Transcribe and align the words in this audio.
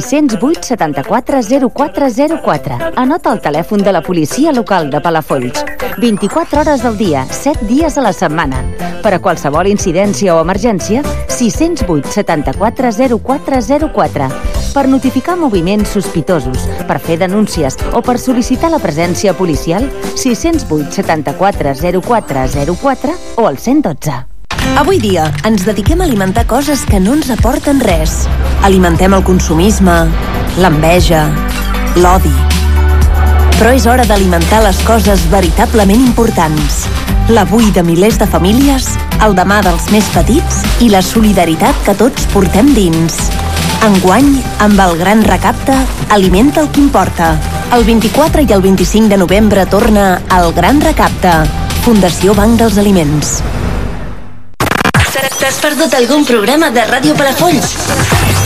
608 0.00 0.62
74 0.62 1.40
0404. 1.70 2.78
Anota 2.96 3.32
el 3.32 3.40
telèfon 3.40 3.82
de 3.82 3.92
la 3.92 4.02
policia 4.02 4.52
local 4.52 4.90
de 4.90 5.00
Palafolls. 5.00 5.64
24 5.98 6.60
hores 6.60 6.82
del 6.82 6.96
dia, 6.98 7.26
7 7.30 7.66
dies 7.68 7.98
a 7.98 8.02
la 8.02 8.12
setmana. 8.12 8.64
Per 9.04 9.14
a 9.14 9.20
qualsevol 9.22 9.68
incidència 9.70 10.34
o 10.34 10.40
emergència, 10.42 11.04
608 11.28 12.10
74 12.10 12.90
0404. 13.22 14.28
Per 14.74 14.86
notificar 14.90 15.38
moviments 15.38 15.94
sospitosos, 15.94 16.66
per 16.88 16.98
fer 16.98 17.20
denúncies 17.22 17.78
o 17.92 18.02
per 18.02 18.18
sol·licitar 18.18 18.72
la 18.74 18.82
presència 18.82 19.36
policial, 19.38 19.86
608 20.16 20.90
74 20.90 21.78
0404 21.78 23.18
o 23.36 23.46
al 23.46 23.58
112. 23.58 24.33
Avui 24.74 24.98
dia 24.98 25.28
ens 25.46 25.62
dediquem 25.68 26.00
a 26.00 26.06
alimentar 26.08 26.46
coses 26.50 26.82
que 26.88 26.98
no 26.98 27.12
ens 27.14 27.28
aporten 27.30 27.78
res. 27.84 28.24
Alimentem 28.66 29.12
el 29.14 29.22
consumisme, 29.22 29.94
l'enveja, 30.58 31.28
l'odi. 32.00 32.32
Però 33.60 33.70
és 33.70 33.86
hora 33.86 34.08
d'alimentar 34.08 34.64
les 34.64 34.80
coses 34.88 35.22
veritablement 35.30 36.00
importants. 36.00 36.84
L'avui 37.30 37.70
de 37.76 37.84
milers 37.86 38.18
de 38.18 38.26
famílies, 38.26 38.90
el 39.24 39.36
demà 39.38 39.60
dels 39.64 39.86
més 39.94 40.08
petits 40.16 40.60
i 40.84 40.90
la 40.92 41.04
solidaritat 41.04 41.84
que 41.86 41.94
tots 42.00 42.26
portem 42.34 42.74
dins. 42.74 43.16
Enguany, 43.84 44.30
amb 44.64 44.80
el 44.80 44.96
gran 45.00 45.22
recapte, 45.24 45.76
alimenta 46.08 46.64
el 46.64 46.70
que 46.72 46.80
importa. 46.80 47.34
El 47.72 47.84
24 47.84 48.44
i 48.44 48.52
el 48.56 48.62
25 48.64 49.08
de 49.12 49.18
novembre 49.20 49.66
torna 49.66 50.22
el 50.36 50.52
Gran 50.56 50.80
Recapte. 50.80 51.32
Fundació 51.84 52.36
Banc 52.38 52.60
dels 52.60 52.78
Aliments. 52.78 53.38
T'has 55.32 55.56
perdut 55.62 55.94
algun 55.96 56.24
programa 56.28 56.68
de 56.70 56.82
Ràdio 56.88 57.14
Palafolls? 57.16 57.72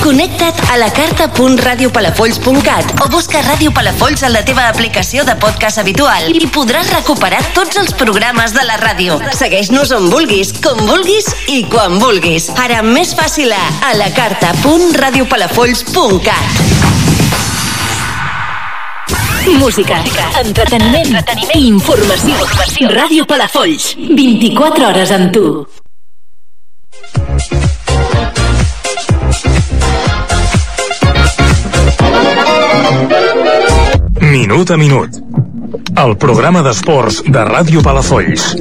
Connecta't 0.02 0.58
a 0.70 0.76
la 0.78 0.90
carta.radiopalafolls.cat 0.94 2.92
o 3.02 3.08
busca 3.10 3.40
Ràdio 3.42 3.72
Palafolls 3.74 4.22
en 4.26 4.32
la 4.32 4.44
teva 4.46 4.68
aplicació 4.70 5.24
de 5.26 5.34
podcast 5.42 5.78
habitual 5.82 6.30
i 6.30 6.46
podràs 6.54 6.90
recuperar 6.94 7.42
tots 7.56 7.76
els 7.82 7.92
programes 7.98 8.52
de 8.54 8.62
la 8.68 8.76
ràdio. 8.82 9.18
Segueix-nos 9.34 9.90
on 9.96 10.08
vulguis, 10.12 10.52
com 10.62 10.78
vulguis 10.86 11.26
i 11.50 11.64
quan 11.70 11.98
vulguis. 12.02 12.48
Ara 12.62 12.82
més 12.86 13.14
fàcil 13.18 13.52
a 13.54 13.62
a 13.88 13.90
la 13.98 14.08
carta.radiopalafolls.cat 14.14 16.46
Música, 19.58 19.96
entreteniment, 20.36 21.16
entreteniment 21.16 21.56
i 21.56 21.66
informació. 21.72 22.36
Ràdio 22.92 23.24
Palafolls, 23.26 23.96
24 23.98 24.86
hores 24.92 25.10
amb 25.16 25.32
tu. 25.32 25.66
Minut 34.20 34.70
a 34.70 34.76
minut. 34.76 35.18
El 35.98 36.16
programa 36.20 36.60
d'esports 36.66 37.22
de 37.26 37.44
Ràdio 37.48 37.82
Palafolls. 37.86 38.52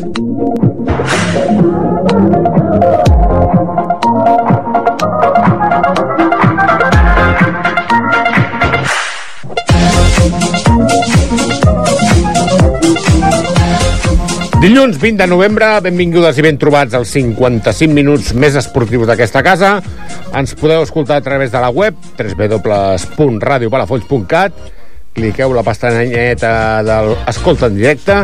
Dilluns 14.57 14.97
20 14.97 15.21
de 15.21 15.27
novembre, 15.29 15.67
benvingudes 15.85 16.33
i 16.39 16.41
ben 16.41 16.57
trobats 16.57 16.95
als 16.97 17.11
55 17.13 17.93
minuts 17.93 18.33
més 18.33 18.57
esportius 18.57 19.05
d'aquesta 19.05 19.45
casa. 19.45 19.85
Ens 20.33 20.57
podeu 20.57 20.81
escoltar 20.81 21.21
a 21.21 21.23
través 21.25 21.53
de 21.53 21.61
la 21.61 21.69
web 21.69 21.93
www.radiopalafolls.cat 22.17 24.57
cliqueu 25.17 25.53
la 25.55 25.63
pestanyeta 25.65 26.83
del 26.85 27.15
Escolta 27.27 27.67
en 27.67 27.77
directe 27.77 28.17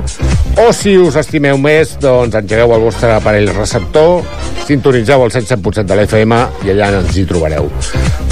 o 0.62 0.70
si 0.76 0.94
us 1.02 1.18
estimeu 1.18 1.58
més 1.58 1.96
doncs 2.02 2.38
engegueu 2.38 2.76
el 2.76 2.84
vostre 2.86 3.16
aparell 3.16 3.50
receptor 3.56 4.22
sintonitzeu 4.68 5.26
el 5.26 5.34
107.7 5.34 5.88
de 5.90 5.98
l'FM 5.98 6.38
i 6.68 6.74
allà 6.76 6.92
ens 7.00 7.18
hi 7.18 7.26
trobareu 7.30 7.72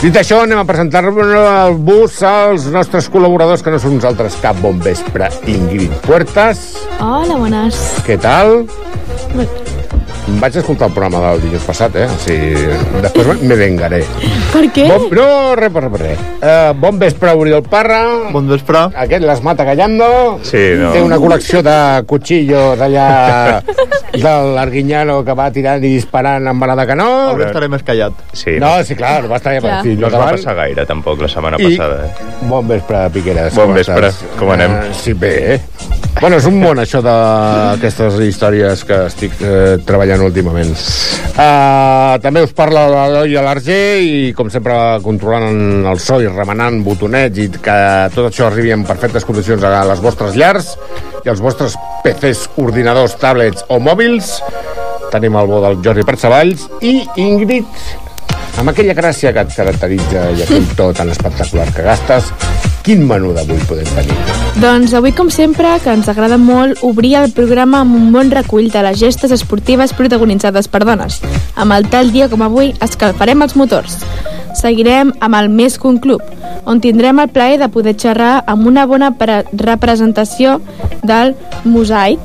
dit 0.04 0.22
això 0.22 0.44
anem 0.46 0.62
a 0.62 0.68
presentar-vos 0.70 2.22
als 2.30 2.70
nostres 2.74 3.10
col·laboradors 3.14 3.66
que 3.66 3.74
no 3.74 3.82
són 3.82 3.98
uns 3.98 4.08
altres 4.08 4.38
cap 4.44 4.62
bon 4.62 4.80
vespre 4.86 5.32
Ingrid 5.50 5.98
Puertas 6.06 6.70
Hola, 7.02 7.42
buenas. 7.42 7.82
què 8.06 8.20
tal? 8.22 8.62
Vaig 10.42 10.56
escoltar 10.62 10.88
el 10.90 10.94
programa 10.94 11.22
del 11.32 11.42
dilluns 11.46 11.64
passat, 11.68 11.96
eh? 11.98 12.06
O 12.06 12.18
sigui, 12.22 12.52
després 13.04 13.42
me 13.42 13.56
vengaré. 13.58 14.02
Per 14.52 14.64
què? 14.74 14.86
Bon, 14.90 15.08
no, 15.18 15.28
res, 15.60 15.74
res, 15.74 15.96
res. 16.02 16.22
Uh, 16.42 16.72
bon 16.78 17.00
vespre, 17.02 17.34
Oriol 17.38 17.64
Parra. 17.68 18.02
Bon 18.32 18.48
vespre. 18.50 18.86
Aquest 19.06 19.26
les 19.26 19.42
mata 19.46 19.66
callando. 19.68 20.40
Sí, 20.48 20.62
no. 20.80 20.92
Té 20.96 21.02
una 21.04 21.18
col·lecció 21.22 21.62
de 21.66 21.78
cuchillos 22.10 22.80
allà 22.82 23.62
de 24.12 24.34
l'Arguiñano 24.56 25.22
que 25.26 25.36
va 25.38 25.50
tirant 25.54 25.84
i 25.84 25.94
disparant 25.96 26.48
amb 26.52 26.62
bala 26.66 26.76
de 26.80 26.88
canó. 26.90 27.10
Avui 27.32 27.46
estaré 27.48 27.70
més 27.72 27.84
callat. 27.88 28.14
Sí, 28.34 28.58
No, 28.62 28.76
sí, 28.84 28.96
clar, 28.96 29.26
va 29.30 29.38
estar 29.38 29.58
Clar. 29.62 29.82
fi. 29.84 29.96
no 29.96 30.08
es 30.08 30.14
va 30.14 30.32
passar 30.32 30.56
gaire, 30.56 30.86
tampoc, 30.86 31.22
la 31.22 31.28
setmana 31.32 31.58
I- 31.60 31.70
passada. 31.78 32.06
Eh? 32.06 32.30
Bon 32.50 32.68
vespre, 32.68 33.10
Piqueres. 33.14 33.54
Bon 33.56 33.68
com 33.68 33.76
vespre, 33.76 34.08
estàs? 34.10 34.38
com 34.40 34.52
anem? 34.52 34.72
Eh, 34.72 34.94
sí, 34.94 35.14
bé, 35.14 35.56
eh? 35.56 35.62
Bueno, 36.20 36.36
és 36.38 36.46
un 36.46 36.58
món, 36.60 36.78
això 36.78 37.00
d'aquestes 37.02 38.18
històries 38.26 38.84
que 38.84 38.98
estic 39.08 39.32
eh, 39.42 39.78
treballant 39.88 40.11
últimament. 40.20 40.74
Uh, 41.32 42.18
també 42.20 42.44
us 42.44 42.52
parla 42.52 42.84
l'Eloi 42.92 43.38
a 43.40 43.44
l'Arger 43.46 44.02
i, 44.04 44.18
com 44.36 44.52
sempre, 44.52 44.76
controlant 45.06 45.88
el 45.88 46.02
so 46.04 46.20
i 46.20 46.28
remenant 46.28 46.82
botonets 46.84 47.40
i 47.40 47.48
que 47.56 47.78
tot 48.16 48.28
això 48.28 48.50
arribi 48.50 48.76
en 48.76 48.84
perfectes 48.84 49.24
condicions 49.28 49.64
a 49.64 49.86
les 49.88 50.04
vostres 50.04 50.36
llars 50.36 50.74
i 51.24 51.32
als 51.32 51.40
vostres 51.40 51.78
PCs, 52.04 52.50
ordinadors, 52.60 53.16
tablets 53.22 53.64
o 53.70 53.80
mòbils. 53.80 54.36
Tenim 55.12 55.40
el 55.40 55.48
bo 55.48 55.64
del 55.64 55.80
Jordi 55.86 56.08
Percevalls 56.08 56.68
i 56.84 57.00
Ingrid 57.22 57.68
amb 58.60 58.72
aquella 58.72 58.94
gràcia 58.98 59.32
que 59.34 59.46
et 59.46 59.56
caracteritza 59.56 60.28
i 60.36 60.44
aquell 60.44 60.68
to 60.78 60.92
tan 60.98 61.10
espectacular 61.14 61.70
que 61.72 61.86
gastes, 61.88 62.32
quin 62.84 63.04
menú 63.08 63.32
d'avui 63.36 63.60
podem 63.70 63.88
tenir? 63.96 64.16
Doncs 64.62 64.94
avui, 64.98 65.14
com 65.16 65.30
sempre, 65.34 65.76
que 65.84 65.94
ens 65.94 66.10
agrada 66.12 66.38
molt 66.42 66.82
obrir 66.86 67.16
el 67.20 67.32
programa 67.32 67.82
amb 67.86 67.96
un 67.96 68.12
bon 68.14 68.32
recull 68.34 68.70
de 68.74 68.82
les 68.88 69.00
gestes 69.00 69.32
esportives 69.32 69.94
protagonitzades 69.98 70.68
per 70.68 70.84
dones. 70.86 71.22
Amb 71.56 71.78
el 71.78 71.88
tal 71.94 72.12
dia 72.12 72.30
com 72.30 72.42
avui, 72.46 72.74
escalfarem 72.82 73.42
els 73.46 73.56
motors. 73.56 74.00
Seguirem 74.60 75.14
amb 75.24 75.38
el 75.40 75.48
Més 75.50 75.78
que 75.80 75.88
un 75.88 75.98
club, 76.04 76.22
on 76.66 76.82
tindrem 76.84 77.22
el 77.24 77.30
plaer 77.32 77.58
de 77.62 77.70
poder 77.72 77.96
xerrar 77.98 78.44
amb 78.46 78.68
una 78.68 78.86
bona 78.86 79.14
pre- 79.18 79.46
representació 79.54 80.60
del 81.04 81.36
Mosaic, 81.64 82.20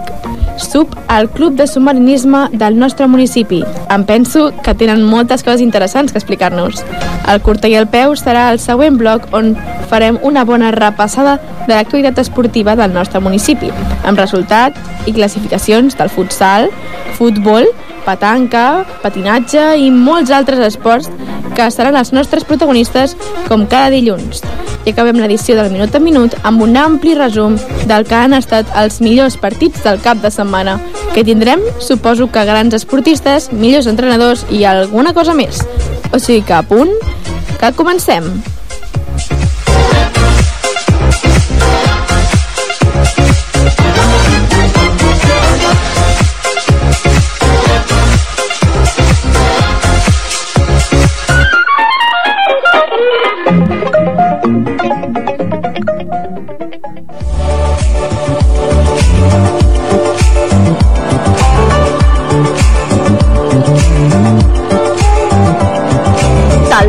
sub 0.57 0.95
al 1.09 1.29
Club 1.31 1.55
de 1.55 1.67
Submarinisme 1.67 2.49
del 2.53 2.79
nostre 2.79 3.07
municipi. 3.07 3.63
Em 3.91 4.05
penso 4.05 4.51
que 4.63 4.75
tenen 4.75 5.05
moltes 5.05 5.45
coses 5.45 5.61
interessants 5.61 6.13
que 6.13 6.19
explicar-nos. 6.19 6.85
El 7.29 7.43
curta 7.43 7.69
i 7.69 7.77
el 7.79 7.89
peu 7.91 8.15
serà 8.17 8.49
el 8.53 8.61
següent 8.63 8.99
bloc 8.99 9.29
on 9.37 9.55
farem 9.91 10.19
una 10.23 10.45
bona 10.45 10.73
repassada 10.75 11.39
de 11.67 11.75
l'actualitat 11.75 12.19
esportiva 12.23 12.77
del 12.77 12.95
nostre 12.95 13.21
municipi, 13.21 13.71
amb 14.05 14.19
resultats 14.19 14.79
i 15.07 15.15
classificacions 15.15 15.97
del 15.99 16.11
futsal, 16.11 16.71
futbol, 17.19 17.67
petanca, 18.07 18.85
patinatge 19.03 19.75
i 19.83 19.91
molts 19.91 20.33
altres 20.33 20.63
esports 20.71 21.11
que 21.57 21.69
seran 21.73 21.97
els 21.99 22.13
nostres 22.17 22.47
protagonistes 22.49 23.17
com 23.49 23.67
cada 23.67 23.91
dilluns. 23.93 24.43
I 24.87 24.93
acabem 24.95 25.19
l'edició 25.19 25.57
del 25.59 25.73
Minut 25.75 25.95
a 25.99 26.01
Minut 26.03 26.37
amb 26.47 26.63
un 26.63 26.77
ampli 26.79 27.17
resum 27.19 27.57
del 27.91 28.07
que 28.07 28.15
han 28.15 28.37
estat 28.39 28.71
els 28.79 29.01
millors 29.03 29.39
partits 29.43 29.83
del 29.83 29.99
cap 30.05 30.23
de 30.23 30.31
setmana, 30.31 30.79
que 31.15 31.25
tindrem, 31.27 31.65
suposo 31.83 32.31
que 32.31 32.47
grans 32.47 32.77
esportistes, 32.79 33.51
millors 33.53 33.91
entrenadors 33.91 34.47
i 34.51 34.63
alguna 34.65 35.15
cosa 35.17 35.35
més. 35.35 35.65
O 36.13 36.23
sigui 36.23 36.45
que 36.47 36.55
a 36.55 36.63
punt, 36.63 36.95
que 37.59 37.75
comencem. 37.75 38.31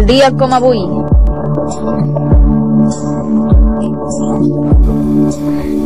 Dia 0.07 0.29
com 0.39 0.53
avui. 0.55 0.79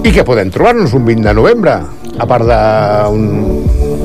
I 0.06 0.12
què 0.14 0.22
podem 0.28 0.52
trobar-nos 0.54 0.94
un 0.94 1.08
20 1.08 1.26
de 1.26 1.34
novembre? 1.34 1.74
A 2.22 2.28
part 2.30 2.46
d'un... 2.46 3.24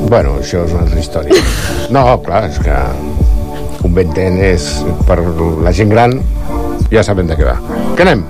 Bueno, 0.08 0.38
això 0.40 0.64
és 0.64 0.72
una 0.72 0.86
altra 0.86 1.00
història. 1.02 1.36
No, 1.94 2.02
clar, 2.24 2.48
és 2.48 2.56
que 2.58 2.74
un 3.86 3.92
venten 3.94 4.40
és 4.42 4.82
per 5.06 5.18
la 5.62 5.70
gent 5.76 5.90
gran 5.92 6.16
ja 6.90 7.02
sabem 7.06 7.28
de 7.28 7.36
què 7.38 7.44
va. 7.46 7.54
Què 7.94 8.02
anem? 8.06 8.24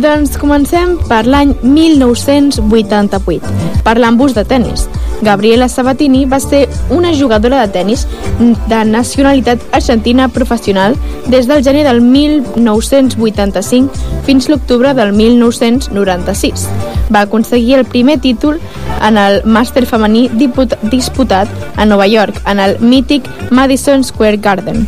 Doncs 0.00 0.38
comencem 0.38 0.96
per 1.10 1.24
l'any 1.26 1.50
1988, 1.66 3.42
per 3.84 3.98
l'embús 3.98 4.32
de 4.38 4.44
tennis. 4.46 4.86
Gabriela 5.22 5.68
Sabatini 5.68 6.24
va 6.24 6.40
ser 6.40 6.68
una 6.90 7.12
jugadora 7.14 7.60
de 7.60 7.72
tennis 7.72 8.06
de 8.40 8.84
nacionalitat 8.84 9.60
argentina 9.72 10.28
professional 10.28 10.96
des 11.26 11.46
del 11.46 11.62
gener 11.62 11.84
del 11.84 12.00
1985 12.00 13.92
fins 14.26 14.48
l'octubre 14.48 14.94
del 14.94 15.12
1996. 15.12 16.68
Va 17.12 17.22
aconseguir 17.22 17.74
el 17.74 17.84
primer 17.84 18.20
títol 18.20 18.60
en 19.02 19.18
el 19.18 19.42
màster 19.44 19.84
femení 19.86 20.28
disputat 20.30 21.48
a 21.76 21.84
Nova 21.84 22.06
York, 22.06 22.40
en 22.46 22.60
el 22.60 22.78
mític 22.80 23.26
Madison 23.50 24.04
Square 24.04 24.38
Garden, 24.38 24.86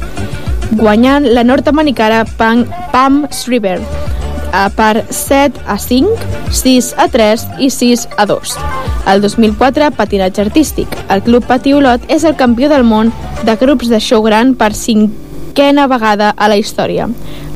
guanyant 0.72 1.26
la 1.26 1.44
nord-americana 1.44 2.24
Pam, 2.38 2.66
Pam 2.92 3.26
Shriver 3.30 3.80
eh, 3.80 4.68
per 4.76 5.04
7 5.10 5.60
a 5.66 5.78
5, 5.78 6.08
6 6.50 6.94
a 6.96 7.08
3 7.08 7.48
i 7.58 7.70
6 7.70 8.08
a 8.16 8.26
2. 8.26 8.91
El 9.06 9.20
2004, 9.20 9.90
patinatge 9.96 10.42
artístic. 10.42 10.88
El 11.10 11.22
Club 11.26 11.46
Patiolot 11.46 12.04
és 12.12 12.22
el 12.24 12.36
campió 12.38 12.68
del 12.70 12.84
món 12.86 13.10
de 13.42 13.56
grups 13.58 13.90
de 13.90 13.98
show 13.98 14.22
gran 14.22 14.54
per 14.54 14.70
cinquena 14.78 15.88
vegada 15.90 16.30
a 16.36 16.48
la 16.48 16.58
història. 16.60 17.08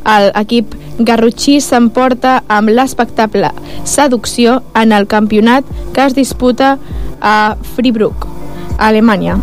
El 0.07 0.33
equip 0.35 0.75
garrotxí 0.99 1.61
s'emporta 1.61 2.41
amb 2.49 2.71
l'espectacle 2.71 3.51
Seducció 3.85 4.61
en 4.75 4.93
el 4.93 5.07
campionat 5.07 5.65
que 5.95 6.07
es 6.07 6.15
disputa 6.15 6.77
a 7.21 7.57
Freiburg, 7.75 8.27
Alemanya. 8.79 9.39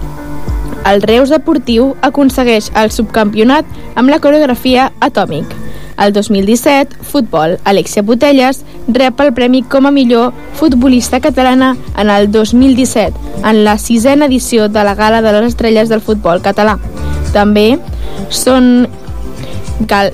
El 0.85 1.01
Reus 1.01 1.31
Deportiu 1.31 1.93
aconsegueix 2.03 2.71
el 2.75 2.91
subcampionat 2.91 3.65
amb 3.95 4.11
la 4.11 4.19
coreografia 4.19 4.91
Atòmic. 4.99 5.62
El 5.97 6.13
2017, 6.13 6.97
futbol, 7.01 7.59
Alexia 7.63 8.01
Botelles 8.01 8.63
rep 8.87 9.19
el 9.21 9.33
premi 9.33 9.61
com 9.63 9.85
a 9.85 9.91
millor 9.91 10.33
futbolista 10.57 11.19
catalana 11.21 11.75
en 11.97 12.09
el 12.09 12.31
2017, 12.31 13.13
en 13.43 13.63
la 13.63 13.77
sisena 13.77 14.25
edició 14.25 14.69
de 14.69 14.83
la 14.83 14.95
Gala 14.95 15.21
de 15.21 15.33
les 15.33 15.53
Estrelles 15.53 15.89
del 15.89 16.01
Futbol 16.01 16.41
Català. 16.41 16.79
També 17.33 17.77
són 18.29 18.87
gal 19.89 20.13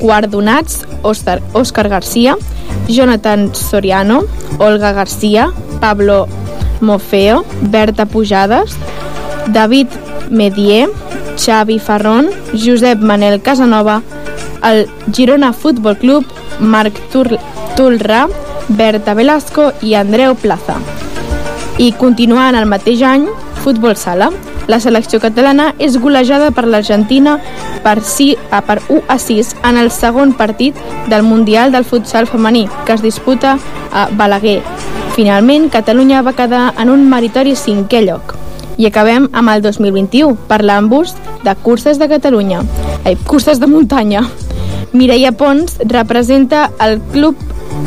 guardonats 0.00 0.82
Òscar, 1.06 1.40
Òscar 1.54 1.88
Garcia, 1.88 2.36
Jonathan 2.88 3.54
Soriano, 3.54 4.22
Olga 4.58 4.92
Garcia, 4.92 5.50
Pablo 5.80 6.26
Mofeo, 6.80 7.44
Berta 7.62 8.06
Pujades, 8.06 8.76
David 9.48 9.88
Medier, 10.30 10.88
Xavi 11.36 11.78
Ferron, 11.78 12.30
Josep 12.52 12.98
Manel 12.98 13.40
Casanova, 13.40 14.02
el 14.70 14.88
Girona 15.12 15.52
Futbol 15.52 15.96
Club, 15.98 16.26
Marc 16.60 16.98
Tulra, 17.12 18.26
Berta 18.68 19.14
Velasco 19.14 19.72
i 19.82 19.94
Andreu 19.94 20.34
Plaza. 20.34 20.76
I 21.78 21.92
continuant 21.92 22.56
el 22.56 22.66
mateix 22.66 23.02
any, 23.04 23.26
Futbol 23.62 23.96
Sala. 23.96 24.30
La 24.66 24.80
selecció 24.82 25.20
catalana 25.22 25.68
és 25.78 25.98
golejada 26.02 26.50
per 26.50 26.64
l'Argentina 26.66 27.36
per, 27.84 28.00
si, 28.02 28.32
a, 28.50 28.62
per 28.66 28.80
1 28.88 29.04
a 29.06 29.18
6 29.22 29.52
en 29.68 29.78
el 29.78 29.92
segon 29.94 30.32
partit 30.34 30.74
del 31.06 31.22
Mundial 31.22 31.70
del 31.70 31.86
Futsal 31.86 32.26
femení, 32.26 32.66
que 32.86 32.96
es 32.96 33.02
disputa 33.02 33.58
a 33.92 34.08
Balaguer. 34.10 34.62
Finalment, 35.14 35.70
Catalunya 35.70 36.24
va 36.26 36.34
quedar 36.36 36.72
en 36.82 36.90
un 36.90 37.06
meritori 37.08 37.54
cinquè 37.56 38.02
lloc. 38.08 38.34
I 38.76 38.90
acabem 38.90 39.30
amb 39.32 39.54
el 39.54 39.62
2021, 39.64 40.34
per 40.50 40.60
l'embús 40.64 41.14
de 41.44 41.54
curses 41.62 42.02
de 42.02 42.10
Catalunya. 42.10 42.64
Ai, 43.04 43.14
curses 43.16 43.62
de 43.62 43.70
muntanya. 43.70 44.26
Mireia 44.96 45.32
Pons 45.32 45.76
representa 45.84 46.70
el 46.80 47.00
Club 47.12 47.36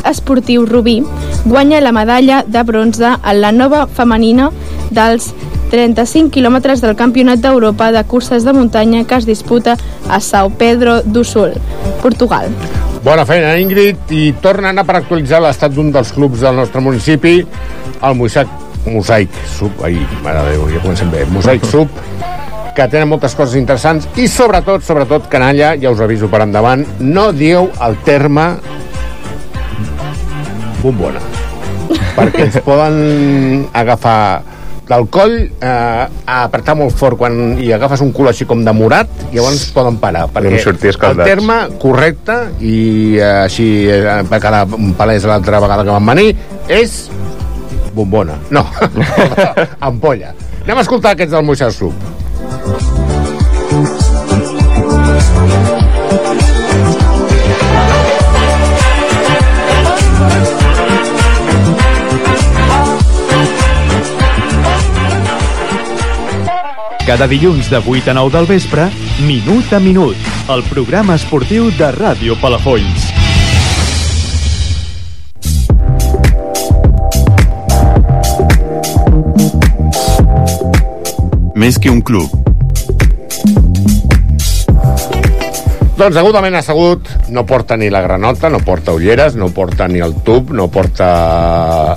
Esportiu 0.08 0.64
Rubí, 0.64 1.02
guanya 1.44 1.80
la 1.80 1.92
medalla 1.92 2.44
de 2.46 2.62
bronze 2.62 3.08
en 3.24 3.40
la 3.40 3.50
nova 3.52 3.86
femenina 3.86 4.50
dels 4.90 5.32
35 5.70 6.30
quilòmetres 6.34 6.82
del 6.82 6.96
Campionat 6.98 7.42
d'Europa 7.42 7.90
de 7.94 8.04
curses 8.06 8.46
de 8.46 8.54
muntanya 8.54 9.02
que 9.04 9.18
es 9.18 9.26
disputa 9.26 9.76
a 10.08 10.20
São 10.22 10.54
Pedro 10.54 11.00
do 11.02 11.24
Sul, 11.24 11.54
Portugal. 12.02 12.50
Bona 13.02 13.26
feina, 13.26 13.56
Ingrid, 13.58 14.10
i 14.12 14.30
tornen 14.42 14.78
a 14.78 14.84
per 14.86 15.00
actualitzar 15.00 15.42
l'estat 15.42 15.74
d'un 15.74 15.90
dels 15.90 16.12
clubs 16.14 16.42
del 16.44 16.58
nostre 16.62 16.82
municipi, 16.84 17.40
el 18.02 18.18
Mosaic, 18.18 18.50
Mosaic 18.86 19.34
Sub, 19.58 19.82
ai, 19.84 19.98
mare 20.24 20.44
de 20.44 20.54
Déu, 20.54 20.68
ja 20.74 20.82
comencem 20.84 21.10
bé, 21.10 21.24
Mosaic 21.32 21.64
Sub, 21.66 21.88
que 22.80 22.88
tenen 22.88 23.10
moltes 23.10 23.34
coses 23.36 23.58
interessants 23.60 24.06
i 24.16 24.24
sobretot, 24.30 24.80
sobretot, 24.86 25.26
canalla, 25.28 25.74
ja 25.76 25.90
us 25.92 26.00
aviso 26.00 26.30
per 26.32 26.40
endavant, 26.46 26.86
no 27.04 27.26
dieu 27.36 27.66
el 27.84 27.96
terme 28.06 28.46
bombona 30.80 31.20
perquè 32.16 32.46
ens 32.46 32.56
poden 32.64 33.66
agafar 33.76 34.22
del 34.90 35.04
coll, 35.12 35.36
eh, 35.60 36.04
a 36.26 36.38
apretar 36.42 36.74
molt 36.74 36.96
fort 36.98 37.20
quan 37.20 37.60
i 37.62 37.68
agafes 37.76 38.00
un 38.02 38.08
cul 38.16 38.26
així 38.26 38.42
com 38.48 38.64
de 38.66 38.72
morat, 38.74 39.12
i 39.28 39.36
llavors 39.36 39.68
poden 39.70 40.00
parar. 40.02 40.24
Perquè 40.34 40.58
el 40.58 41.20
terme 41.22 41.58
correcte, 41.78 42.40
i 42.58 42.74
eh, 43.20 43.28
així 43.44 43.68
eh, 43.86 44.16
va 44.26 44.40
quedar 44.42 44.64
palès 44.98 45.28
l'altra 45.30 45.62
vegada 45.62 45.86
que 45.86 45.94
vam 45.94 46.10
venir, 46.10 46.32
és 46.66 47.04
bombona. 47.94 48.40
No, 48.50 48.64
ampolla. 49.92 50.34
Anem 50.64 50.82
a 50.82 50.88
escoltar 50.88 51.14
aquests 51.14 51.38
del 51.38 51.76
Sub. 51.78 52.10
Cada 67.10 67.26
dilluns 67.26 67.68
de 67.68 67.82
8 67.84 68.12
a 68.12 68.14
9 68.14 68.30
del 68.30 68.46
vespre, 68.46 68.84
Minut 69.26 69.72
a 69.74 69.80
Minut, 69.80 70.16
el 70.48 70.62
programa 70.70 71.16
esportiu 71.18 71.66
de 71.74 71.90
Ràdio 71.90 72.36
Palafolls. 72.38 73.10
Més 81.58 81.76
que 81.82 81.90
un 81.90 82.00
club. 82.00 82.39
Doncs 86.00 86.16
degudament 86.16 86.54
assegut, 86.56 87.08
no 87.28 87.42
porta 87.44 87.76
ni 87.76 87.90
la 87.92 88.00
granota, 88.00 88.48
no 88.48 88.60
porta 88.64 88.94
ulleres, 88.96 89.34
no 89.36 89.50
porta 89.52 89.84
ni 89.88 90.00
el 90.00 90.14
tub, 90.24 90.48
no 90.56 90.68
porta 90.72 91.92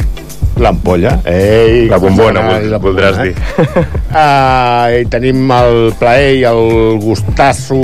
l'ampolla. 0.60 1.14
Ei, 1.26 1.88
La 1.90 1.98
bombona, 2.04 2.42
vol- 2.50 2.68
la 2.70 2.80
voldràs 2.84 3.16
bombona, 3.16 3.24
dir. 3.24 3.86
Uh, 4.12 5.00
I 5.00 5.08
tenim 5.10 5.48
el 5.56 5.94
plaer 5.98 6.36
i 6.36 6.44
el 6.46 7.00
gustasso 7.02 7.80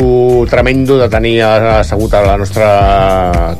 tremendo 0.52 1.00
de 1.00 1.08
tenir 1.10 1.40
assegut 1.48 2.14
a 2.20 2.22
la 2.28 2.36
nostra 2.38 2.68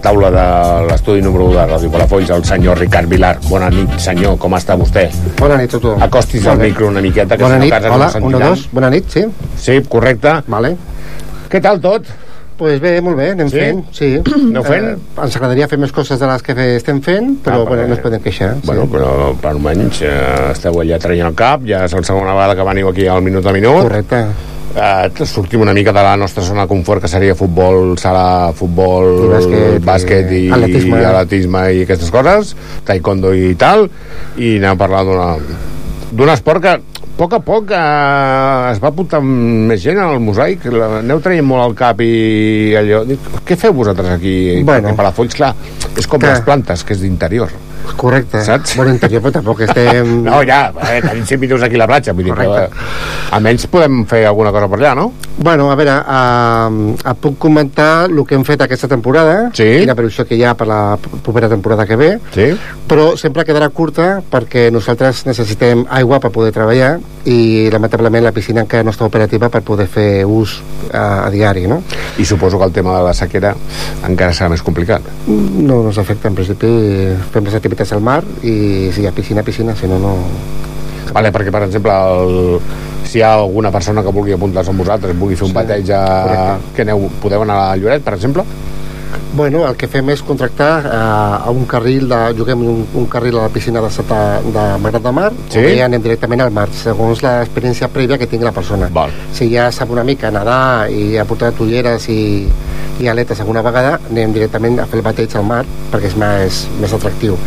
taula 0.04 0.30
de 0.36 0.46
l'estudi 0.92 1.24
número 1.26 1.48
1 1.50 1.56
de 1.62 1.66
Ràdio 1.74 1.92
Palafolls 1.96 2.30
el 2.36 2.44
senyor 2.46 2.78
Ricard 2.84 3.08
Vilar. 3.10 3.38
Bona 3.48 3.72
nit, 3.72 3.96
senyor, 4.04 4.36
com 4.38 4.54
està 4.60 4.76
vostè? 4.78 5.08
Bona 5.40 5.58
nit 5.64 5.74
a 5.74 5.80
tu. 5.80 5.96
Acostis 5.96 6.46
al 6.46 6.60
micro 6.60 6.92
una 6.92 7.02
miqueta, 7.02 7.38
que 7.38 7.44
Bona 7.48 7.56
si 7.56 7.60
no 7.60 7.66
nit, 7.66 7.74
casa 7.74 7.88
hola, 7.88 7.98
no 7.98 8.04
una, 8.04 8.14
sentiran. 8.20 8.50
dos, 8.50 8.68
bona 8.76 8.90
nit, 8.94 9.10
sí. 9.16 9.26
Sí, 9.58 9.80
correcte. 9.88 10.42
Vale. 10.52 10.76
Què 11.50 11.64
tal 11.64 11.80
tot? 11.82 12.04
Pues 12.60 12.82
bé, 12.84 12.98
molt 13.00 13.16
bé, 13.16 13.30
anem 13.32 13.48
Sí? 13.50 13.56
fent, 13.58 13.78
sí. 13.96 14.10
Aneu 14.36 14.66
fent? 14.68 14.90
Eh, 14.92 15.24
ens 15.24 15.36
agradaria 15.40 15.68
fer 15.72 15.80
més 15.80 15.94
coses 15.96 16.20
de 16.20 16.28
les 16.28 16.44
que 16.44 16.56
estem 16.76 17.00
fent, 17.06 17.38
però 17.46 17.62
Ah, 17.62 17.70
bueno, 17.70 17.88
no 17.88 17.96
es 17.96 18.02
podem 18.04 18.20
queixar. 18.22 18.58
Bueno, 18.68 18.84
sí. 18.84 18.92
però 18.98 19.12
per 19.40 19.54
almenys 19.54 20.02
eh, 20.04 20.52
esteu 20.52 20.76
allà 20.84 21.00
traient 21.00 21.30
el 21.32 21.38
cap, 21.40 21.64
ja 21.66 21.86
és 21.88 21.96
la 21.96 22.04
segona 22.04 22.36
vegada 22.36 22.58
que 22.60 22.68
veniu 22.68 22.90
aquí 22.92 23.08
al 23.08 23.24
Minut 23.24 23.48
a 23.48 23.54
Minut. 23.56 23.84
Correcte. 23.88 24.26
Eh, 24.76 25.26
sortim 25.26 25.64
una 25.64 25.74
mica 25.74 25.92
de 25.96 26.04
la 26.04 26.18
nostra 26.20 26.44
zona 26.46 26.68
de 26.68 26.68
confort, 26.70 27.02
que 27.02 27.08
seria 27.10 27.34
futbol, 27.34 27.96
sala, 27.98 28.52
futbol, 28.54 29.08
I 29.26 29.32
bàsquet, 29.32 29.80
bàsquet 29.88 30.30
i, 30.36 30.44
i 30.46 30.52
atletisme. 30.54 31.00
i 31.02 31.06
atletisme 31.10 31.64
i 31.74 31.82
aquestes 31.88 32.12
coses, 32.14 32.52
taekwondo 32.86 33.32
i 33.34 33.56
tal, 33.56 33.88
i 34.38 34.58
anem 34.60 34.76
a 34.76 34.78
parlar 34.78 35.06
d'una 35.08 35.32
d'un 36.12 36.30
esport 36.36 36.62
que 36.62 36.76
poc 37.20 37.34
a 37.36 37.40
poc 37.44 37.72
eh, 37.76 38.72
es 38.72 38.80
va 38.82 38.90
apuntar 38.94 39.20
més 39.24 39.82
gent 39.84 40.00
al 40.00 40.22
mosaic, 40.24 40.64
la- 40.72 41.00
aneu 41.02 41.20
traient 41.24 41.46
molt 41.46 41.66
al 41.68 41.76
cap 41.78 42.00
i 42.06 42.74
allò... 42.80 43.04
Dic, 43.10 43.28
què 43.48 43.58
feu 43.60 43.76
vosaltres 43.76 44.14
aquí? 44.16 44.36
Bueno. 44.64 44.88
Perquè 44.90 44.96
Palafolls, 45.02 45.36
clar, 45.36 45.52
és 46.00 46.08
com 46.08 46.22
Que- 46.24 46.32
les 46.32 46.42
plantes, 46.48 46.84
que 46.88 46.96
és 46.96 47.04
d'interior. 47.04 47.52
Correcte. 48.00 48.42
Saps? 48.46 48.76
Bueno, 48.78 48.94
interior, 48.94 49.22
però 49.22 49.32
tampoc 49.40 49.62
estem... 49.66 50.22
No, 50.30 50.42
ja, 50.48 50.72
eh, 50.92 51.02
tenim 51.04 51.26
100 51.26 51.40
minuts 51.42 51.64
aquí 51.64 51.76
a 51.76 51.80
la 51.84 51.88
platja, 51.88 52.14
vull 52.14 52.24
dir 52.28 52.34
Correcte. 52.34 52.70
eh, 52.70 53.34
almenys 53.36 53.68
podem 53.68 54.06
fer 54.10 54.24
alguna 54.30 54.52
cosa 54.56 54.68
per 54.72 54.80
allà, 54.80 54.94
no? 54.96 55.12
Bueno, 55.40 55.70
a 55.72 55.76
veure, 55.80 55.98
eh, 56.00 57.10
et 57.12 57.18
puc 57.22 57.38
comentar 57.40 58.06
el 58.10 58.24
que 58.28 58.36
hem 58.36 58.44
fet 58.48 58.62
aquesta 58.66 58.88
temporada 58.88 59.50
Sí. 59.54 59.64
i 59.84 59.86
la 59.86 59.96
previsió 59.96 60.26
que 60.26 60.36
hi 60.36 60.44
ha 60.44 60.54
per 60.56 60.68
la 60.68 60.98
propera 61.24 61.50
temporada 61.50 61.86
que 61.86 61.96
ve, 61.96 62.20
Sí. 62.34 62.50
però 62.88 63.16
sempre 63.18 63.46
quedarà 63.46 63.70
curta 63.70 64.22
perquè 64.32 64.70
nosaltres 64.72 65.26
necessitem 65.26 65.86
aigua 65.90 66.20
per 66.20 66.32
poder 66.32 66.52
treballar 66.52 67.00
i 67.26 67.70
lamentablement 67.72 68.24
la 68.24 68.32
piscina 68.32 68.62
encara 68.62 68.84
no 68.84 68.92
està 68.92 69.06
operativa 69.06 69.50
per 69.50 69.62
poder 69.62 69.88
fer 69.88 70.26
ús 70.26 70.60
eh, 70.92 70.98
a 70.98 71.30
diari, 71.30 71.68
no? 71.68 71.82
I 72.18 72.26
suposo 72.26 72.58
que 72.58 72.66
el 72.66 72.72
tema 72.74 72.98
de 72.98 73.04
la 73.04 73.14
sequera 73.14 73.54
encara 74.08 74.34
serà 74.34 74.50
més 74.50 74.64
complicat. 74.64 75.02
No 75.28 75.80
no 75.84 75.88
ens 75.92 75.98
afecta, 76.02 76.28
en 76.28 76.36
principi 76.36 76.68
fem 77.32 77.46
les 77.46 77.54
activitats 77.70 77.94
al 77.96 78.02
mar 78.02 78.24
i 78.42 78.90
si 78.94 79.04
hi 79.04 79.08
ha 79.08 79.14
piscina, 79.16 79.44
piscina, 79.46 79.76
si 79.78 79.88
no, 79.88 80.00
no... 80.02 80.16
Vale, 81.14 81.32
perquè, 81.34 81.50
per 81.54 81.64
exemple, 81.66 81.94
el, 81.94 82.60
si 83.10 83.18
hi 83.18 83.24
ha 83.26 83.34
alguna 83.40 83.72
persona 83.74 84.04
que 84.06 84.14
vulgui 84.14 84.36
apuntar-se 84.36 84.70
amb 84.74 84.82
vosaltres, 84.84 85.16
vulgui 85.18 85.38
fer 85.38 85.48
un 85.48 85.54
Sí, 85.54 85.58
bateig 85.58 85.90
a... 85.96 86.02
correcte. 86.26 86.74
Que 86.76 86.86
aneu, 86.86 87.08
podeu 87.22 87.46
anar 87.46 87.58
a 87.70 87.78
Lloret, 87.80 88.04
per 88.06 88.14
exemple? 88.18 88.46
Bueno, 89.34 89.62
el 89.68 89.76
que 89.78 89.88
fem 89.90 90.10
és 90.10 90.22
contractar 90.26 90.72
eh, 90.86 90.96
a 91.46 91.52
un 91.54 91.66
carril, 91.70 92.08
de, 92.10 92.18
juguem 92.38 92.64
un, 92.66 92.82
un 92.98 93.06
carril 93.10 93.38
a 93.38 93.46
la 93.46 93.54
piscina 93.54 93.82
de, 93.82 93.90
Sata, 93.94 94.42
de 94.42 94.66
Magrat 94.82 95.06
de 95.06 95.14
Mar 95.14 95.30
Sí? 95.50 95.60
o 95.60 95.64
bé 95.66 95.76
anem 95.86 96.02
directament 96.02 96.42
al 96.44 96.52
mar, 96.54 96.68
segons 96.74 97.22
l'experiència 97.26 97.90
prèvia 97.94 98.18
que 98.18 98.28
tingui 98.30 98.48
la 98.48 98.54
persona. 98.56 98.90
Val. 98.94 99.14
Si 99.34 99.50
ja 99.54 99.70
sap 99.74 99.94
una 99.94 100.04
mica 100.06 100.32
nedar 100.34 100.90
i 100.90 101.18
ha 101.18 101.26
portat 101.30 101.62
ulleres 101.62 102.10
i, 102.10 102.22
i 103.00 103.10
aletes 103.10 103.40
alguna 103.42 103.64
vegada, 103.66 103.98
anem 104.10 104.34
directament 104.36 104.82
a 104.82 104.88
fer 104.90 105.00
el 105.00 105.06
bateig 105.06 105.36
al 105.38 105.46
mar 105.48 105.64
perquè 105.94 106.10
és 106.12 106.18
més, 106.20 106.64
més 106.82 106.94
atractiu. 106.98 107.38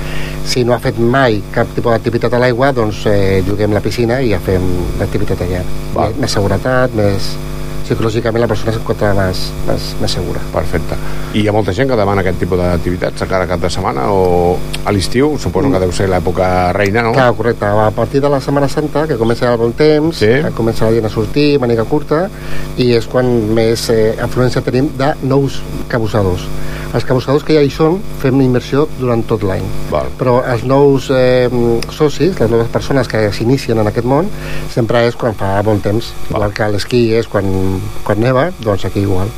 Si 0.47 0.65
no 0.67 0.75
ha 0.75 0.81
fet 0.83 0.99
mai 0.99 1.43
cap 1.55 1.71
tipus 1.75 1.95
d'activitat 1.95 2.35
a 2.35 2.43
l'aigua, 2.43 2.73
doncs 2.75 3.05
eh, 3.11 3.43
juguem 3.47 3.75
la 3.75 3.83
piscina 3.85 4.21
i 4.23 4.33
ja 4.33 4.43
fem 4.43 4.65
l'activitat 5.01 5.43
allà. 5.47 5.63
Val. 5.95 6.15
Més, 6.15 6.23
més 6.25 6.39
seguretat, 6.39 6.95
més 6.99 7.35
psicològicament 7.93 8.43
la 8.43 8.49
persona 8.51 8.73
s'encontra 8.75 9.13
més, 9.17 9.43
més, 9.69 9.89
més 10.01 10.15
segura. 10.17 10.41
Perfecte. 10.53 10.97
I 11.35 11.43
hi 11.45 11.49
ha 11.49 11.55
molta 11.55 11.73
gent 11.77 11.91
que 11.91 11.97
demana 11.99 12.23
aquest 12.25 12.39
tipus 12.43 12.59
d'activitats 12.61 13.23
a 13.23 13.29
cada 13.31 13.47
cap 13.51 13.61
de 13.63 13.71
setmana 13.71 14.09
o 14.13 14.57
a 14.85 14.93
l'estiu, 14.93 15.37
suposo 15.39 15.71
que 15.73 15.81
deu 15.83 15.93
ser 15.93 16.09
l'època 16.11 16.73
reina, 16.77 17.03
no? 17.07 17.13
Clar, 17.17 17.31
correcte. 17.39 17.67
A 17.67 17.91
partir 17.95 18.21
de 18.21 18.29
la 18.33 18.41
Setmana 18.41 18.69
Santa, 18.69 19.07
que 19.07 19.17
comença 19.21 19.51
el 19.53 19.59
bon 19.59 19.73
temps, 19.73 20.17
Sí. 20.17 20.27
que 20.43 20.51
comença 20.57 20.87
la 20.87 20.93
gent 20.93 21.07
a 21.07 21.13
sortir, 21.13 21.59
màniga 21.61 21.85
curta, 21.85 22.29
i 22.77 22.93
és 22.97 23.07
quan 23.07 23.29
més 23.55 23.89
eh, 23.91 24.17
afluència 24.21 24.63
tenim 24.63 24.91
de 24.99 25.13
nous 25.23 25.61
cabussadors. 25.89 26.47
Els 26.93 27.07
cabussadors 27.09 27.45
que 27.49 27.55
ja 27.57 27.63
hi 27.65 27.71
són, 27.73 27.99
fem 28.21 28.41
inversió 28.45 28.85
durant 28.99 29.23
tot 29.29 29.47
l'any. 29.49 29.65
Val. 29.93 30.11
Però 30.21 30.39
els 30.53 30.67
nous 30.69 31.09
eh, 31.17 31.49
socis, 31.89 32.37
les 32.37 32.53
noves 32.53 32.69
persones 32.75 33.09
que 33.09 33.25
s'inicien 33.33 33.81
en 33.81 33.89
aquest 33.89 34.09
món, 34.09 34.29
sempre 34.75 35.07
és 35.09 35.17
quan 35.17 35.37
fa 35.39 35.55
bon 35.65 35.81
temps. 35.81 36.13
Igual 36.29 36.53
que 36.53 36.69
l'esquí 36.75 37.05
és 37.17 37.31
quan, 37.33 37.49
quan 38.05 38.21
neva, 38.21 38.51
doncs 38.61 38.85
aquí 38.89 39.07
igual. 39.07 39.33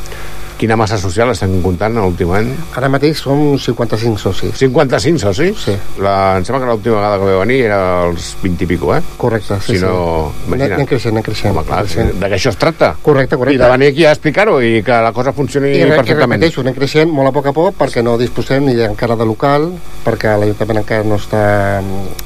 Quina 0.64 0.78
massa 0.80 0.96
social 0.96 1.28
estem 1.28 1.58
comptant 1.60 1.98
últimament? 2.00 2.46
Ara 2.78 2.88
mateix 2.88 3.18
som 3.20 3.58
55 3.60 4.16
socis. 4.16 4.54
55 4.62 5.20
socis? 5.20 5.58
Sí. 5.60 5.74
La, 6.00 6.38
em 6.38 6.44
sembla 6.46 6.62
que 6.62 6.68
l'última 6.70 6.94
vegada 7.02 7.18
que 7.20 7.26
va 7.26 7.40
venir 7.42 7.58
era 7.66 7.80
els 8.06 8.30
20 8.40 8.64
i 8.64 8.68
pico, 8.70 8.94
eh? 8.96 9.02
Correcte, 9.20 9.58
sí, 9.60 9.74
si 9.74 9.82
no, 9.82 10.30
sí. 10.32 10.46
imagina't. 10.46 10.78
Anem 10.78 10.88
creixent, 10.88 11.12
anem 11.12 11.26
creixent. 11.26 11.50
Home, 11.52 11.64
clar, 11.68 11.82
creixent. 11.82 12.14
de 12.22 12.30
que 12.32 12.38
això 12.38 12.52
es 12.54 12.56
tracta. 12.62 12.94
Correcte, 13.04 13.36
correcte. 13.36 13.58
I 13.58 13.60
de 13.60 13.68
venir 13.74 13.90
aquí 13.92 14.06
a 14.08 14.14
explicar-ho 14.16 14.54
i 14.64 14.80
que 14.86 15.00
la 15.04 15.10
cosa 15.12 15.34
funcioni 15.36 15.68
I, 15.74 15.82
i 15.82 15.90
perfectament. 15.90 16.38
repeteixo, 16.40 16.64
anem 16.64 16.78
creixent 16.78 17.12
molt 17.12 17.28
a 17.28 17.34
poc 17.36 17.50
a 17.50 17.52
poc 17.58 17.76
perquè 17.82 18.00
no 18.06 18.14
disposem 18.16 18.64
ni 18.70 18.78
encara 18.86 19.18
de 19.20 19.26
local, 19.28 19.68
perquè 20.06 20.32
l'Ajuntament 20.40 20.80
encara 20.80 21.04
no 21.04 21.18
està, 21.20 21.42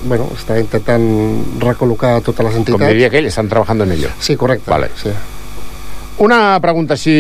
bueno, 0.05 0.31
està 0.39 0.61
intentant 0.63 1.09
recol·locar 1.59 2.21
totes 2.23 2.47
les 2.47 2.55
Com 2.55 2.63
entitats. 2.63 2.87
diria 2.95 3.11
aquell, 3.11 3.27
estan 3.27 3.51
trabajando 3.51 3.83
en 3.83 3.97
ello. 3.99 4.15
Sí, 4.21 4.37
correcte. 4.37 4.71
Vale. 4.71 4.93
Sí. 4.95 5.11
Una 6.19 6.59
pregunta 6.59 6.97
així... 6.97 7.15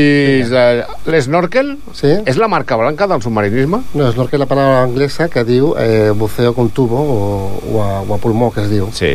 De... 0.50 0.62
L'esnorkel 1.06 1.76
sí? 1.94 2.10
és 2.26 2.38
la 2.40 2.48
marca 2.50 2.76
blanca 2.80 3.06
del 3.06 3.22
submarinisme? 3.22 3.78
No, 3.94 4.08
snorkel 4.10 4.40
és 4.40 4.42
la 4.42 4.48
paraula 4.50 4.80
anglesa 4.82 5.28
que 5.30 5.44
diu 5.46 5.74
eh, 5.78 6.10
buceo 6.18 6.54
con 6.56 6.72
tubo 6.74 6.98
o, 6.98 7.28
o, 7.62 7.82
a, 7.84 8.00
o 8.02 8.16
a 8.16 8.18
pulmó, 8.18 8.50
que 8.50 8.64
es 8.66 8.72
diu. 8.72 8.90
Sí. 8.96 9.14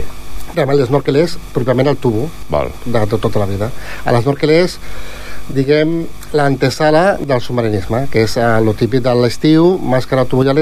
Realment 0.53 0.79
l'esnorkel 0.79 1.19
és 1.19 1.35
pròpiament 1.51 1.91
el 1.91 1.99
tubo 1.99 2.29
Val. 2.53 2.71
de 2.85 3.03
tot, 3.11 3.19
tota 3.27 3.43
la 3.43 3.49
vida. 3.49 3.69
L'esnorkel 4.07 4.55
és 4.55 4.77
diguem, 5.51 6.05
l'antesala 6.31 7.17
del 7.19 7.41
submarinisme, 7.43 8.05
que 8.11 8.23
és 8.23 8.37
el 8.39 8.71
típic 8.79 9.03
de 9.03 9.13
l'estiu, 9.19 9.73
màscara, 9.83 10.23
tubo 10.23 10.45
i 10.47 10.53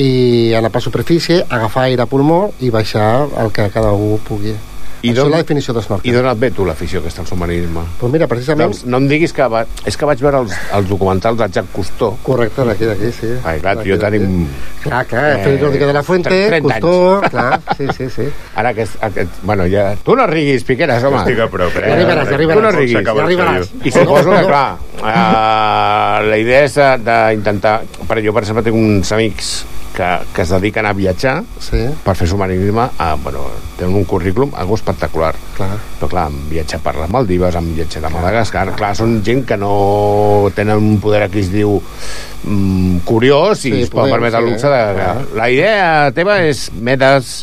i 0.00 0.54
anar 0.54 0.70
per 0.70 0.80
superfície, 0.80 1.44
agafar 1.48 1.84
aire 1.88 2.02
a 2.02 2.06
pulmó 2.06 2.50
i 2.60 2.70
baixar 2.70 3.28
el 3.36 3.50
que 3.52 3.70
cada 3.70 3.92
un 3.92 4.18
pugui. 4.18 4.54
I 5.02 5.10
Això 5.10 5.16
d'on- 5.22 5.30
és 5.30 5.32
la 5.32 5.38
definició 5.40 5.72
d'esnorkel. 5.72 6.10
I 6.10 6.12
d'on 6.12 6.26
et 6.28 6.38
ve 6.42 6.50
tu 6.52 6.64
l'afició 6.68 7.00
aquesta 7.00 7.22
al 7.22 7.26
submarinisme? 7.30 7.80
Pues 8.00 8.12
mira, 8.12 8.26
precisament... 8.28 8.68
Doncs 8.74 8.82
no 8.84 8.98
em 9.00 9.06
diguis 9.08 9.32
que... 9.32 9.46
Va... 9.48 9.62
És 9.88 9.96
que 9.96 10.04
vaig 10.04 10.20
veure 10.20 10.42
els, 10.44 10.52
els 10.76 10.88
documentals 10.90 11.38
de 11.38 11.46
Jacques 11.48 11.72
Cousteau. 11.72 12.18
Correcte, 12.26 12.66
d'aquí, 12.68 12.84
d'aquí, 12.84 13.08
sí. 13.16 13.30
Ai, 13.48 13.60
clar, 13.64 13.78
jo 13.86 13.96
tenim... 14.02 14.44
Clar, 14.84 15.04
clar, 15.08 15.24
Eh, 15.30 15.42
Félix 15.44 15.62
Rodríguez 15.64 15.88
de 15.88 15.94
la 15.96 16.02
Fuente, 16.02 16.28
30 16.28 16.74
anys. 16.74 16.84
Cousteau, 16.84 17.30
clar, 17.30 17.60
sí, 17.78 17.86
sí, 17.96 18.10
sí. 18.16 18.28
Ara 18.60 18.74
aquest, 18.76 19.00
aquest... 19.08 19.40
Bueno, 19.42 19.64
ja... 19.72 19.86
Tu 20.04 20.16
no 20.20 20.26
riguis, 20.28 20.64
Piqueras, 20.68 21.02
home. 21.08 21.22
Estic 21.24 21.40
a 21.40 21.48
prop, 21.48 21.80
eh? 21.80 21.86
Ja 21.86 21.96
arribaràs, 21.96 22.28
ja 22.28 22.36
arribaràs. 22.36 22.60
Tu 22.60 22.66
no 22.68 22.72
riguis. 22.76 23.00
Ja 23.08 23.16
arribaràs. 23.24 23.72
I 23.80 23.90
suposo 23.96 24.30
que, 24.36 24.44
clar, 24.52 24.66
uh, 25.00 26.28
la 26.28 26.36
idea 26.44 26.64
és 26.68 26.76
d'intentar... 27.04 27.78
Per 28.06 28.20
jo, 28.24 28.32
per 28.36 28.42
exemple, 28.44 28.64
tinc 28.68 28.76
uns 28.76 29.12
amics 29.16 29.52
que, 29.94 30.08
que 30.34 30.42
es 30.42 30.52
dediquen 30.54 30.86
a 30.86 30.92
viatjar 30.96 31.40
sí. 31.62 31.82
per 32.04 32.14
fer 32.18 32.28
submarinisme. 32.30 32.86
A, 32.98 33.14
bueno, 33.20 33.46
tenen 33.78 33.94
un 33.96 34.04
currículum 34.04 34.54
algo 34.56 34.78
espectacular. 34.78 35.34
Clar. 35.56 35.76
Però, 36.00 36.08
clar, 36.10 36.26
han 36.30 36.40
viatjat 36.50 36.82
per 36.84 36.96
les 36.98 37.12
Maldives, 37.12 37.58
han 37.58 37.70
viatjat 37.76 38.06
a 38.06 38.12
Madagascar. 38.14 38.66
Clar, 38.78 38.92
són 38.98 39.20
gent 39.26 39.44
que 39.48 39.58
no 39.60 40.50
tenen 40.56 40.80
un 40.80 40.98
poder 41.02 41.24
adquisitiu 41.26 41.78
mm, 41.80 43.02
curiós 43.08 43.64
i 43.66 43.74
Sí, 43.74 43.86
es 43.86 43.94
poden 43.94 44.14
permetre 44.16 44.42
el 44.42 44.50
sí, 44.50 44.54
luxe 44.54 44.74
de... 44.74 44.82
clar. 44.98 45.16
La 45.38 45.50
idea 45.52 45.88
teva 46.16 46.40
és 46.46 46.68
medes... 46.76 47.40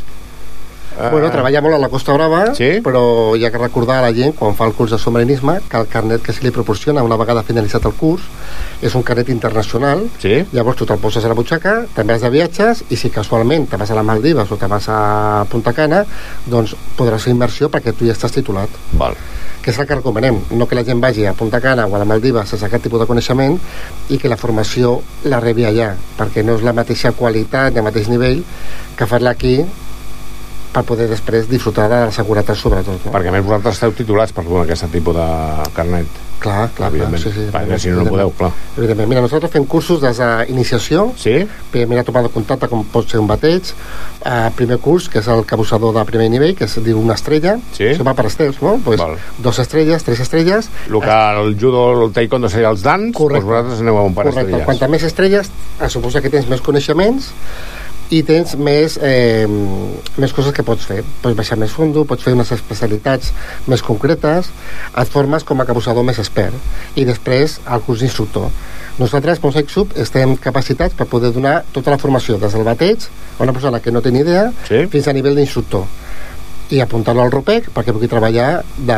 eh, 0.99 1.09
Bueno, 1.11 1.29
treballa 1.31 1.61
molt 1.61 1.75
a 1.75 1.79
la 1.79 1.89
Costa 1.89 2.13
Brava, 2.13 2.53
Sí? 2.55 2.81
però 2.83 3.35
hi 3.37 3.45
ha 3.45 3.51
que 3.51 3.57
recordar 3.57 3.97
a 3.99 4.01
la 4.09 4.13
gent, 4.13 4.33
quan 4.35 4.55
fa 4.55 4.65
el 4.65 4.73
curs 4.73 4.91
de 4.91 4.97
submarinisme, 4.97 5.59
que 5.69 5.77
el 5.77 5.87
carnet 5.87 6.21
que 6.21 6.33
se 6.33 6.43
li 6.43 6.51
proporciona 6.51 7.03
una 7.03 7.15
vegada 7.17 7.43
finalitzat 7.43 7.85
el 7.85 7.93
curs 7.93 8.23
és 8.81 8.93
un 8.95 9.03
carnet 9.03 9.29
internacional, 9.29 10.07
Sí? 10.19 10.45
llavors 10.51 10.77
tu 10.77 10.85
te'l 10.85 10.97
poses 10.99 11.23
a 11.23 11.27
la 11.27 11.33
butxaca, 11.33 11.85
te'n 11.95 12.07
vas 12.07 12.21
de 12.21 12.29
viatges, 12.29 12.83
i 12.89 12.95
si 12.95 13.09
casualment 13.09 13.67
te 13.69 13.77
vas 13.77 13.91
a 13.91 13.95
les 13.95 14.03
Maldives 14.05 14.51
o 14.51 14.57
te 14.57 14.67
vas 14.67 14.87
a 14.89 15.45
Punta 15.49 15.73
Cana, 15.73 16.05
doncs 16.45 16.75
podràs 16.97 17.23
fer 17.23 17.31
immersió 17.33 17.69
perquè 17.69 17.93
tu 17.93 18.05
ja 18.05 18.13
estàs 18.13 18.31
titulat. 18.31 18.69
Val. 18.93 19.15
que 19.67 19.71
és 19.71 19.79
el 19.79 19.85
que 19.85 19.95
recomanem, 19.95 20.37
no 20.51 20.65
que 20.65 20.75
la 20.75 20.83
gent 20.85 21.01
vagi 21.01 21.25
a 21.25 21.33
Punta 21.33 21.59
Cana 21.59 21.87
o 21.87 21.95
a 21.95 21.99
la 21.99 22.05
Maldiva 22.05 22.45
sense 22.45 22.69
cap 22.69 22.81
tipus 22.81 23.01
de 23.01 23.05
coneixement 23.05 23.59
i 24.07 24.17
que 24.17 24.29
la 24.29 24.37
formació 24.37 25.01
la 25.25 25.41
rebi 25.41 25.65
allà, 25.65 25.89
perquè 26.17 26.41
no 26.45 26.55
és 26.55 26.63
la 26.63 26.71
mateixa 26.71 27.11
qualitat 27.11 27.73
ni 27.73 27.79
el 27.79 27.83
mateix 27.83 28.07
nivell 28.07 28.45
que 28.95 29.05
fer-la 29.05 29.31
aquí 29.31 29.65
per 30.77 30.85
poder 30.85 31.07
després 31.09 31.47
disfrutar 31.49 31.87
de 31.89 31.99
la 32.05 32.11
seguretat 32.13 32.57
sobretot. 32.59 33.07
No? 33.07 33.11
Perquè 33.13 33.31
a 33.31 33.33
més 33.33 33.43
vosaltres 33.45 33.79
esteu 33.79 33.95
titulats 33.97 34.33
per 34.35 34.43
donar 34.45 34.67
aquest 34.67 34.85
tipus 34.93 35.15
de 35.17 35.27
carnet. 35.73 36.23
Clar, 36.37 36.67
clar, 36.77 36.91
clar, 36.93 37.07
sí, 37.17 37.31
sí, 37.33 37.47
Perquè 37.49 37.79
si 37.81 37.89
no, 37.89 38.03
no 38.03 38.11
podeu, 38.11 38.29
clar. 38.37 38.51
Evidentment. 38.77 39.09
Mira, 39.09 39.23
nosaltres 39.25 39.49
fem 39.55 39.63
cursos 39.65 40.03
des 40.03 40.19
d'iniciació, 40.21 41.07
Sí? 41.17 41.33
primera 41.73 42.03
tomada 42.05 42.27
de 42.27 42.33
contacte 42.35 42.67
com 42.69 42.83
pot 42.93 43.09
ser 43.09 43.17
un 43.19 43.25
bateig, 43.25 43.71
eh, 44.21 44.51
primer 44.55 44.77
curs, 44.77 45.07
que 45.09 45.17
és 45.17 45.27
el 45.33 45.41
cabussador 45.49 45.95
de 45.97 46.05
primer 46.05 46.29
nivell, 46.29 46.53
que 46.55 46.65
es 46.69 46.77
diu 46.85 46.99
una 47.01 47.15
estrella, 47.17 47.57
Sí. 47.73 47.85
això 47.89 48.05
va 48.05 48.13
per 48.13 48.27
estels, 48.29 48.61
no? 48.61 48.77
Pues, 48.85 48.99
Val. 49.01 49.17
dos 49.39 49.57
estrelles, 49.57 50.03
tres 50.03 50.19
estrelles, 50.19 50.69
El 50.87 51.01
que 51.01 51.09
el 51.41 51.57
judo, 51.59 52.03
el 52.05 52.11
taekwondo 52.13 52.49
seria 52.49 52.69
els 52.69 52.83
dans, 52.83 53.11
Correcte. 53.17 53.41
doncs 53.41 53.49
vosaltres 53.49 53.81
aneu 53.81 53.97
a 53.97 54.03
un 54.03 54.13
par 54.13 54.25
Correcte, 54.25 54.45
d'estrelles. 54.45 54.65
quanta 54.65 54.87
més 54.87 55.03
estrelles, 55.03 55.49
es 55.81 55.91
suposa 55.91 56.21
que 56.21 56.29
tens 56.29 56.47
més 56.47 56.61
coneixements 56.61 57.31
i 58.09 58.21
tens 58.23 58.55
més, 58.55 58.97
eh, 59.03 59.45
més 60.17 60.33
coses 60.33 60.53
que 60.55 60.63
pots 60.63 60.85
fer. 60.87 61.01
Pots 61.21 61.35
baixar 61.35 61.57
més 61.59 61.71
fondo, 61.75 62.05
pots 62.07 62.23
fer 62.23 62.33
unes 62.33 62.51
especialitats 62.55 63.33
més 63.67 63.83
concretes, 63.83 64.49
et 64.95 65.11
formes 65.11 65.43
com 65.43 65.59
a 65.59 65.65
cabussador 65.67 66.05
més 66.07 66.19
expert 66.23 66.55
i 66.95 67.03
després 67.05 67.59
el 67.67 67.81
curs 67.81 67.99
d'instructor. 67.99 68.49
Nosaltres, 68.97 69.39
com 69.39 69.51
Sub, 69.51 69.91
estem 69.95 70.35
capacitats 70.37 70.95
per 70.95 71.05
poder 71.05 71.31
donar 71.31 71.63
tota 71.73 71.91
la 71.91 71.99
formació, 72.01 72.37
des 72.37 72.53
del 72.53 72.63
bateig 72.63 73.03
a 73.37 73.43
una 73.43 73.53
persona 73.53 73.79
que 73.79 73.91
no 73.91 74.01
té 74.01 74.11
ni 74.11 74.19
idea 74.23 74.51
Sí? 74.67 74.87
fins 74.87 75.07
a 75.07 75.13
nivell 75.13 75.35
d'instructor 75.35 75.85
i 76.71 76.79
apuntar-lo 76.81 77.21
al 77.21 77.31
ROPEC 77.31 77.69
perquè 77.75 77.93
pugui 77.93 78.07
treballar 78.07 78.63
de, 78.77 78.97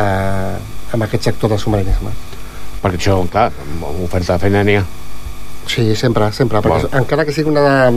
amb 0.94 1.04
aquest 1.04 1.24
sector 1.24 1.50
del 1.50 1.60
submarinisme. 1.60 2.12
Perquè 2.82 2.96
això, 2.98 3.20
clar, 3.30 3.52
oferta 4.06 4.38
de 4.38 4.40
feina 4.40 4.64
n'hi 4.64 4.78
ha. 4.80 4.86
Sí, 5.68 5.96
sempre, 5.96 6.32
sempre. 6.34 6.62
Perquè 6.64 6.88
Val. 6.88 7.02
encara 7.04 7.26
que 7.26 7.34
sigui 7.36 7.52
una, 7.52 7.92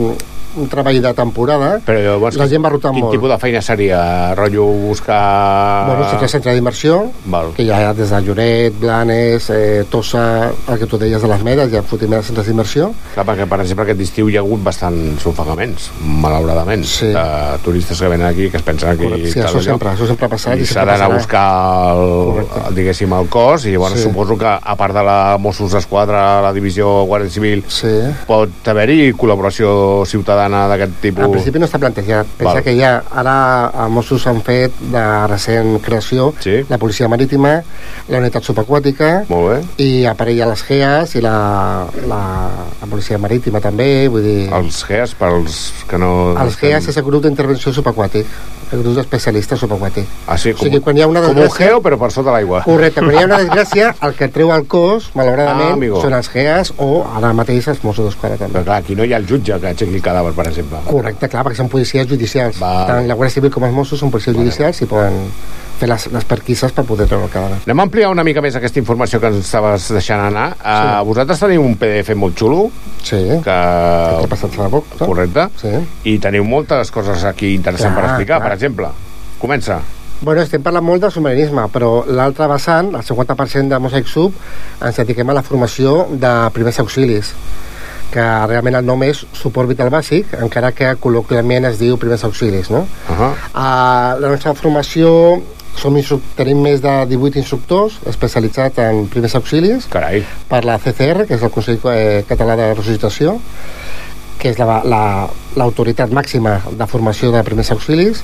un 0.57 0.67
treball 0.69 1.01
de 1.01 1.13
temporada, 1.13 1.79
Però 1.85 1.99
llavors, 1.99 2.35
la 2.37 2.47
gent 2.47 2.63
va 2.63 2.69
rotar 2.69 2.91
quin 2.91 3.03
molt. 3.05 3.13
tipus 3.15 3.29
de 3.29 3.37
feina 3.41 3.61
seria? 3.61 4.33
Rotllo 4.35 4.65
buscar... 4.65 5.87
Bueno, 5.87 6.09
centre, 6.09 6.27
centre 6.27 6.53
d'immersió, 6.53 7.11
que 7.55 7.63
hi 7.63 7.71
ha 7.71 7.93
des 7.93 8.09
de 8.09 8.21
Lloret, 8.21 8.73
Blanes, 8.79 9.49
eh, 9.49 9.85
Tossa, 9.89 10.51
el 10.69 10.79
que 10.79 10.85
tu 10.85 10.97
deies 10.97 11.21
de 11.21 11.27
les 11.27 11.43
medes, 11.43 11.73
ha 11.73 11.81
fotimer 11.83 12.19
de 12.21 12.23
centres 12.27 12.47
d'immersió. 12.47 12.91
Clar, 13.13 13.25
perquè, 13.25 13.47
per 13.49 13.59
exemple, 13.61 13.85
aquest 13.87 14.01
estiu 14.05 14.29
hi 14.29 14.37
ha 14.37 14.43
hagut 14.43 14.61
bastants 14.63 15.25
ofegaments, 15.25 15.89
malauradament, 16.01 16.83
Sí. 16.85 17.07
de 17.07 17.25
turistes 17.63 17.99
que 17.99 18.07
venen 18.07 18.27
aquí, 18.27 18.49
que 18.49 18.57
es 18.57 18.63
pensen. 18.63 18.97
Correcte. 18.97 19.31
Sí, 19.31 19.39
això 19.39 19.57
allò. 19.57 19.63
sempre, 19.63 19.89
això 19.89 20.07
sempre 20.07 20.25
ha 20.25 20.29
passat 20.29 20.57
I 20.57 20.61
i 20.61 20.65
s'ha 20.65 20.73
sempre 20.81 20.91
d'anar 20.91 21.09
a 21.11 21.15
buscar, 21.15 21.95
el, 21.95 22.45
el, 22.67 22.75
diguéssim, 22.75 23.13
el 23.13 23.27
cos, 23.29 23.65
i 23.65 23.71
llavors 23.71 23.93
Sí. 23.97 24.03
suposo 24.03 24.37
que, 24.37 24.45
a 24.61 24.75
part 24.75 24.93
de 24.93 25.03
la 25.03 25.37
Mossos 25.39 25.71
d'Esquadra, 25.71 26.41
la 26.41 26.53
divisió 26.53 27.05
Guàrdia 27.05 27.29
Civil, 27.29 27.63
Sí. 27.67 27.87
pot 28.27 28.49
haver-hi 28.67 29.13
col·laboració 29.13 30.05
ciutadana 30.05 30.42
d'aquest 30.49 30.93
tipus? 31.01 31.23
En 31.25 31.31
principi 31.31 31.59
no 31.59 31.65
està 31.65 31.79
plantejat. 31.79 32.25
Pensa 32.37 32.53
Val. 32.55 32.63
que 32.63 32.75
ja 32.77 33.03
ara 33.11 33.35
els 33.85 33.91
Mossos 33.91 34.25
han 34.27 34.41
fet 34.41 34.71
de 34.91 35.03
recent 35.27 35.79
creació 35.81 36.33
Sí. 36.39 36.63
la 36.69 36.77
policia 36.77 37.07
marítima, 37.07 37.61
la 38.09 38.17
unitat 38.19 38.43
subaquàtica 38.43 39.25
Molt 39.29 39.49
bé. 39.49 39.83
i 39.83 40.05
aparella 40.05 40.47
les 40.49 40.63
GEAS 40.67 41.15
i 41.15 41.21
la, 41.21 41.85
la, 42.07 42.21
la 42.81 42.87
policia 42.89 43.17
marítima 43.17 43.59
també, 43.61 44.07
vull 44.09 44.23
dir... 44.23 44.49
Els 44.53 44.83
GEAS, 44.87 45.13
pels 45.15 45.61
que 45.87 45.97
no... 45.97 46.35
Els 46.41 46.57
GEAS 46.59 46.87
és 46.89 46.97
el 46.97 47.03
grup 47.03 47.23
d'intervenció 47.23 47.71
subaquàtic, 47.73 48.25
el 48.73 48.81
grup 48.81 48.95
d'especialistes 48.97 49.59
subaquàtic. 49.61 50.05
Ah, 50.27 50.37
sí, 50.37 50.51
O 50.51 50.57
sigui, 50.57 50.79
quan 50.81 50.97
hi 50.97 51.03
ha 51.03 51.07
una 51.07 51.21
com 51.21 51.29
un 51.35 51.35
desgràcia... 51.43 51.67
geo, 51.67 51.81
però 51.85 51.97
per 52.01 52.11
sota 52.11 52.31
l'aigua. 52.33 52.63
Correcte, 52.65 53.01
quan 53.01 53.13
hi 53.15 53.21
ha 53.21 53.25
una 53.27 53.37
desgràcia, 53.43 53.93
el 54.01 54.13
que 54.17 54.27
treu 54.33 54.51
el 54.55 54.65
cos, 54.67 55.09
Ah, 55.13 55.17
malauradament, 55.19 55.73
amigo. 55.77 56.01
són 56.01 56.13
els 56.17 56.29
GEAS 56.33 56.73
o 56.81 57.03
ara 57.15 57.33
mateix 57.33 57.67
els 57.69 57.83
Mossos 57.83 58.05
d'Esquadra 58.09 58.37
també. 58.37 58.57
Però 58.59 58.65
clar, 58.65 58.79
aquí 58.81 58.95
no 58.97 59.05
hi 59.05 59.13
ha 59.13 59.17
el 59.21 59.27
jutge 59.29 59.59
que 59.61 59.67
aixequi 59.73 59.95
el 59.95 60.01
cadàver, 60.01 60.32
per 60.35 60.47
exemple. 60.49 60.79
Correcte, 60.87 61.29
clar, 61.31 61.43
perquè 61.47 61.59
són 61.61 61.69
policies 61.71 62.07
judicials. 62.09 62.59
Val. 62.61 62.85
Tant 62.89 63.07
la 63.09 63.15
Guàrdia 63.19 63.37
Civil 63.39 63.51
com 63.53 63.65
els 63.67 63.75
Mossos 63.75 63.99
són 64.03 64.11
policies 64.13 64.35
judicials 64.37 64.81
i 64.83 64.87
poden 64.89 65.17
fer 65.79 65.87
les, 65.89 66.05
les 66.13 66.25
perquises 66.29 66.71
per 66.75 66.83
poder 66.85 67.07
treure 67.09 67.25
el 67.27 67.31
cadàver. 67.33 67.61
Anem 67.65 67.79
a 67.81 67.85
ampliar 67.87 68.11
una 68.13 68.23
mica 68.27 68.43
més 68.45 68.55
aquesta 68.59 68.79
informació 68.81 69.19
que 69.19 69.31
ens 69.31 69.39
estaves 69.45 69.87
deixant 69.95 70.21
anar. 70.27 70.49
Sí. 70.59 70.67
Uh, 70.69 71.01
vosaltres 71.09 71.41
teniu 71.43 71.63
un 71.65 71.73
PDF 71.81 72.13
molt 72.19 72.37
xulo, 72.39 72.67
Sí, 73.03 73.19
que... 73.43 73.57
que 74.21 74.29
passat 74.31 74.53
fa 74.55 74.69
poc, 74.71 74.93
no? 74.99 75.07
Correcte. 75.09 75.47
Sí. 75.59 75.73
I 76.13 76.19
teniu 76.23 76.45
moltes 76.47 76.91
coses 76.93 77.25
aquí 77.27 77.53
interessants 77.57 77.91
Clar, 77.95 77.99
per 78.03 78.09
explicar, 78.11 78.37
clar. 78.39 78.47
per 78.47 78.55
exemple. 78.59 78.93
Comença. 79.41 79.81
Bueno, 80.23 80.39
estem 80.45 80.61
parlant 80.63 80.85
molt 80.87 81.01
del 81.03 81.11
submarinisme, 81.11 81.65
però 81.73 82.05
l'altre 82.07 82.47
vessant, 82.47 82.93
el 82.95 83.03
50% 83.03 83.67
de 83.73 83.79
Mosaic 83.83 84.07
Sub, 84.07 84.37
ens 84.79 85.01
dediquem 85.01 85.33
a 85.33 85.35
la 85.35 85.43
formació 85.43 86.05
de 86.15 86.31
primers 86.55 86.79
auxilis 86.79 87.33
que 88.13 88.23
realment 88.47 88.77
el 88.77 88.85
nom 88.85 89.01
és 89.07 89.23
suport 89.37 89.69
vital 89.71 89.89
bàsic, 89.93 90.35
encara 90.45 90.71
que 90.75 90.93
col·loquialment 91.01 91.67
es 91.71 91.79
diu 91.81 91.97
primers 92.01 92.23
auxilis, 92.27 92.69
no? 92.69 92.85
Uh 93.09 93.17
-huh. 93.17 93.33
A 93.53 94.15
la 94.19 94.29
nostra 94.29 94.53
formació 94.53 95.41
som 95.75 95.95
tenim 96.37 96.61
més 96.61 96.81
de 96.81 96.93
18 97.09 97.39
instructors 97.41 97.97
especialitzats 98.09 98.77
en 98.83 99.07
primers 99.07 99.35
auxilis 99.35 99.87
Carai. 99.89 100.23
per 100.49 100.63
la 100.65 100.77
CCR, 100.77 101.25
que 101.27 101.35
és 101.35 101.41
el 101.41 101.49
Consell 101.49 101.79
eh, 101.91 102.23
Català 102.29 102.55
de 102.55 102.73
Resuscitació, 102.73 103.39
que 104.37 104.49
és 104.49 104.59
l'autoritat 104.59 104.89
la, 104.91 105.29
l'autoritat 105.55 106.11
màxima 106.11 106.61
de 106.71 106.87
formació 106.87 107.31
de 107.31 107.43
primers 107.43 107.71
auxilis, 107.71 108.23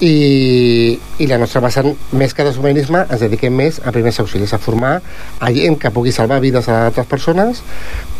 i, 0.00 0.98
i 1.18 1.26
la 1.26 1.38
nostra 1.40 1.62
vessant, 1.64 1.90
més 2.14 2.34
que 2.34 2.44
de 2.46 2.52
submarinisme, 2.54 3.04
ens 3.08 3.22
dediquem 3.24 3.54
més 3.54 3.80
a 3.82 3.92
primers 3.94 4.20
auxilis, 4.22 4.52
a 4.54 4.60
formar 4.62 4.98
a 5.40 5.50
gent 5.54 5.78
que 5.80 5.90
pugui 5.94 6.12
salvar 6.14 6.38
vides 6.44 6.68
a 6.70 6.84
altres 6.86 7.08
persones 7.10 7.62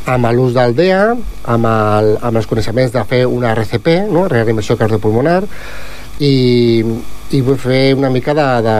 amb 0.08 0.30
l'ús 0.35 0.56
del 0.56 0.75
DEA, 0.75 1.04
amb, 1.54 1.68
el, 1.68 2.11
amb 2.25 2.40
els 2.40 2.49
coneixements 2.50 2.94
de 2.94 3.04
fer 3.06 3.23
una 3.28 3.52
RCP, 3.54 4.00
no? 4.11 4.26
reanimació 4.32 4.78
cardiopulmonar, 4.80 5.42
i, 6.18 6.82
i 7.30 7.40
vull 7.44 7.58
fer 7.61 7.94
una 7.94 8.11
mica 8.11 8.35
de, 8.35 8.47
de, 8.66 8.78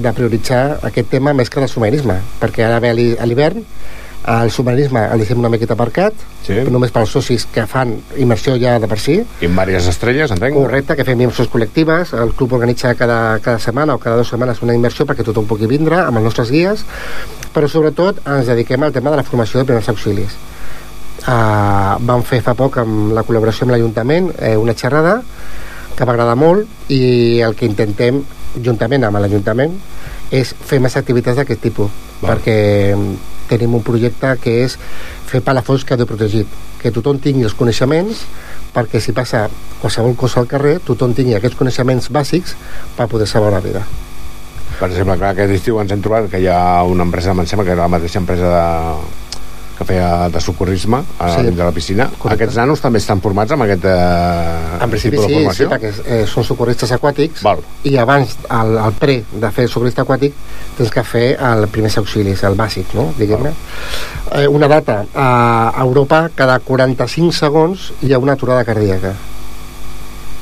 de 0.00 0.12
prioritzar 0.16 0.62
aquest 0.88 1.10
tema 1.12 1.34
més 1.36 1.50
que 1.52 1.60
de 1.60 1.68
submarinisme, 1.68 2.20
perquè 2.40 2.64
ara 2.64 2.80
ve 2.80 2.94
a 2.94 3.26
l'hivern, 3.28 3.66
el 4.28 4.50
submarinisme 4.52 5.00
el 5.12 5.22
deixem 5.22 5.38
una 5.40 5.48
miqueta 5.48 5.72
aparcat, 5.72 6.12
Sí. 6.44 6.52
però 6.52 6.72
només 6.74 6.92
pels 6.92 7.10
socis 7.12 7.46
que 7.52 7.64
fan 7.66 7.94
immersió 8.16 8.56
ja 8.60 8.78
de 8.78 8.88
per 8.88 8.98
si, 9.00 9.18
I 9.40 9.46
amb 9.46 9.60
diverses 9.64 9.88
estrelles, 9.94 10.30
entenc? 10.30 10.54
Correcte, 10.56 10.96
que 10.96 11.04
fem 11.04 11.20
immersions 11.20 11.50
col·lectives. 11.52 12.12
El 12.12 12.32
club 12.36 12.52
organitza 12.52 12.94
cada, 12.94 13.38
cada 13.40 13.58
setmana 13.58 13.94
o 13.94 13.98
cada 13.98 14.16
dues 14.16 14.28
setmanes 14.28 14.62
una 14.62 14.74
immersió 14.74 15.06
perquè 15.06 15.24
tothom 15.24 15.46
pugui 15.46 15.66
vindre 15.66 16.00
amb 16.02 16.20
els 16.20 16.24
nostres 16.30 16.50
guies, 16.50 16.84
però 17.54 17.68
sobretot 17.68 18.20
ens 18.26 18.46
dediquem 18.46 18.82
al 18.82 18.92
tema 18.92 19.10
de 19.10 19.16
la 19.16 19.24
formació 19.24 19.60
de 19.60 19.64
primers 19.64 19.88
auxilis. 19.88 20.36
Uh, 21.28 21.98
vam 22.06 22.22
fer 22.22 22.38
fa 22.40 22.54
poc 22.54 22.78
amb 22.80 23.12
la 23.12 23.24
col·laboració 23.26 23.66
amb 23.66 23.74
l'Ajuntament 23.74 24.30
eh, 24.38 24.56
una 24.56 24.72
xerrada 24.78 25.22
que 25.98 26.06
va 26.06 26.14
agradar 26.14 26.36
molt 26.38 26.92
i 26.94 27.40
el 27.42 27.56
que 27.58 27.66
intentem, 27.66 28.22
juntament 28.62 29.02
amb 29.04 29.18
l'Ajuntament, 29.18 29.74
és 30.30 30.52
fer 30.54 30.78
més 30.84 30.94
activitats 30.96 31.40
d'aquest 31.40 31.64
tipus, 31.64 31.90
Val. 32.20 32.36
perquè 32.36 32.94
tenim 33.48 33.74
un 33.74 33.82
projecte 33.82 34.34
que 34.42 34.58
és 34.64 34.76
fer 35.26 35.40
palafolls 35.42 35.84
protegit, 35.84 36.46
que 36.78 36.92
tothom 36.94 37.18
tingui 37.18 37.44
els 37.44 37.56
coneixements 37.56 38.26
perquè 38.74 39.00
si 39.00 39.12
passa 39.12 39.48
qualsevol 39.80 40.14
cosa 40.16 40.40
al 40.40 40.46
carrer 40.46 40.78
tothom 40.84 41.14
tingui 41.16 41.34
aquests 41.34 41.56
coneixements 41.56 42.10
bàsics 42.12 42.54
per 42.96 43.08
poder 43.08 43.26
salvar 43.26 43.52
la 43.52 43.64
vida. 43.64 43.82
Per 44.78 44.86
exemple, 44.90 45.16
clar, 45.18 45.32
aquest 45.32 45.56
estiu 45.56 45.80
ens 45.80 45.90
hem 45.90 46.02
trobat 46.04 46.28
que 46.30 46.38
hi 46.38 46.46
ha 46.46 46.84
una 46.86 47.02
empresa, 47.02 47.32
em 47.32 47.46
sembla 47.46 47.64
que 47.66 47.74
era 47.74 47.86
la 47.86 47.94
mateixa 47.96 48.20
empresa 48.20 48.52
de, 48.52 49.16
que 49.78 49.84
feia 49.86 50.28
de 50.28 50.40
socorrisme 50.42 50.98
a 51.18 51.28
Sí. 51.36 51.42
dins 51.46 51.56
de 51.56 51.62
la 51.64 51.70
piscina. 51.72 52.08
Correcte. 52.18 52.42
Aquests 52.44 52.56
nanos 52.58 52.80
també 52.82 52.98
estan 52.98 53.20
formats 53.22 53.52
amb 53.54 53.62
aquest 53.62 53.84
eh, 53.84 54.82
En 54.82 54.90
principi 54.90 55.16
tipus 55.16 55.26
de 55.26 55.28
sí, 55.28 55.34
sí, 55.34 55.44
formació? 55.44 55.68
perquè 55.70 55.92
eh, 56.06 56.26
són 56.26 56.44
socorristes 56.44 56.90
aquàtics 56.96 57.42
Val. 57.46 57.62
i 57.84 57.96
abans, 57.96 58.36
al, 58.48 58.76
al 58.78 58.92
pre 58.98 59.20
de 59.32 59.50
fer 59.54 59.68
socorrista 59.68 60.02
aquàtic, 60.02 60.32
tens 60.76 60.90
que 60.90 61.04
fer 61.06 61.36
el 61.38 61.68
primers 61.68 61.96
auxilis, 61.98 62.42
el 62.42 62.56
bàsic, 62.58 62.92
no? 62.98 63.12
diguem-ne. 63.18 63.52
Eh, 64.32 64.48
una 64.48 64.66
data, 64.68 65.04
a 65.14 65.72
Europa 65.82 66.28
cada 66.34 66.58
45 66.58 67.32
segons 67.32 67.92
hi 68.02 68.12
ha 68.12 68.18
una 68.18 68.32
aturada 68.34 68.64
cardíaca. 68.64 69.14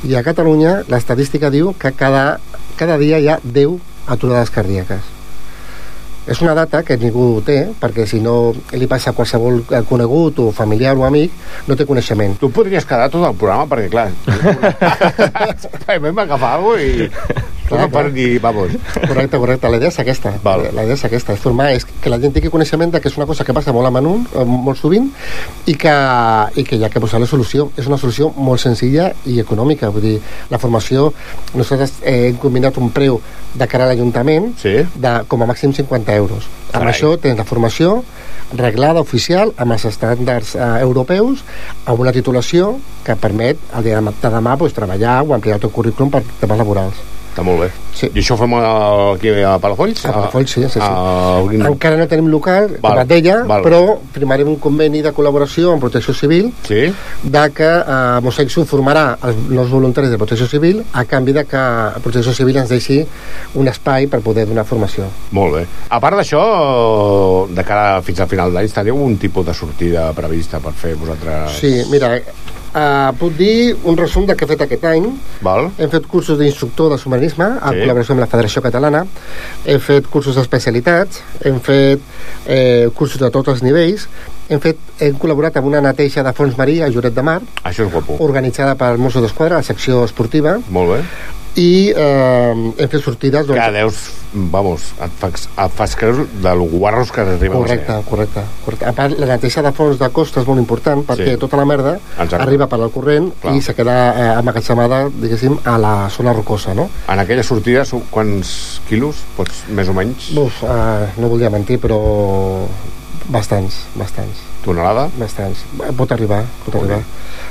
I 0.05 0.15
a 0.15 0.23
Catalunya 0.23 0.83
l'estadística 0.89 1.51
diu 1.51 1.75
que 1.79 1.93
cada, 1.93 2.39
cada 2.77 2.97
dia 2.97 3.19
hi 3.19 3.29
ha 3.29 3.39
10 3.43 3.79
aturades 4.07 4.51
cardíaques. 4.51 5.01
És 6.27 6.41
una 6.43 6.55
data 6.59 6.83
que 6.83 6.97
ningú 6.99 7.41
té, 7.47 7.61
perquè 7.81 8.07
si 8.11 8.19
no 8.23 8.53
li 8.75 8.89
passa 8.91 9.13
a 9.13 9.17
qualsevol 9.17 9.61
conegut 9.87 10.41
o 10.43 10.51
familiar 10.55 10.97
o 10.99 11.05
amic, 11.07 11.35
no 11.69 11.77
té 11.79 11.87
coneixement. 11.87 12.35
Tu 12.41 12.51
podries 12.51 12.87
quedar 12.87 13.07
tot 13.13 13.23
el 13.29 13.37
programa 13.39 13.69
perquè, 13.71 13.91
clar, 13.93 14.11
a 15.87 16.01
mi 16.03 16.11
m'agafa 16.11 16.57
alguna 16.57 16.83
i... 16.83 17.55
Clar, 17.67 17.89
Clar, 17.91 18.13
dir, 18.13 18.41
vamos. 18.41 18.71
Correcte, 18.95 19.39
correcte. 19.39 19.69
La 19.69 19.77
idea 19.81 19.89
és 19.89 19.99
aquesta. 19.99 20.33
Val. 20.43 20.69
La 20.75 20.85
idea 20.87 20.95
és 20.95 21.05
aquesta, 21.05 21.35
és 21.35 21.41
formar, 21.43 21.73
és 21.75 21.85
que 21.85 22.11
la 22.13 22.19
gent 22.23 22.35
tingui 22.35 22.51
coneixement 22.53 22.93
de 22.95 23.01
que 23.01 23.11
és 23.11 23.17
una 23.19 23.27
cosa 23.27 23.45
que 23.45 23.55
passa 23.57 23.73
molt 23.75 23.89
a 23.89 23.93
menú, 23.95 24.17
eh, 24.35 24.45
molt 24.45 24.79
sovint, 24.79 25.09
i 25.67 25.75
que, 25.75 25.95
i 26.57 26.65
que 26.65 26.79
hi 26.79 26.85
ha 26.87 26.91
que 26.93 27.03
posar 27.03 27.21
la 27.21 27.27
solució. 27.31 27.71
És 27.77 27.89
una 27.91 27.99
solució 27.99 28.31
molt 28.37 28.63
senzilla 28.63 29.11
i 29.27 29.41
econòmica. 29.43 29.91
Vull 29.91 30.07
dir, 30.07 30.21
la 30.51 30.61
formació, 30.63 31.13
nosaltres 31.55 31.97
eh, 32.03 32.29
hem 32.31 32.39
combinat 32.43 32.79
un 32.79 32.91
preu 32.95 33.21
de 33.57 33.67
cara 33.67 33.85
a 33.85 33.91
l'Ajuntament 33.93 34.53
Sí. 34.61 34.77
de 34.95 35.17
com 35.29 35.43
a 35.43 35.47
màxim 35.51 35.73
50 35.75 36.15
euros. 36.15 36.47
Amb 36.73 36.83
Carai. 36.83 36.93
això 36.93 37.15
tens 37.21 37.39
la 37.39 37.45
formació 37.45 38.03
reglada, 38.55 39.01
oficial, 39.01 39.53
amb 39.57 39.73
els 39.73 39.85
estàndards 39.89 40.55
eh, 40.55 40.71
europeus, 40.83 41.43
amb 41.87 42.01
una 42.01 42.13
titulació 42.13 42.77
que 43.05 43.17
permet 43.17 43.59
el 43.75 43.85
dia 43.85 44.01
de 44.01 44.31
demà 44.31 44.57
pues, 44.59 44.75
treballar 44.77 45.23
o 45.25 45.35
ampliar 45.35 45.57
el 45.57 45.67
teu 45.67 45.71
currículum 45.71 46.11
per 46.11 46.23
temes 46.41 46.59
laborals. 46.59 47.16
Està 47.37 47.45
molt 47.45 47.59
bé. 47.61 47.67
Sí. 47.93 48.09
I 48.17 48.23
això 48.23 48.33
ho 48.33 48.39
fem 48.41 48.55
aquí 48.57 49.29
a 49.45 49.59
Palafolls? 49.61 50.07
A 50.09 50.13
Palafolls, 50.15 50.55
sí, 50.55 50.63
sí, 50.63 50.71
sí. 50.73 50.81
A, 50.81 50.87
a... 51.37 51.67
Encara 51.69 51.99
no 52.01 52.07
tenim 52.09 52.31
local, 52.33 52.79
Val, 52.81 53.03
et 53.03 53.11
deia, 53.11 53.43
val. 53.45 53.61
però 53.61 53.81
firmarem 54.15 54.49
un 54.49 54.57
conveni 54.57 55.03
de 55.05 55.13
col·laboració 55.13 55.75
amb 55.75 55.85
Protecció 55.85 56.15
Civil 56.17 56.49
Sí? 56.65 56.87
de 57.23 57.43
que 57.53 57.69
eh, 57.69 58.47
Sud 58.49 58.65
formarà 58.71 59.19
els 59.21 59.37
nous 59.53 59.69
voluntaris 59.69 60.09
de 60.09 60.17
Protecció 60.17 60.49
Civil 60.49 60.81
a 60.97 61.05
canvi 61.05 61.35
de 61.37 61.45
que 61.45 61.65
Protecció 62.01 62.33
Civil 62.33 62.57
ens 62.63 62.73
deixi 62.73 63.03
un 63.61 63.69
espai 63.69 64.07
per 64.09 64.23
poder 64.25 64.47
donar 64.49 64.65
formació. 64.65 65.11
Molt 65.37 65.59
bé. 65.59 65.67
A 65.93 66.01
part 66.01 66.17
d'això, 66.17 66.41
de 67.53 67.65
cara 67.69 68.01
fins 68.07 68.25
al 68.25 68.33
final 68.33 68.57
d'any, 68.57 68.73
teniu 68.73 68.97
un 68.97 69.19
tipus 69.21 69.45
de 69.45 69.53
sortida 69.53 70.09
prevista 70.17 70.57
per 70.65 70.73
fer 70.73 70.97
vosaltres... 70.97 71.61
Sí, 71.61 71.83
mira, 71.93 72.15
eh, 72.77 73.11
puc 73.19 73.33
dir 73.39 73.75
un 73.89 73.97
resum 73.97 74.27
del 74.29 74.37
que 74.37 74.45
he 74.45 74.49
fet 74.51 74.61
aquest 74.67 74.85
any. 74.85 75.07
Val? 75.43 75.71
Hem 75.79 75.91
fet 75.91 76.07
cursos 76.07 76.39
d'instructor 76.39 76.93
de 76.93 76.99
submarinisme 77.01 77.47
en 77.47 77.73
Sí. 77.73 77.81
col·laboració 77.83 78.13
amb 78.15 78.21
la 78.21 78.27
Federació 78.29 78.63
Catalana. 78.63 79.05
Hem 79.65 79.81
fet 79.81 80.07
cursos 80.13 80.37
d'especialitats, 80.37 81.23
hem 81.45 81.61
fet 81.61 82.01
eh, 82.47 82.89
cursos 82.95 83.19
de 83.21 83.31
tots 83.31 83.49
els 83.49 83.63
nivells, 83.63 84.07
hem, 84.49 84.61
fet, 84.61 84.77
hem 85.01 85.17
col·laborat 85.19 85.57
amb 85.57 85.67
una 85.67 85.81
neteja 85.81 86.23
de 86.23 86.33
fons 86.37 86.57
marí 86.59 86.81
a 86.83 86.89
Lloret 86.89 87.15
de 87.15 87.23
Mar, 87.23 87.41
Això 87.65 87.87
és 87.87 87.93
guapo. 87.93 88.19
organitzada 88.21 88.75
per 88.77 88.97
Mossos 88.99 89.23
d'Esquadra, 89.23 89.57
la 89.57 89.63
secció 89.63 90.05
esportiva, 90.05 90.59
Molt 90.71 90.93
bé. 90.93 91.01
I 91.57 91.91
eh, 91.97 92.53
hem 92.53 92.89
fet 92.93 93.01
sortides... 93.03 93.47
Doncs, 93.49 93.57
Que 93.59 93.73
deus, 93.73 94.01
vamos, 94.53 94.83
et 95.01 95.13
fas, 95.17 95.47
et 95.49 95.73
fas 95.73 95.95
creure 95.97 96.27
del 96.45 96.61
guarros 96.69 97.09
que 97.15 97.23
arriben 97.23 97.57
Correcte, 97.57 97.93
a 97.93 97.97
ser. 98.03 98.05
correcte, 98.11 98.43
correcte. 98.67 98.85
A 98.91 98.93
part, 98.93 99.15
la 99.19 99.27
neteja 99.31 99.63
de 99.65 99.73
fons 99.73 99.97
de 99.99 100.09
costa 100.13 100.43
és 100.43 100.47
molt 100.51 100.61
important 100.61 101.01
perquè 101.09 101.31
Sí. 101.33 101.39
tota 101.41 101.57
la 101.57 101.65
merda 101.65 101.95
Exacte. 101.97 102.43
arriba 102.45 102.67
per 102.69 102.81
al 102.83 102.91
corrent 102.93 103.31
Clar. 103.41 103.55
i 103.57 103.63
se 103.65 103.75
queda 103.75 103.97
eh, 104.13 104.39
emmagatzemada, 104.41 105.07
diguéssim, 105.09 105.57
a 105.65 105.79
la 105.81 105.95
zona 106.11 106.35
rocosa, 106.37 106.75
no? 106.75 106.91
En 107.09 107.19
aquella 107.25 107.43
sortida, 107.43 107.87
quants 108.11 108.83
quilos? 108.89 109.17
Pots, 109.37 109.65
més 109.73 109.89
o 109.89 109.95
menys? 109.97 110.29
Uf, 110.37 110.61
eh, 110.63 111.09
no 111.17 111.29
volia 111.33 111.49
mentir, 111.49 111.81
però 111.81 112.67
bastants, 113.33 113.87
bastants. 113.97 114.45
Tonelada? 114.65 115.09
Bastants. 115.19 115.65
Pot 115.97 116.13
arribar, 116.13 116.45
pot 116.67 116.75
arribar. 116.79 117.01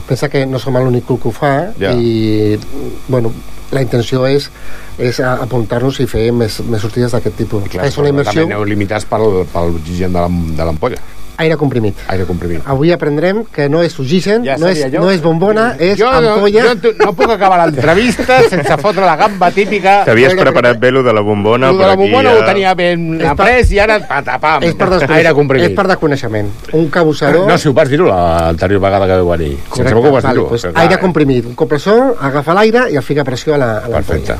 Pensa 0.08 0.30
que 0.30 0.46
no 0.46 0.60
som 0.60 0.76
l'únic 0.78 1.06
club 1.08 1.22
que 1.24 1.30
ho 1.30 1.32
fa 1.32 1.72
Ja. 1.80 1.94
i, 1.94 2.60
bueno, 3.08 3.32
la 3.72 3.82
intenció 3.82 4.26
és, 4.28 4.50
és 4.98 5.20
apuntar-nos 5.20 6.00
i 6.00 6.06
fer 6.08 6.32
més, 6.32 6.60
més 6.70 6.82
sortides 6.82 7.12
d'aquest 7.12 7.36
tipus. 7.38 7.64
Clar, 7.70 7.86
és 7.88 7.98
una 7.98 8.08
però 8.08 8.14
immersió, 8.14 8.42
També 8.42 8.54
aneu 8.54 8.64
limitats 8.66 9.06
pel, 9.06 9.46
pel 9.54 9.76
oxigen 9.80 10.14
l'am- 10.14 10.56
de 10.56 10.64
l'ampolla. 10.66 10.98
Aire 11.38 11.56
comprimit. 11.58 11.96
Aire 12.08 12.26
comprimit. 12.26 12.62
Avui 12.66 12.92
aprendrem 12.92 13.44
que 13.52 13.68
no 13.70 13.82
és 13.84 13.98
oxigen, 14.00 14.44
Ja 14.46 14.58
no, 14.58 14.68
és, 14.70 14.80
jo. 14.92 15.02
no 15.02 15.12
és 15.12 15.22
bombona, 15.22 15.76
és 15.80 15.98
jo, 16.00 16.08
ampolla... 16.08 16.64
Jo, 16.64 16.76
jo 16.84 16.94
no 17.06 17.14
puc 17.14 17.30
acabar 17.32 17.58
l'entrevista 17.66 18.40
sense 18.50 18.78
fotre 18.82 19.04
la 19.06 19.16
gamba 19.20 19.52
típica. 19.52 20.04
T'havies 20.06 20.34
preparat 20.40 20.80
bé 20.80 20.92
lo 20.92 21.04
de 21.04 21.14
la 21.14 21.22
bombona, 21.22 21.72
Lo 21.72 21.78
de 21.80 21.86
la 21.86 21.94
aquí 21.94 22.02
bombona 22.04 22.32
ja... 22.32 22.38
ho 22.40 22.46
tenia 22.46 22.74
ben 22.76 23.06
És 23.16 23.22
per- 23.22 23.32
après 23.34 23.72
i 23.72 23.80
ara 23.80 24.00
patapam. 24.08 24.64
és 24.64 24.74
per, 24.76 24.90
Aire 25.16 25.34
comprimit. 25.34 25.70
és 25.72 25.76
per 25.76 25.88
desconeixement. 25.88 26.50
Un 26.74 26.88
cabussador... 26.90 27.48
No, 27.48 27.58
si 27.58 27.68
ho 27.70 27.74
vas 27.74 27.90
dir-ho 27.90 28.06
l'anterior 28.08 28.82
vegada 28.82 29.06
que 29.08 29.20
vau 29.22 29.30
venir. 29.36 29.58
Si 29.74 29.82
em 29.82 29.88
sembla 29.88 30.02
que 30.04 30.10
ho 30.10 30.12
vas 30.16 30.24
vale, 30.24 30.36
dir-ho. 30.40 30.48
pues, 30.50 30.62
clar, 30.62 30.78
aire 30.86 31.00
comprimit. 31.00 31.46
Un 31.46 31.56
compressor, 31.56 32.16
agafa 32.22 32.54
l'aire 32.54 32.86
i 32.92 32.96
el 32.96 33.04
fica 33.04 33.22
a 33.22 33.26
pressió 33.28 33.56
a 33.56 33.58
la, 33.58 33.72
a 33.84 33.90
Perfecte. 33.96 34.36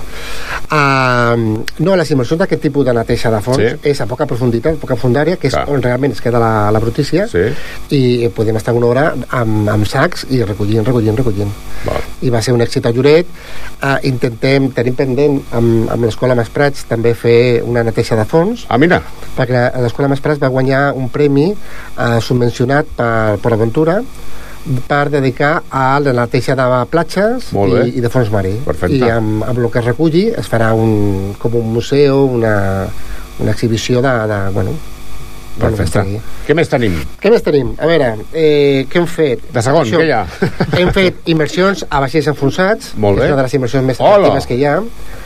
Uh, 0.72 1.64
no, 1.86 1.96
les 1.96 2.10
immersions 2.12 2.40
d'aquest 2.42 2.62
tipus 2.66 2.86
de 2.88 2.94
neteja 2.94 3.30
de 3.32 3.40
fons 3.42 3.58
Sí. 3.58 3.68
és 3.92 4.02
a 4.02 4.06
poca 4.10 4.26
profunditat, 4.26 4.76
poca 4.82 4.96
fundària, 4.96 5.38
que 5.38 5.48
és 5.48 5.54
Clar. 5.54 5.68
on 5.70 5.82
realment 5.82 6.12
es 6.12 6.22
queda 6.22 6.40
la, 6.40 6.72
la 6.72 6.80
brutícia, 6.86 7.26
Sí. 7.32 7.44
i 7.98 8.30
podem 8.36 8.56
estar 8.62 8.74
una 8.78 8.88
hora 8.88 9.06
amb, 9.30 9.68
amb 9.74 9.86
sacs 9.90 10.28
i 10.30 10.44
recollint, 10.46 10.86
recollint, 10.88 11.18
recollint. 11.18 11.52
Val. 11.86 12.02
I 12.26 12.32
va 12.34 12.42
ser 12.42 12.54
un 12.56 12.62
èxit 12.64 12.86
a 12.88 12.94
Lloret. 12.96 13.28
Uh, 13.82 13.98
intentem, 14.08 14.70
tenim 14.74 14.96
pendent 14.98 15.42
amb, 15.54 15.90
amb 15.92 16.08
l'Escola 16.08 16.34
Mas 16.38 16.50
Prats 16.54 16.86
també 16.90 17.12
fer 17.18 17.62
una 17.66 17.84
neteja 17.84 18.16
de 18.18 18.26
fons, 18.26 18.66
Ah, 18.70 18.78
mira. 18.82 19.02
perquè 19.36 19.68
l'Escola 19.84 20.08
Mas 20.08 20.22
Prats 20.24 20.40
va 20.42 20.48
guanyar 20.54 20.94
un 20.96 21.10
premi 21.10 21.50
eh, 21.52 22.20
subvencionat 22.22 22.86
per, 22.96 23.38
per 23.44 23.54
Aventura 23.54 24.00
per 24.88 25.10
dedicar 25.14 25.60
a 25.70 26.00
la 26.02 26.14
neteja 26.18 26.56
de 26.58 26.66
platges 26.90 27.52
i, 27.54 27.98
i 28.00 28.02
de 28.02 28.10
fons 28.10 28.32
marí. 28.34 28.56
Perfecte. 28.66 28.98
I 28.98 29.12
amb, 29.14 29.44
amb 29.46 29.60
el 29.62 29.70
que 29.70 29.78
es 29.84 29.86
reculli 29.86 30.24
es 30.34 30.50
farà 30.50 30.72
un, 30.74 31.36
com 31.38 31.54
un 31.60 31.68
museu, 31.76 32.24
una, 32.40 32.88
una 33.40 33.52
exhibició 33.54 34.02
de... 34.02 34.14
de 34.32 34.40
bueno, 34.56 34.74
Perfecte. 35.60 36.00
aquí. 36.00 36.20
Què 36.48 36.56
més 36.56 36.70
tenim? 36.70 36.96
Què 37.22 37.32
més 37.32 37.44
tenim? 37.44 37.74
A 37.80 37.86
veure, 37.88 38.16
eh, 38.34 38.86
què 38.92 39.00
hem 39.00 39.08
fet? 39.08 39.46
De 39.54 39.62
segon, 39.64 39.88
què 39.88 40.06
hi 40.06 40.12
ha? 40.12 40.26
Hem 40.80 40.92
fet 40.94 41.22
immersions 41.32 41.86
a 41.90 42.00
vaixells 42.04 42.28
enfonsats, 42.28 42.94
Molt 42.98 43.18
bé. 43.20 43.26
és 43.26 43.32
una 43.32 43.38
de 43.42 43.48
les 43.48 43.54
immersions 43.60 43.86
més 43.86 44.00
Hola. 44.00 44.28
atractives 44.28 44.48
que 44.48 44.56
hi 44.60 44.66
ha. 44.66 44.82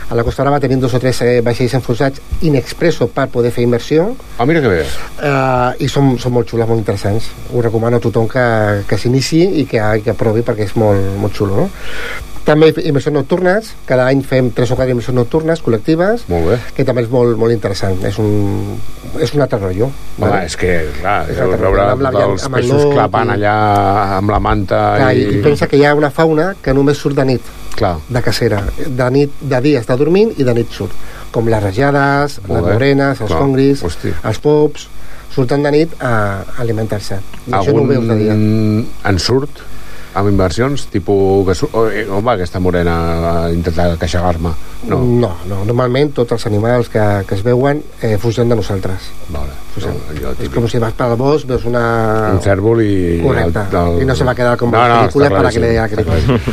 A 0.09 0.15
la 0.17 0.23
Costa 0.25 0.41
Brava 0.41 0.59
tenim 0.59 0.79
dos 0.81 0.93
o 0.93 0.99
tres 0.99 1.19
eh, 1.21 1.39
vaixells 1.45 1.73
enfonsats 1.77 2.21
in 2.41 2.55
expresso 2.57 3.07
per 3.13 3.27
poder 3.29 3.51
fer 3.53 3.61
immersió 3.63 4.15
Ah, 4.39 4.45
mira 4.45 4.59
que 4.61 4.67
bé. 4.67 4.79
uh, 4.81 5.73
i 5.77 5.87
són, 5.87 6.15
són 6.17 6.33
molt 6.33 6.49
xules, 6.49 6.67
molt 6.67 6.79
interessants. 6.79 7.27
Ho 7.53 7.61
recomano 7.61 7.97
a 7.97 7.99
tothom 7.99 8.27
que, 8.27 8.83
que 8.89 8.97
s'inici 8.97 9.43
i 9.61 9.65
que, 9.69 9.81
que 10.03 10.13
provi 10.17 10.41
perquè 10.41 10.65
és 10.65 10.75
molt, 10.75 11.13
molt 11.21 11.35
xulo. 11.37 11.55
No? 11.55 11.69
També 12.49 12.71
immersions 12.89 13.13
nocturnes, 13.13 13.67
cada 13.85 14.07
any 14.09 14.23
fem 14.25 14.47
tres 14.57 14.71
o 14.73 14.75
quatre 14.77 14.89
immersions 14.95 15.13
nocturnes 15.19 15.59
col·lectives, 15.61 16.23
Molt 16.31 16.47
bé. 16.49 16.55
que 16.73 16.85
també 16.87 17.03
és 17.05 17.09
molt, 17.13 17.35
molt 17.37 17.53
interessant. 17.53 17.99
És 18.09 18.17
un, 18.17 18.79
és 19.21 19.33
un 19.37 19.43
altre 19.45 19.59
rotllo. 19.61 19.91
Home, 20.17 20.39
és 20.47 20.55
que, 20.57 20.71
clar, 20.97 21.19
És 21.29 21.37
veure 21.37 21.83
amb 21.91 22.01
la- 22.01 22.09
els 22.25 22.47
amb 22.47 22.55
el 22.57 22.61
peixos 22.63 22.83
lot 22.87 22.93
clapant 22.95 23.29
i- 23.29 23.35
allà 23.37 23.53
amb 24.17 24.33
la 24.33 24.39
manta 24.39 24.81
Clar, 24.97 25.13
i... 25.15 25.27
i... 25.37 25.41
Pensa 25.45 25.67
que 25.69 25.77
hi 25.77 25.85
ha 25.85 25.93
una 25.93 26.09
fauna 26.09 26.55
que 26.61 26.73
només 26.73 26.97
surt 26.97 27.15
de 27.21 27.25
nit, 27.35 27.41
Clar, 27.77 27.97
de 28.09 28.21
cacera. 28.25 28.63
De 28.87 29.09
nit, 29.13 29.31
de 29.39 29.61
dia 29.61 29.79
està 29.85 29.95
dormint 29.95 30.33
i 30.37 30.43
de 30.43 30.53
nit 30.57 30.71
surt. 30.73 30.91
Com 31.31 31.45
les 31.47 31.61
rajades, 31.63 32.39
Molt 32.47 32.63
les 32.63 32.65
bé. 32.65 32.73
morenes, 32.73 33.21
els 33.21 33.29
Clar, 33.29 33.39
congris, 33.45 33.83
hosti. 33.85 34.09
els 34.23 34.39
pops, 34.41 34.87
surten 35.35 35.61
de 35.61 35.71
nit 35.71 35.93
a 36.01 36.41
alimentar-se. 36.57 37.19
I 37.45 37.51
això 37.53 37.75
no 37.77 37.83
ho 37.83 37.87
veus 37.93 38.07
de 38.09 38.15
dia. 38.17 38.33
en 38.33 39.19
surt 39.19 39.61
amb 40.13 40.29
inversions, 40.31 40.87
tipus 40.89 41.45
que 41.45 41.67
oh, 41.73 41.85
eh, 41.89 42.05
home, 42.09 42.31
aquesta 42.33 42.59
morena 42.59 42.95
va 43.21 43.33
intentar 43.53 43.91
queixar-me. 44.01 44.51
No, 44.89 44.99
no, 45.03 45.31
no, 45.49 45.63
normalment 45.67 46.13
tots 46.17 46.33
els 46.37 46.45
animals 46.49 46.89
que, 46.89 47.03
que 47.27 47.35
es 47.35 47.43
veuen 47.45 47.83
eh, 48.01 48.17
fugen 48.17 48.49
de 48.49 48.55
nosaltres. 48.59 49.11
vale. 49.29 49.57
No, 49.79 49.91
allò 50.11 50.31
És 50.43 50.49
com 50.51 50.65
si 50.67 50.79
vas 50.81 50.95
pel 50.97 51.13
bosc, 51.15 51.45
veus 51.47 51.63
una... 51.69 51.83
un 52.33 52.41
cèrvol 52.43 52.81
i... 52.83 53.19
Correcte, 53.23 53.61
el- 53.79 54.01
i 54.03 54.07
no 54.09 54.15
se 54.17 54.25
va 54.27 54.33
quedar 54.35 54.57
com 54.59 54.73
no, 54.73 54.81
a 54.81 54.87
no, 54.89 54.97
pel·lícula 55.05 55.29
per 55.31 55.45
a 55.45 55.51
que 55.53 55.93
crític. 55.93 56.49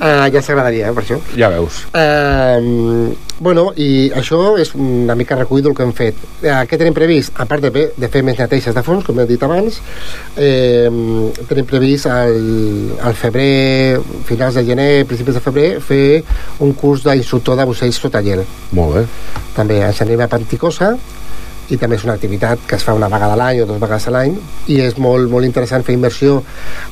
uh, 0.00 0.24
ja 0.32 0.42
s'agradaria, 0.42 0.88
eh, 0.88 0.96
per 0.96 1.04
això. 1.04 1.20
Ja 1.36 1.50
veus. 1.52 1.84
Eh, 1.94 3.12
bueno, 3.38 3.70
i 3.76 4.10
això 4.16 4.56
és 4.60 4.72
una 4.74 5.14
mica 5.14 5.36
recull 5.36 5.62
del 5.64 5.74
que 5.76 5.84
hem 5.84 5.92
fet. 5.96 6.20
Eh, 6.42 6.54
què 6.68 6.78
tenim 6.78 6.94
previst? 6.96 7.34
A 7.36 7.46
part 7.48 7.64
de, 7.64 7.88
de 7.96 8.08
fer 8.12 8.22
més 8.26 8.38
neteges 8.40 8.74
de 8.74 8.84
fons, 8.86 9.04
com 9.04 9.20
he 9.20 9.26
dit 9.28 9.42
abans, 9.44 9.80
eh, 10.36 10.88
tenim 11.48 11.68
previst 11.68 12.08
al, 12.12 12.38
al 13.04 13.18
febrer, 13.18 14.00
finals 14.28 14.56
de 14.56 14.64
gener, 14.70 14.90
principis 15.08 15.36
de 15.36 15.44
febrer, 15.44 15.68
fer 15.84 16.22
un 16.64 16.72
curs 16.78 17.04
d'instructor 17.04 17.60
de 17.60 17.68
bucells 17.68 18.00
sota 18.00 18.24
gel. 18.24 18.46
Molt 18.76 19.00
bé. 19.00 19.06
També 19.56 19.82
ens 19.84 20.02
anem 20.04 20.24
a 20.24 20.30
Panticosa, 20.32 20.94
i 21.66 21.76
també 21.80 21.96
és 21.98 22.04
una 22.06 22.14
activitat 22.14 22.62
que 22.68 22.76
es 22.78 22.84
fa 22.86 22.94
una 22.94 23.08
vegada 23.10 23.34
a 23.34 23.38
l'any 23.40 23.60
o 23.62 23.66
dues 23.66 23.80
vegades 23.82 24.06
a 24.06 24.12
l'any 24.14 24.36
i 24.70 24.78
és 24.84 24.94
molt, 25.02 25.26
molt 25.30 25.46
interessant 25.48 25.82
fer 25.86 25.96
immersió 25.96 26.36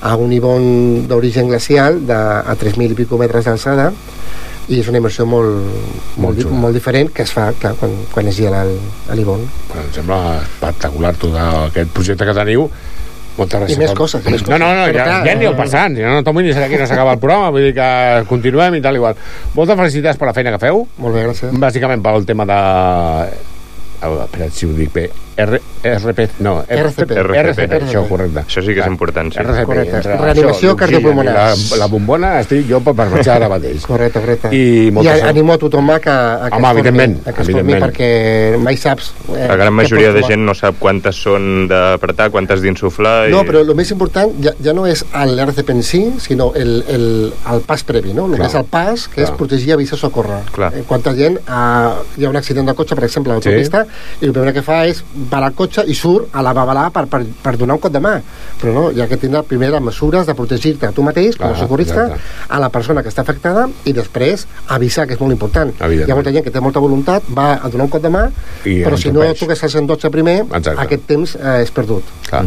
a 0.02 0.16
un 0.18 0.33
nivell 0.33 1.07
d'origen 1.07 1.46
glacial 1.52 2.00
de, 2.09 2.16
a 2.16 2.57
3.000 2.59 2.90
i 2.90 2.98
pico 2.98 3.20
metres 3.20 3.46
d'alçada 3.46 3.92
i 4.68 4.81
és 4.81 4.88
una 4.88 4.96
immersió 4.98 5.27
molt, 5.29 5.61
molt, 6.16 6.38
xula. 6.40 6.57
molt 6.57 6.74
diferent 6.74 7.11
que 7.12 7.22
es 7.22 7.33
fa 7.33 7.50
clar, 7.53 7.74
quan, 7.77 7.92
quan 8.12 8.29
es 8.29 8.37
gela 8.37 8.62
el- 8.64 8.79
a 9.11 9.14
l'Ibon 9.14 9.40
em 9.44 9.90
sembla 9.92 10.40
espectacular 10.42 11.14
tot 11.20 11.35
aquest 11.37 11.90
projecte 11.92 12.24
que 12.24 12.35
teniu 12.35 12.70
moltes 13.37 13.61
gràcies. 13.61 13.74
I 13.77 13.79
més 13.81 13.90
coses, 13.98 14.24
més 14.24 14.40
No, 14.42 14.46
coses. 14.46 14.61
no, 14.61 14.68
no, 14.74 14.87
Però 14.87 15.05
ja, 15.05 15.24
ja 15.27 15.35
ni 15.35 15.44
el 15.44 15.53
eh, 15.53 15.57
passant, 15.59 15.96
ja 15.98 16.12
no 16.14 16.22
tomo 16.22 16.40
ni 16.40 16.53
aquí 16.53 16.77
no 16.79 16.87
s'acaba 16.87 17.12
el 17.12 17.18
programa, 17.18 17.50
vull 17.50 17.64
dir 17.66 17.74
que 17.74 18.24
continuem 18.29 18.77
i 18.77 18.81
tal 18.81 18.94
igual. 18.94 19.16
Moltes 19.55 19.77
felicitats 19.77 20.16
per 20.16 20.29
la 20.29 20.35
feina 20.37 20.53
que 20.55 20.61
feu, 20.62 20.87
molt 20.98 21.14
bé, 21.16 21.24
gràcies 21.27 21.50
bàsicament 21.59 22.00
pel 22.03 22.24
tema 22.24 22.46
de... 22.46 22.61
Espera, 24.05 24.50
si 24.53 24.66
ho 24.66 24.72
dic 24.77 24.92
bé. 24.92 25.11
R, 25.37 25.59
RP, 25.83 26.29
no, 26.47 26.61
RCP. 26.62 27.11
RCP, 27.18 27.73
això, 27.83 28.05
correcte. 28.09 28.44
Això 28.44 28.62
sí 28.62 28.75
que 28.75 28.81
és 28.85 28.87
important, 28.87 29.33
sí. 29.35 29.40
RCP, 29.42 29.64
Correcte. 29.66 30.01
Reanimació 30.20 30.77
cardiopulmonar. 30.79 31.35
La, 31.35 31.79
la 31.81 31.88
bombona 31.90 32.31
estic 32.40 32.68
jo 32.68 32.79
per 32.85 32.94
marxar 32.94 33.37
ara 33.40 33.49
mateix. 33.51 33.83
correcte, 33.87 34.20
correcte 34.20 34.51
I 34.55 34.92
I 34.94 35.09
animo 35.29 35.53
a 35.55 35.59
tothom 35.59 35.90
a 35.90 35.99
que, 36.01 36.11
a 36.11 36.49
que 36.51 36.57
Home, 36.57 36.68
es 36.68 36.75
formi, 36.75 36.81
evidentment, 36.81 37.16
a 37.27 37.33
que 37.33 37.42
es 37.42 37.51
formi 37.51 37.61
evidentment. 37.61 37.85
perquè 37.85 38.59
mai 38.62 38.77
saps 38.77 39.11
eh, 39.35 39.49
La 39.49 39.57
gran 39.57 39.75
majoria 39.75 40.12
de 40.12 40.23
gent 40.23 40.44
no 40.47 40.55
sap 40.55 40.79
quantes 40.79 41.16
són 41.16 41.66
d'apretar, 41.68 42.31
quantes 42.31 42.62
d'insuflar... 42.62 43.29
I... 43.29 43.33
No, 43.35 43.42
però 43.49 43.61
el 43.64 43.75
més 43.75 43.90
important 43.90 44.33
ja, 44.44 44.55
ja 44.62 44.73
no 44.77 44.87
és 44.87 45.05
l'RCP 45.12 45.75
en 45.75 45.83
si, 45.83 46.03
sinó 46.23 46.53
el, 46.55 46.85
el, 46.88 47.07
el 47.53 47.61
pas 47.66 47.83
previ, 47.85 48.14
no? 48.14 48.27
El 48.31 48.37
Clar. 48.38 48.47
que 48.47 48.53
és 48.53 48.59
el 48.62 48.68
pas, 48.70 49.09
que 49.09 49.20
Clar. 49.20 49.29
és 49.29 49.35
protegir, 49.38 49.73
avisar, 49.75 49.99
socórrer. 49.99 50.40
Clar. 50.55 50.70
Eh, 50.79 50.85
quanta 50.87 51.14
gent 51.18 51.38
eh, 51.42 51.92
hi 52.16 52.25
ha 52.25 52.31
un 52.31 52.37
accident 52.40 52.70
de 52.70 52.75
cotxe, 52.79 52.94
per 52.94 53.05
exemple, 53.09 53.33
a 53.35 53.38
l'autopista, 53.40 53.85
i 54.20 54.29
el 54.31 54.33
primer 54.37 54.55
que 54.57 54.62
fa 54.64 54.85
és 54.87 55.03
parar 55.30 55.50
el 55.52 55.56
cotxe 55.58 55.84
i 55.87 55.94
surt 55.96 56.34
a 56.34 56.42
la 56.44 56.52
babalà 56.56 56.88
per, 56.94 57.06
per, 57.10 57.22
per 57.42 57.54
donar 57.60 57.76
un 57.78 57.82
cop 57.82 57.92
de 57.92 58.00
mà. 58.02 58.14
Però 58.60 58.74
no, 58.76 58.84
hi 58.94 59.02
ha 59.02 59.08
que 59.10 59.18
tindre 59.20 59.42
primer 59.48 59.70
les 59.74 59.82
mesures 59.84 60.26
de 60.26 60.34
protegir-te 60.38 60.88
a 60.88 60.92
tu 60.96 61.04
mateix, 61.06 61.37
com 61.37 61.48
a 61.48 61.52
Clar, 61.54 61.62
socorrista, 61.64 62.06
a 62.48 62.60
la 62.62 62.70
persona 62.74 63.02
que 63.02 63.12
està 63.12 63.24
afectada, 63.24 63.66
i 63.84 63.94
després 63.96 64.46
avisar, 64.74 65.06
que 65.08 65.16
és 65.18 65.20
molt 65.22 65.34
important. 65.34 65.72
Hi 65.84 66.04
ha 66.08 66.18
molta 66.18 66.32
gent 66.34 66.46
que 66.46 66.54
té 66.54 66.62
molta 66.64 66.82
voluntat, 66.84 67.26
va 67.37 67.54
a 67.56 67.70
donar 67.72 67.88
un 67.88 67.92
cop 67.92 68.02
de 68.04 68.12
mà, 68.14 68.26
I 68.64 68.78
però 68.84 68.96
si 69.00 69.10
no 69.10 69.22
entorpeix. 69.24 69.40
tu 69.40 69.50
que 69.50 69.58
estàs 69.58 69.74
en 69.80 69.90
12 69.90 70.10
primer, 70.14 70.38
Exacte. 70.44 70.76
aquest 70.87 71.06
temps 71.10 71.37
eh, 71.40 71.62
és 71.64 71.74
perdut. 71.74 72.14
Clar. 72.28 72.44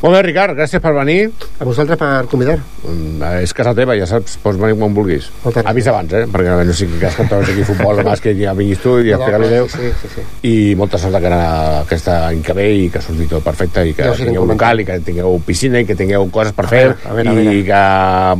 Molt 0.00 0.14
bé, 0.14 0.22
Ricard, 0.22 0.56
gràcies 0.58 0.82
per 0.82 0.94
venir. 0.96 1.30
A 1.60 1.66
vosaltres 1.68 1.98
per 2.00 2.26
convidar. 2.30 2.58
Mm, 2.84 3.22
És 3.44 3.52
casa 3.56 3.74
teva, 3.76 3.94
ja 3.98 4.06
saps, 4.08 4.38
pots 4.42 4.58
venir 4.60 4.78
quan 4.78 4.94
vulguis. 4.96 5.30
Moltes. 5.44 5.66
Avisa 5.66 5.92
abans, 5.92 6.12
eh? 6.16 6.24
Perquè 6.30 6.64
no 6.66 6.76
sigui 6.76 6.98
cas 7.00 7.16
que 7.16 7.26
et 7.26 7.30
trobes 7.30 7.52
aquí 7.52 7.64
futbol, 7.68 8.00
demà 8.00 8.16
que 8.20 8.34
ja 8.36 8.54
vinguis 8.56 8.80
tu 8.82 8.96
i 9.00 9.12
explicar-li 9.14 9.50
Déu. 9.50 9.68
Sí, 9.72 9.90
sí, 10.00 10.10
sí. 10.14 10.24
I 10.48 10.54
molta 10.78 11.00
sort 11.00 11.16
a 11.16 11.80
aquesta 11.80 12.09
any 12.10 12.42
que 12.42 12.54
ve 12.56 12.66
i 12.84 12.88
que 12.92 13.02
surti 13.04 13.26
tot 13.30 13.44
perfecte 13.44 13.84
i 13.88 13.94
que 13.94 14.04
Ja 14.04 14.12
tingueu 14.16 14.42
comentant. 14.42 14.52
local 14.54 14.80
i 14.80 14.86
que 14.88 14.98
tingueu 15.06 15.40
piscina 15.46 15.80
i 15.80 15.86
que 15.88 15.96
tingueu 15.98 16.28
coses 16.30 16.52
per 16.56 16.66
fer 16.68 16.84
veure, 16.88 16.98
a 17.04 17.14
veure, 17.16 17.34
a 17.36 17.54
i 17.54 17.64
que 17.66 17.82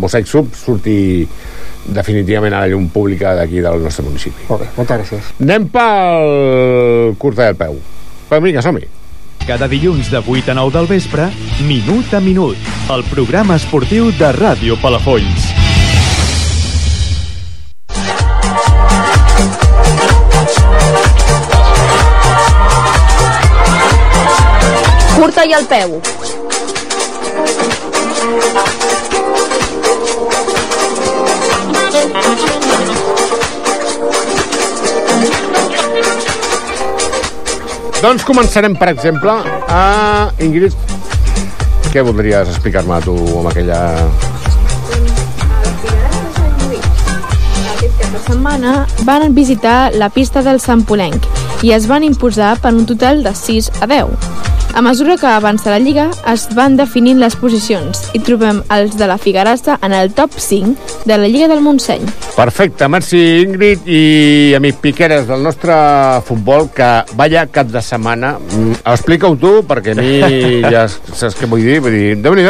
Mosaic 0.03 0.27
Sub 0.31 0.55
surti 0.55 1.27
definitivament 1.87 2.55
a 2.55 2.61
la 2.65 2.69
llum 2.69 2.89
pública 2.93 3.35
d'aquí 3.35 3.61
del 3.65 3.83
nostre 3.83 4.05
municipi. 4.05 4.47
Molt 4.49 4.63
bé, 4.65 4.71
moltes 4.77 5.01
gràcies. 5.01 5.31
Anem 5.41 5.69
pel 5.73 7.15
curta 7.19 7.47
del 7.49 7.57
peu. 7.57 7.79
Però 8.31 8.41
vinga, 8.45 8.63
som-hi. 8.63 8.87
Cada 9.47 9.67
dilluns 9.67 10.11
de 10.13 10.21
8 10.21 10.53
a 10.53 10.55
9 10.55 10.77
del 10.77 10.87
vespre, 10.87 11.31
Minut 11.67 12.13
a 12.15 12.21
Minut, 12.21 12.57
el 12.93 13.03
programa 13.11 13.57
esportiu 13.57 14.13
de 14.13 14.31
Ràdio 14.37 14.77
Palafolls. 14.83 15.60
Curta 25.21 25.43
i 25.45 25.53
al 25.53 25.67
peu. 25.69 25.99
Doncs 38.01 38.25
començarem, 38.25 38.73
per 38.81 38.89
exemple, 38.95 39.35
a... 39.69 39.83
Ingrid, 40.41 40.73
què 41.93 42.01
voldries 42.01 42.49
explicar-me 42.49 43.03
tu 43.05 43.19
amb 43.43 43.53
aquella... 43.53 43.83
Aquest 47.77 48.01
cap 48.01 48.09
de 48.09 48.25
setmana 48.25 48.75
van 49.05 49.37
visitar 49.37 49.79
la 50.01 50.09
pista 50.09 50.41
del 50.49 50.65
Sant 50.65 50.89
Polenc 50.89 51.29
i 51.61 51.77
es 51.77 51.93
van 51.93 52.09
imposar 52.09 52.55
per 52.65 52.73
un 52.73 52.89
total 52.89 53.21
de 53.27 53.37
6 53.37 53.75
a 53.85 53.95
10. 53.99 54.30
A 54.73 54.83
mesura 54.83 55.17
que 55.17 55.27
avança 55.27 55.71
la 55.71 55.81
Lliga, 55.83 56.07
es 56.31 56.47
van 56.55 56.77
definint 56.79 57.19
les 57.21 57.35
posicions 57.37 58.07
i 58.15 58.21
trobem 58.23 58.63
els 58.71 58.95
de 58.97 59.09
la 59.11 59.19
Figuerassa 59.19 59.79
en 59.83 59.93
el 59.93 60.13
top 60.15 60.39
5 60.39 61.03
de 61.11 61.19
la 61.19 61.29
Lliga 61.29 61.49
del 61.51 61.61
Montseny. 61.61 62.07
Perfecte, 62.31 62.87
merci 62.89 63.19
Ingrid 63.43 63.85
i 63.91 64.55
amic 64.57 64.79
Piqueres 64.81 65.27
del 65.29 65.43
nostre 65.45 65.75
futbol 66.25 66.71
que 66.73 66.87
vaya 67.19 67.45
cap 67.53 67.69
de 67.69 67.83
setmana 67.85 68.31
Mm, 68.41 68.73
explica-ho 68.93 69.37
tu 69.37 69.51
perquè 69.67 69.93
a 69.93 69.97
mi 70.01 70.61
ja 70.75 70.87
saps 70.89 71.37
què 71.39 71.47
vull 71.51 71.63
dir 71.65 71.79
vull 71.85 71.93
dir, 71.95 72.15
déu 72.23 72.35
nhi 72.39 72.45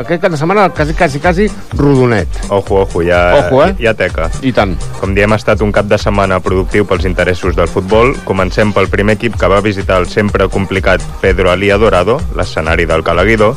aquest 0.00 0.22
cap 0.22 0.30
de 0.32 0.38
setmana 0.40 0.68
quasi, 0.70 0.94
quasi, 0.94 1.18
quasi 1.20 1.48
rodonet 1.76 2.28
Ojo, 2.48 2.82
ojo, 2.84 3.02
ja, 3.02 3.20
Ojo, 3.40 3.64
eh? 3.66 3.74
ja 3.82 3.94
teca. 3.94 4.28
i 4.42 4.52
tant 4.52 4.76
Com 5.00 5.14
diem, 5.14 5.32
ha 5.32 5.38
estat 5.40 5.60
un 5.62 5.72
cap 5.74 5.86
de 5.90 5.98
setmana 5.98 6.38
productiu 6.42 6.86
pels 6.88 7.04
interessos 7.06 7.54
del 7.56 7.68
futbol. 7.70 8.14
Comencem 8.26 8.72
pel 8.74 8.88
primer 8.90 9.14
equip 9.14 9.36
que 9.38 9.46
va 9.50 9.60
visitar 9.62 10.00
el 10.02 10.08
sempre 10.10 10.48
complicat 10.50 11.02
Pedro 11.22 11.52
Alía 11.52 11.78
Dorado, 11.78 12.16
l'escenari 12.36 12.84
del 12.88 13.04
Calaguido, 13.06 13.52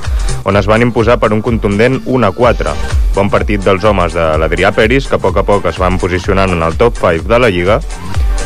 on 0.46 0.58
es 0.58 0.70
van 0.70 0.86
imposar 0.86 1.18
per 1.20 1.32
un 1.34 1.42
contundent 1.42 1.98
1 2.06 2.28
a 2.28 2.32
4. 2.32 2.76
Bon 3.16 3.30
partit 3.34 3.64
dels 3.66 3.84
homes 3.90 4.14
de 4.14 4.28
l'Adrià 4.38 4.70
Peris, 4.76 5.08
que 5.10 5.18
a 5.18 5.22
poc 5.24 5.41
a 5.42 5.46
poc 5.48 5.66
es 5.72 5.80
van 5.82 5.98
posicionant 6.02 6.54
en 6.54 6.62
el 6.64 6.78
top 6.78 7.00
5 7.02 7.28
de 7.30 7.40
la 7.42 7.50
Lliga. 7.50 7.80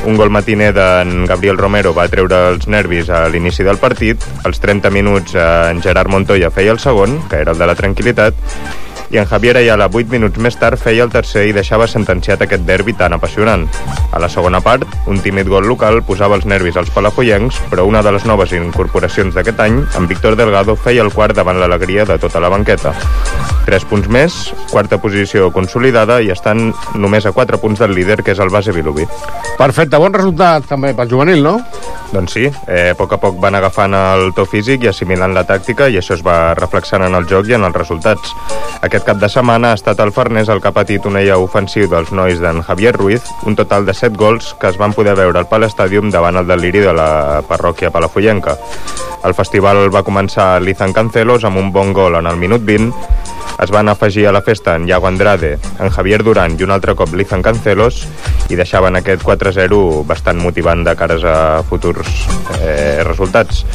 Un 0.05 0.17
gol 0.19 0.31
matiner 0.31 0.71
d'en 0.75 1.25
Gabriel 1.29 1.57
Romero 1.57 1.93
va 1.95 2.07
treure 2.11 2.41
els 2.51 2.67
nervis 2.71 3.09
a 3.09 3.25
l'inici 3.31 3.65
del 3.65 3.79
partit. 3.81 4.21
Als 4.45 4.61
30 4.63 4.91
minuts 4.93 5.35
eh, 5.35 5.45
en 5.71 5.81
Gerard 5.83 6.11
Montoya 6.13 6.51
feia 6.53 6.75
el 6.75 6.81
segon, 6.83 7.19
que 7.29 7.41
era 7.43 7.55
el 7.55 7.61
de 7.61 7.69
la 7.69 7.77
tranquil·litat, 7.77 8.37
i 9.15 9.17
en 9.17 9.25
Javier 9.25 9.55
Ayala, 9.55 9.85
8 9.87 10.11
minuts 10.11 10.41
més 10.43 10.57
tard, 10.59 10.75
feia 10.75 11.05
el 11.05 11.11
tercer 11.13 11.45
i 11.47 11.53
deixava 11.55 11.85
sentenciat 11.87 12.41
aquest 12.43 12.65
derbi 12.67 12.91
tan 12.99 13.15
apassionant. 13.15 13.63
A 14.11 14.19
la 14.19 14.27
segona 14.27 14.59
part, 14.59 14.83
un 15.07 15.21
tímid 15.23 15.47
gol 15.47 15.69
local 15.71 16.01
posava 16.03 16.35
els 16.35 16.43
nervis 16.43 16.75
als 16.75 16.91
palafollencs, 16.91 17.61
però 17.71 17.85
una 17.87 18.03
de 18.03 18.11
les 18.11 18.25
noves 18.27 18.51
incorporacions 18.51 19.37
d'aquest 19.37 19.61
any, 19.63 19.79
en 19.95 20.09
Víctor 20.11 20.35
Delgado, 20.35 20.75
feia 20.75 21.05
el 21.05 21.13
quart 21.15 21.37
davant 21.37 21.61
l'alegria 21.61 22.03
de 22.03 22.19
tota 22.19 22.43
la 22.43 22.51
banqueta. 22.51 22.91
3 23.65 23.87
punts 23.87 24.11
més, 24.11 24.35
quarta 24.69 24.99
posició 25.01 25.47
consolidada 25.55 26.19
i 26.21 26.29
estan 26.35 26.73
només 26.93 27.25
a 27.25 27.31
4 27.31 27.61
punts 27.63 27.79
del 27.79 27.95
líder, 27.95 28.19
que 28.21 28.35
és 28.35 28.43
el 28.43 28.51
base 28.51 28.75
Vilobí. 28.75 29.07
Perfecte, 29.55 29.95
bon 29.95 30.13
resultat 30.13 30.67
també 30.67 30.91
pel 30.93 31.09
juvenil, 31.09 31.39
no? 31.45 31.61
Doncs 32.11 32.35
sí, 32.35 32.45
eh, 32.67 32.91
a 32.91 32.95
poc 32.99 33.15
a 33.15 33.19
poc 33.19 33.39
van 33.41 33.55
agafant 33.57 33.95
el 33.97 34.29
to 34.35 34.45
físic 34.47 34.85
i 34.85 34.91
assimilant 34.91 35.33
la 35.35 35.45
tàctica 35.47 35.89
i 35.89 35.97
això 35.99 36.13
es 36.15 36.23
va 36.25 36.53
reflexant 36.57 37.03
en 37.07 37.15
el 37.17 37.25
joc 37.31 37.49
i 37.49 37.55
en 37.57 37.65
els 37.67 37.75
resultats. 37.75 38.35
Aquest 38.85 39.04
cap 39.05 39.19
de 39.21 39.27
setmana 39.29 39.69
ha 39.69 39.77
estat 39.77 39.99
el 40.01 40.09
Farners 40.11 40.49
el 40.49 40.59
que 40.61 40.71
ha 40.71 40.73
patit 40.73 41.03
un 41.05 41.19
ella 41.19 41.35
ofensiu 41.37 41.85
dels 41.91 42.09
nois 42.09 42.39
d'en 42.41 42.63
Javier 42.65 42.95
Ruiz, 42.95 43.27
un 43.45 43.53
total 43.55 43.85
de 43.85 43.93
7 43.93 44.17
gols 44.17 44.55
que 44.57 44.71
es 44.71 44.79
van 44.81 44.95
poder 44.97 45.13
veure 45.19 45.37
al 45.37 45.45
Pal 45.45 45.67
Stadium 45.69 46.09
davant 46.09 46.39
el 46.41 46.47
deliri 46.49 46.81
de 46.81 46.93
la 46.97 47.43
parròquia 47.45 47.91
palafollenca. 47.93 48.57
El 49.25 49.35
festival 49.37 49.91
va 49.93 50.01
començar 50.07 50.55
a 50.55 50.59
Lizan 50.59 50.93
Cancelos 50.93 51.45
amb 51.45 51.61
un 51.61 51.69
bon 51.71 51.93
gol 51.93 52.17
en 52.17 52.25
el 52.25 52.41
minut 52.41 52.65
20, 52.65 52.89
es 53.61 53.71
van 53.71 53.89
afegir 53.93 54.25
a 54.27 54.33
la 54.33 54.41
festa 54.41 54.75
en 54.75 54.87
Iago 54.89 55.07
Andrade, 55.07 55.59
en 55.79 55.93
Javier 55.93 56.23
Duran 56.23 56.57
i 56.57 56.65
un 56.65 56.73
altre 56.73 56.95
cop 56.97 57.13
Lizan 57.13 57.45
Cancelos 57.45 58.01
i 58.49 58.57
deixaven 58.57 58.97
aquest 58.97 59.21
4-0 59.21 60.03
bastant 60.09 60.41
motivant 60.41 60.81
de 60.83 60.95
cares 60.97 61.23
a 61.23 61.61
futurs 61.69 62.25
eh, 62.57 63.03
resultats. 63.05 63.65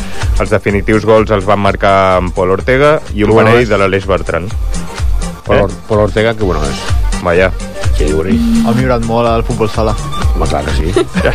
Els 0.40 0.50
definitius 0.50 1.06
gols 1.06 1.30
els 1.30 1.46
van 1.46 1.62
marcar 1.62 2.18
en 2.18 2.34
Pol 2.34 2.50
Ortega 2.58 2.98
i 3.14 3.22
un 3.22 3.36
parell 3.38 3.68
de 3.70 3.78
l'Aleix 3.78 4.10
Bertran. 4.10 4.50
Pol, 5.50 5.64
Or- 5.66 5.76
Pol 5.88 5.98
Ortega, 6.06 6.34
que 6.34 6.44
bueno 6.44 6.62
és. 6.64 6.80
Vaja. 7.22 7.50
Sí, 7.98 8.06
Uri. 8.16 8.32
Ha 8.64 8.72
millorat 8.72 9.02
molt 9.04 9.28
el 9.28 9.42
futbol 9.44 9.68
sala. 9.68 9.92
Home, 10.34 10.46
clar 10.48 10.62
que 10.64 10.72
sí. 10.78 10.92
ja, 11.24 11.32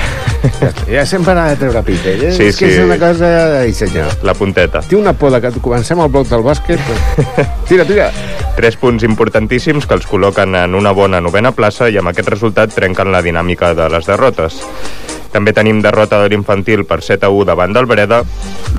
ja 0.88 1.04
sempre 1.06 1.36
ha 1.38 1.50
de 1.52 1.58
treure 1.60 1.84
pit, 1.86 2.06
eh? 2.10 2.32
Sí, 2.34 2.48
és 2.50 2.58
que 2.58 2.70
sí. 2.72 2.78
és 2.80 2.86
una 2.86 2.98
cosa... 2.98 3.30
Ai, 3.60 3.74
senyor. 3.76 4.08
La 4.26 4.34
punteta. 4.34 4.82
Té 4.82 4.96
una 4.98 5.14
por 5.14 5.30
de 5.36 5.42
que 5.44 5.52
comencem 5.62 6.00
el 6.02 6.10
bloc 6.10 6.28
del 6.32 6.42
bàsquet. 6.48 6.80
però- 6.88 7.46
Tira, 7.70 7.86
tira. 7.86 8.08
Tres 8.56 8.78
punts 8.82 9.04
importantíssims 9.04 9.86
que 9.86 9.94
els 10.00 10.08
col·loquen 10.10 10.56
en 10.64 10.74
una 10.80 10.92
bona 10.96 11.20
novena 11.22 11.52
plaça 11.52 11.90
i 11.92 11.98
amb 12.02 12.10
aquest 12.14 12.30
resultat 12.34 12.74
trenquen 12.74 13.12
la 13.12 13.22
dinàmica 13.22 13.74
de 13.76 13.90
les 13.92 14.08
derrotes. 14.10 14.62
També 15.36 15.52
tenim 15.52 15.82
derrota 15.84 16.22
de 16.22 16.30
l'infantil 16.32 16.86
per 16.88 17.02
7 17.04 17.28
a 17.28 17.30
1 17.30 17.44
davant 17.50 17.74
del 17.76 17.90
Breda. 17.90 18.22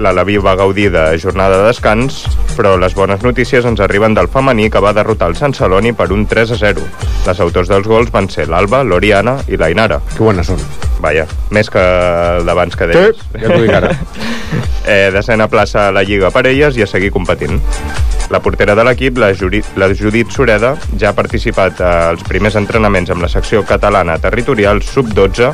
L'Alaví 0.00 0.38
va 0.40 0.54
gaudir 0.56 0.86
de 0.94 1.02
jornada 1.20 1.58
de 1.60 1.66
descans, 1.68 2.22
però 2.56 2.78
les 2.80 2.96
bones 2.96 3.20
notícies 3.20 3.68
ens 3.68 3.82
arriben 3.84 4.16
del 4.16 4.30
femení 4.32 4.70
que 4.72 4.80
va 4.80 4.94
derrotar 4.96 5.28
el 5.28 5.36
Sant 5.36 5.52
Celoni 5.52 5.92
per 5.92 6.08
un 6.16 6.24
3 6.24 6.54
a 6.56 6.58
0. 6.62 6.86
Les 7.26 7.44
autors 7.44 7.68
dels 7.68 7.84
gols 7.84 8.08
van 8.14 8.30
ser 8.32 8.48
l'Alba, 8.48 8.80
l'Oriana 8.88 9.36
i 9.52 9.60
la 9.60 9.68
Inara. 9.68 10.00
Que 10.14 10.24
bones 10.24 10.48
són. 10.48 10.64
Vaja, 11.04 11.26
més 11.52 11.68
que 11.68 11.84
el 12.40 12.48
d'abans 12.48 12.72
que 12.72 12.88
deies. 12.88 13.20
Sí, 13.20 13.44
ja 13.44 13.52
t'ho 13.52 13.60
dic 13.60 13.76
ara. 13.76 13.92
eh, 14.96 15.10
desena 15.12 15.52
plaça 15.52 15.90
a 15.90 15.92
la 15.92 16.08
Lliga 16.08 16.32
per 16.32 16.46
elles 16.48 16.80
i 16.80 16.86
a 16.86 16.88
seguir 16.88 17.12
competint. 17.12 17.60
La 18.32 18.40
portera 18.40 18.74
de 18.74 18.82
l'equip, 18.88 19.20
la, 19.20 19.34
Juri, 19.36 19.60
la 19.76 19.92
Judit 19.92 20.32
Sureda, 20.32 20.72
ja 20.96 21.12
ha 21.12 21.16
participat 21.20 21.84
als 21.84 22.24
primers 22.26 22.56
entrenaments 22.56 23.12
amb 23.12 23.22
la 23.22 23.28
secció 23.28 23.60
catalana 23.68 24.16
territorial 24.24 24.80
sub-12, 24.82 25.52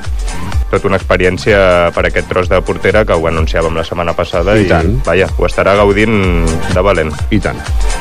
tot 0.73 0.87
una 0.89 0.97
experiència 0.97 1.91
per 1.95 2.07
aquest 2.09 2.31
tros 2.31 2.49
de 2.49 2.61
portera 2.65 3.05
que 3.05 3.17
ho 3.17 3.27
anunciàvem 3.29 3.77
la 3.77 3.85
setmana 3.85 4.15
passada 4.17 4.57
I 4.57 4.65
i, 4.65 4.69
tant. 4.71 4.95
vaja, 5.07 5.29
ho 5.37 5.47
estarà 5.49 5.77
gaudint 5.79 6.17
de 6.73 6.85
valent. 6.85 7.13
I 7.31 7.41
tant. 7.45 7.61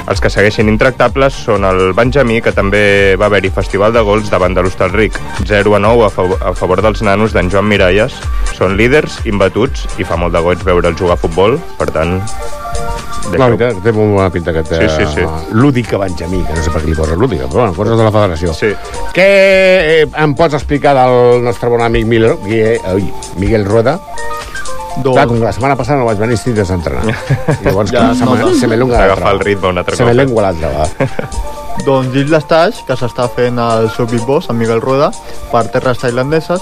Els 0.10 0.24
que 0.24 0.32
segueixen 0.34 0.72
intractables 0.72 1.36
són 1.46 1.68
el 1.68 1.92
Benjamí, 1.98 2.40
que 2.42 2.56
també 2.56 3.18
va 3.20 3.28
haver-hi 3.28 3.52
festival 3.54 3.94
de 3.94 4.04
gols 4.08 4.32
davant 4.32 4.56
de 4.56 4.64
l'Hostalric. 4.64 5.20
0 5.46 5.76
a 5.76 5.84
9 5.84 6.08
a 6.08 6.12
favor, 6.14 6.42
a 6.42 6.56
favor 6.58 6.82
dels 6.82 7.04
nanos 7.06 7.36
d'en 7.36 7.52
Joan 7.52 7.68
Miralles. 7.70 8.16
Són 8.56 8.78
líders, 8.80 9.20
imbatuts, 9.28 9.88
i 10.00 10.08
fa 10.08 10.18
molt 10.18 10.34
de 10.34 10.42
goig 10.42 10.64
veure'ls 10.64 11.00
jugar 11.00 11.20
a 11.20 11.24
futbol, 11.28 11.60
per 11.78 11.92
tant... 11.92 12.20
La 13.32 13.46
veritat, 13.48 13.78
té 13.84 13.92
molt 13.96 14.12
bona 14.18 14.30
pinta 14.34 14.52
aquest 14.52 14.74
Sí, 14.76 14.88
sí, 14.98 15.06
sí. 15.14 15.22
eh, 15.24 15.28
lúdica 15.56 15.98
Benjamí, 16.02 16.42
que 16.44 16.54
no 16.58 16.64
sé 16.66 16.72
per 16.74 16.82
què 16.82 16.90
li 16.90 16.96
posa 16.98 17.16
lúdica, 17.16 17.46
però 17.48 17.62
bueno, 17.64 17.74
coses 17.78 17.98
de 17.98 18.04
la 18.04 18.12
federació. 18.12 18.54
Sí. 18.58 18.72
Què 19.16 19.28
eh, 19.28 20.08
em 20.26 20.34
pots 20.36 20.58
explicar 20.58 20.96
del 20.98 21.44
nostre 21.46 21.70
bon 21.72 21.82
amic 21.86 22.06
Miguel, 22.10 22.36
Miguel, 22.44 22.80
ui, 22.96 23.08
Miguel 23.38 23.64
Rueda? 23.66 24.00
Doncs- 24.98 25.16
Clar, 25.16 25.28
com 25.30 25.38
que 25.40 25.46
la 25.46 25.54
setmana 25.56 25.78
passada 25.80 26.00
no 26.02 26.06
vaig 26.10 26.20
venir, 26.20 26.36
estic 26.36 26.58
desentrenat. 26.58 27.08
I 27.62 27.70
llavors, 27.70 27.94
Ja 27.96 28.10
se, 28.14 28.26
me, 28.28 28.36
nota. 28.36 28.54
se 28.60 28.68
me 28.68 28.76
lunga 28.76 28.98
S'agafa 29.00 29.22
l'altra. 29.24 29.32
el 29.32 29.40
ritme 29.48 29.70
un 29.70 29.78
altre 29.80 29.96
Se 29.96 30.04
me 30.04 30.12
cop. 30.12 30.18
lengua 30.18 30.42
l'altra, 30.50 30.74
va. 30.76 31.08
Doncs 31.88 32.12
dins 32.12 32.30
l'estaix 32.30 32.82
que 32.86 32.98
s'està 33.00 33.30
fent 33.32 33.58
el 33.64 33.88
seu 33.96 34.06
Big 34.12 34.26
Boss, 34.28 34.50
en 34.52 34.58
Miguel 34.60 34.82
Rueda, 34.84 35.08
per 35.54 35.64
terres 35.72 36.02
tailandeses, 36.04 36.62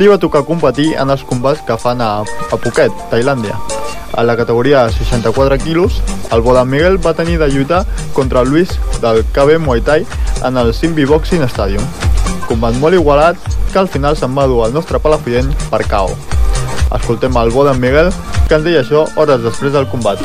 li 0.00 0.08
va 0.08 0.16
tocar 0.18 0.46
competir 0.48 0.94
en 0.96 1.12
els 1.12 1.22
combats 1.28 1.60
que 1.68 1.76
fan 1.76 2.00
a, 2.00 2.22
a 2.24 2.56
Phuket, 2.56 2.96
Tailàndia. 3.12 3.60
A 4.12 4.22
la 4.22 4.36
categoria 4.36 4.84
de 4.86 4.92
64 4.92 5.58
quilos, 5.58 6.00
el 6.32 6.40
bo 6.40 6.54
d'en 6.54 6.68
Miguel 6.70 6.98
va 7.04 7.14
tenir 7.14 7.38
de 7.38 7.48
lluitar 7.48 7.84
contra 8.12 8.40
el 8.40 8.48
Luis 8.48 8.78
del 9.02 9.24
KB 9.34 9.58
Muay 9.58 9.80
Thai 9.80 10.06
en 10.44 10.56
el 10.56 10.72
Simbi 10.74 11.04
Boxing 11.04 11.42
Stadium. 11.50 11.82
Combat 12.46 12.74
molt 12.80 12.94
igualat 12.94 13.36
que 13.72 13.78
al 13.78 13.88
final 13.88 14.16
se'n 14.16 14.36
va 14.36 14.46
dur 14.46 14.64
al 14.64 14.72
nostre 14.72 15.00
palafrugell 15.02 15.50
per 15.70 15.82
KO. 15.90 16.14
Escoltem 16.96 17.34
el 17.36 17.50
bo 17.50 17.66
d'en 17.66 17.80
Miguel, 17.82 18.12
que 18.48 18.56
ens 18.56 18.64
deia 18.64 18.84
això 18.84 19.04
hores 19.16 19.42
després 19.42 19.74
del 19.74 19.88
combat. 19.90 20.22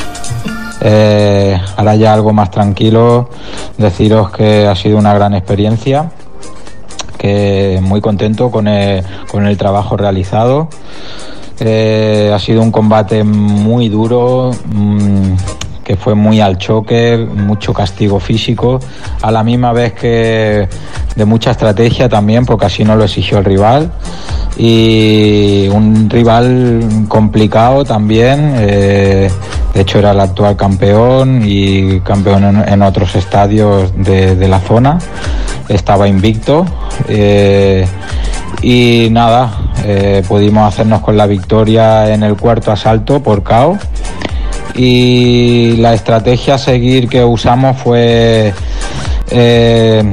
Eh, 0.82 1.60
ahora 1.78 1.96
ya 1.96 2.14
algo 2.14 2.34
más 2.34 2.50
tranquilo, 2.50 3.30
deciros 3.78 4.32
que 4.32 4.68
ha 4.68 4.76
sido 4.76 4.98
una 4.98 5.14
gran 5.14 5.34
experiencia, 5.34 6.12
que 7.18 7.80
muy 7.82 8.02
contento 8.02 8.50
con 8.50 8.68
el, 8.68 9.04
con 9.30 9.46
el 9.46 9.58
trabajo 9.58 9.98
realizado. 9.98 10.70
Eh, 11.64 12.32
ha 12.34 12.40
sido 12.40 12.64
un 12.64 12.72
combate 12.72 13.24
muy 13.24 13.88
duro, 13.88 14.50
mm, 14.74 15.34
que 15.84 15.96
fue 15.96 16.16
muy 16.16 16.42
al 16.42 16.58
choque, 16.58 17.18
mucho 17.18 17.72
castigo 17.72 18.20
físico, 18.20 18.80
a 19.22 19.30
la 19.30 19.44
misma 19.44 19.72
vez 19.72 19.94
que 19.94 20.68
de 21.16 21.26
mucha 21.26 21.52
estrategia 21.52 22.10
también, 22.10 22.48
porque 22.48 22.66
así 22.66 22.84
no 22.84 22.96
lo 22.96 23.04
exigió 23.04 23.38
el 23.38 23.46
rival. 23.46 23.92
Y 24.58 25.68
un 25.68 26.10
rival 26.10 27.06
complicado 27.08 27.86
también, 27.86 28.54
eh, 28.58 29.30
de 29.74 29.82
hecho 29.82 30.00
era 30.00 30.12
el 30.12 30.20
actual 30.20 30.56
campeón 30.56 31.44
y 31.46 32.00
campeón 32.00 32.64
en, 32.68 32.82
otros 32.82 33.16
estadios 33.16 33.94
de, 33.96 34.36
de 34.36 34.48
la 34.48 34.60
zona, 34.62 34.98
estaba 35.70 36.08
invicto. 36.08 36.66
eh, 37.08 37.86
y 38.62 39.08
nada, 39.12 39.52
eh, 39.84 40.24
pudimos 40.28 40.68
hacernos 40.68 41.02
con 41.02 41.18
la 41.18 41.26
victoria 41.28 42.14
en 42.14 42.24
el 42.24 42.36
cuarto 42.38 42.72
asalto 42.72 43.22
por 43.22 43.44
KO 43.44 43.78
y 44.76 45.76
la 45.78 45.94
estrategia 45.94 46.56
a 46.56 46.58
seguir 46.58 47.10
que 47.10 47.24
usamos 47.24 47.78
fue 47.78 48.54
eh, 49.30 50.04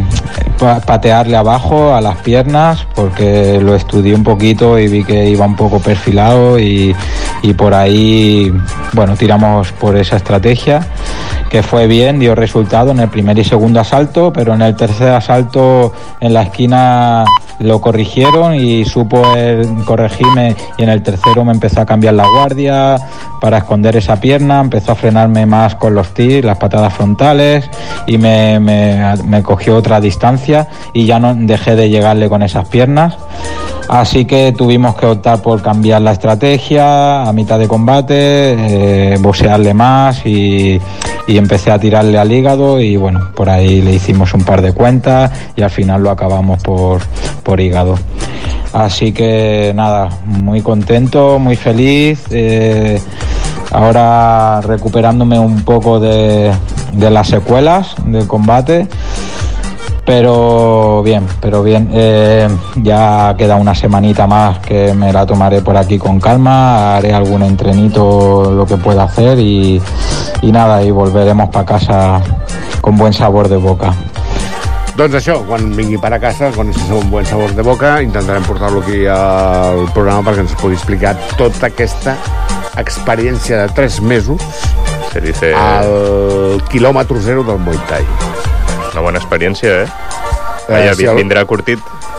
pa- 0.58 0.80
patearle 0.80 1.36
abajo 1.36 1.94
a 1.94 2.00
las 2.00 2.16
piernas 2.18 2.86
porque 2.94 3.60
lo 3.62 3.74
estudié 3.74 4.14
un 4.14 4.24
poquito 4.24 4.78
y 4.78 4.88
vi 4.88 5.04
que 5.04 5.28
iba 5.28 5.46
un 5.46 5.56
poco 5.56 5.78
perfilado 5.80 6.58
y, 6.58 6.94
y 7.42 7.54
por 7.54 7.74
ahí 7.74 8.52
bueno 8.94 9.16
tiramos 9.16 9.72
por 9.72 9.96
esa 9.96 10.16
estrategia 10.16 10.86
que 11.50 11.62
fue 11.62 11.86
bien, 11.86 12.18
dio 12.18 12.34
resultado 12.34 12.90
en 12.90 13.00
el 13.00 13.08
primer 13.08 13.38
y 13.38 13.44
segundo 13.44 13.80
asalto, 13.80 14.32
pero 14.32 14.54
en 14.54 14.62
el 14.62 14.76
tercer 14.76 15.12
asalto 15.14 15.92
en 16.20 16.34
la 16.34 16.42
esquina 16.42 17.24
lo 17.60 17.80
corrigieron 17.80 18.54
y 18.54 18.84
supo 18.84 19.22
corregirme 19.84 20.54
y 20.76 20.82
en 20.84 20.90
el 20.90 21.02
tercero 21.02 21.44
me 21.44 21.52
empezó 21.52 21.80
a 21.80 21.86
cambiar 21.86 22.14
la 22.14 22.28
guardia 22.28 22.96
para 23.40 23.58
esconder 23.58 23.96
esa 23.96 24.20
pierna, 24.20 24.60
empezó 24.60 24.92
a 24.92 24.94
frenarme 24.94 25.46
más 25.46 25.74
con 25.74 25.94
los 25.94 26.14
tirs, 26.14 26.44
las 26.44 26.58
patadas 26.58 26.92
frontales 26.92 27.68
y 28.06 28.18
me, 28.18 29.42
cogió 29.42 29.76
otra 29.76 30.00
distancia 30.00 30.68
y 30.92 31.06
ya 31.06 31.18
no 31.18 31.34
dejé 31.34 31.74
de 31.74 31.88
llegarle 31.88 32.28
con 32.28 32.42
esas 32.42 32.68
piernas. 32.68 33.16
Así 33.88 34.26
que 34.26 34.52
tuvimos 34.52 34.96
que 34.96 35.06
optar 35.06 35.40
por 35.40 35.62
cambiar 35.62 36.02
la 36.02 36.12
estrategia 36.12 37.22
a 37.22 37.32
mitad 37.32 37.58
de 37.58 37.66
combate, 37.66 39.14
eh, 39.14 39.18
más 39.74 40.26
y, 40.26 40.78
y 41.28 41.36
empecé 41.36 41.70
a 41.70 41.78
tirarle 41.78 42.18
al 42.18 42.32
hígado 42.32 42.80
y 42.80 42.96
bueno, 42.96 43.28
por 43.36 43.48
ahí 43.50 43.82
le 43.82 43.92
hicimos 43.92 44.34
un 44.34 44.42
par 44.42 44.62
de 44.62 44.72
cuentas 44.72 45.30
y 45.54 45.62
al 45.62 45.70
final 45.70 46.02
lo 46.02 46.10
acabamos 46.10 46.60
por, 46.62 47.02
por 47.44 47.60
hígado. 47.60 47.94
Así 48.72 49.12
que 49.12 49.72
nada, 49.74 50.08
muy 50.24 50.62
contento, 50.62 51.38
muy 51.38 51.54
feliz. 51.56 52.24
eh, 52.30 53.00
ahora 53.70 54.60
recuperándome 54.62 55.38
un 55.38 55.62
poco 55.62 56.00
de, 56.00 56.50
de 56.92 57.10
las 57.10 57.28
secuelas 57.28 57.94
del 58.06 58.26
combate. 58.26 58.88
Pero 60.04 61.02
bien, 61.02 61.26
pero 61.38 61.62
bien. 61.62 61.90
eh, 61.92 62.48
ya 62.76 63.34
queda 63.36 63.56
una 63.56 63.74
semanita 63.74 64.26
más 64.26 64.58
que 64.60 64.94
me 64.94 65.12
la 65.12 65.26
tomaré 65.26 65.60
por 65.60 65.76
aquí 65.76 65.98
con 65.98 66.18
calma. 66.18 66.96
Haré 66.96 67.12
algún 67.12 67.42
entrenito, 67.42 68.50
lo 68.50 68.64
que 68.64 68.78
pueda 68.78 69.02
hacer 69.02 69.38
y, 69.38 69.82
y 70.42 70.52
nada, 70.52 70.82
y 70.82 70.90
volveremos 70.90 71.50
para 71.50 71.64
casa 71.64 72.20
con 72.80 72.96
buen 72.96 73.12
sabor 73.12 73.48
de 73.48 73.56
boca. 73.56 73.94
Doncs 74.98 75.14
això, 75.14 75.36
quan 75.46 75.68
vingui 75.76 75.94
per 76.02 76.10
a 76.10 76.18
casa, 76.18 76.48
quan 76.50 76.72
es 76.72 76.78
un 76.90 77.06
bon 77.10 77.26
sabor 77.26 77.52
de 77.54 77.62
boca, 77.62 78.00
intentarem 78.02 78.42
portar-lo 78.42 78.80
aquí 78.82 79.04
al 79.06 79.84
programa 79.94 80.24
perquè 80.26 80.42
ens 80.42 80.56
pugui 80.58 80.74
explicar 80.74 81.12
tota 81.38 81.68
aquesta 81.70 82.16
experiència 82.82 83.60
de 83.62 83.76
3 83.78 84.00
mesos 84.02 84.42
Se 85.12 85.22
dice... 85.22 85.52
al 85.54 86.58
quilòmetre 86.70 87.22
zero 87.22 87.46
del 87.46 87.62
Muay 87.62 87.78
Thai. 87.86 88.02
Una 88.90 89.04
bona 89.06 89.22
experiència, 89.22 89.84
eh? 89.84 90.27
Eh, 90.68 90.72
Vaja, 90.74 90.94
si 90.94 91.04
el- 91.08 91.16
vindrà 91.16 91.44
curtit. 91.48 91.78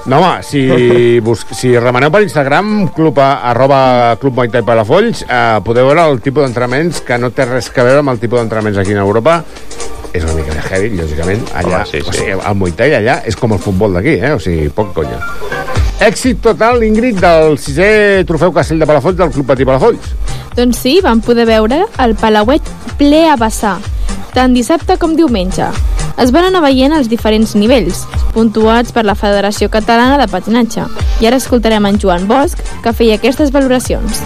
No, 0.10 0.18
home, 0.24 0.42
si, 0.44 1.20
bus 1.26 1.46
si 1.54 1.76
remeneu 1.78 2.10
per 2.10 2.24
Instagram, 2.24 2.88
club, 2.96 3.20
a, 3.22 3.50
arroba 3.52 4.16
Club 4.20 4.34
Muay 4.40 4.50
Thai 4.50 4.64
Palafolls, 4.66 5.22
eh, 5.28 5.60
podeu 5.64 5.86
veure 5.92 6.08
el 6.10 6.22
tipus 6.26 6.44
d'entrenaments 6.48 7.02
que 7.06 7.18
no 7.22 7.30
té 7.36 7.46
res 7.46 7.70
que 7.70 7.84
veure 7.86 8.02
amb 8.02 8.10
el 8.16 8.20
tipus 8.20 8.40
d'entrenaments 8.42 8.80
aquí 8.82 8.96
en 8.98 9.04
Europa. 9.04 9.44
És 10.12 10.24
una 10.26 10.34
mica 10.34 10.56
de 10.56 10.62
heavy, 10.66 10.90
lògicament. 10.98 11.44
Allà, 11.54 11.84
Home, 11.84 11.86
sí, 11.86 12.00
sí. 12.02 12.10
O 12.10 12.14
sigui, 12.14 12.32
el 12.40 12.56
Muay 12.58 12.72
Thai 12.74 12.96
allà 12.98 13.20
és 13.30 13.36
com 13.38 13.54
el 13.54 13.60
futbol 13.62 13.94
d'aquí, 13.94 14.16
eh? 14.18 14.34
O 14.34 14.40
sigui, 14.42 14.70
poc 14.74 14.96
conya. 14.98 15.20
Èxit 16.02 16.40
total, 16.42 16.82
Ingrid, 16.88 17.20
del 17.22 17.58
sisè 17.62 18.24
trofeu 18.26 18.54
Castell 18.56 18.80
de 18.82 18.88
Palafolls 18.90 19.18
del 19.20 19.30
Club 19.36 19.46
Patí 19.52 19.68
Palafolls. 19.68 20.10
Doncs 20.58 20.80
sí, 20.82 20.98
vam 21.04 21.22
poder 21.22 21.46
veure 21.46 21.84
el 22.02 22.16
Palauet 22.18 22.66
ple 22.98 23.26
a 23.30 23.36
vessar, 23.38 23.78
tant 24.34 24.56
dissabte 24.58 24.98
com 24.98 25.14
diumenge. 25.20 25.68
Es 26.18 26.34
van 26.36 26.48
anar 26.50 26.64
veient 26.66 26.96
els 26.96 27.10
diferents 27.12 27.54
nivells, 27.56 28.06
puntuats 28.34 28.94
per 28.96 29.06
la 29.06 29.16
Federació 29.20 29.70
Catalana 29.70 30.18
de 30.22 30.28
Patinatge. 30.32 30.88
I 31.22 31.30
ara 31.30 31.40
escoltarem 31.40 31.86
en 31.86 32.00
Joan 32.02 32.28
Bosch, 32.30 32.60
que 32.84 32.94
feia 32.94 33.20
aquestes 33.20 33.52
valoracions. 33.56 34.24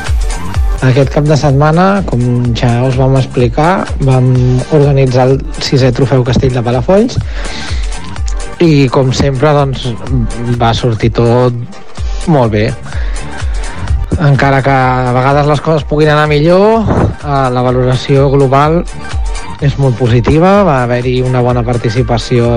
Aquest 0.83 1.13
cap 1.13 1.27
de 1.27 1.37
setmana, 1.39 2.03
com 2.07 2.21
ja 2.59 2.71
us 2.87 2.97
vam 2.99 3.15
explicar, 3.15 3.85
vam 4.03 4.33
organitzar 4.75 5.29
el 5.29 5.37
sisè 5.63 5.93
trofeu 5.95 6.25
Castell 6.27 6.55
de 6.55 6.63
Palafolls 6.65 7.19
i 8.63 8.87
com 8.91 9.11
sempre 9.15 9.51
doncs, 9.55 9.87
va 10.59 10.73
sortir 10.77 11.09
tot 11.15 11.55
molt 12.31 12.53
bé 12.53 12.67
encara 14.21 14.61
que 14.61 14.71
a 14.71 15.11
vegades 15.15 15.47
les 15.47 15.61
coses 15.61 15.83
puguin 15.89 16.11
anar 16.13 16.27
millor 16.29 16.83
eh, 16.83 17.49
la 17.51 17.63
valoració 17.65 18.29
global 18.31 18.83
és 19.63 19.77
molt 19.79 19.95
positiva, 19.95 20.61
va 20.67 20.81
haver-hi 20.83 21.21
una 21.23 21.41
bona 21.43 21.63
participació 21.63 22.49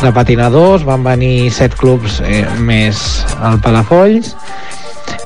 de 0.00 0.10
patinadors, 0.14 0.82
van 0.82 1.04
venir 1.06 1.52
set 1.54 1.76
clubs 1.78 2.18
eh, 2.26 2.42
més 2.58 3.22
al 3.38 3.60
Palafolls 3.62 4.34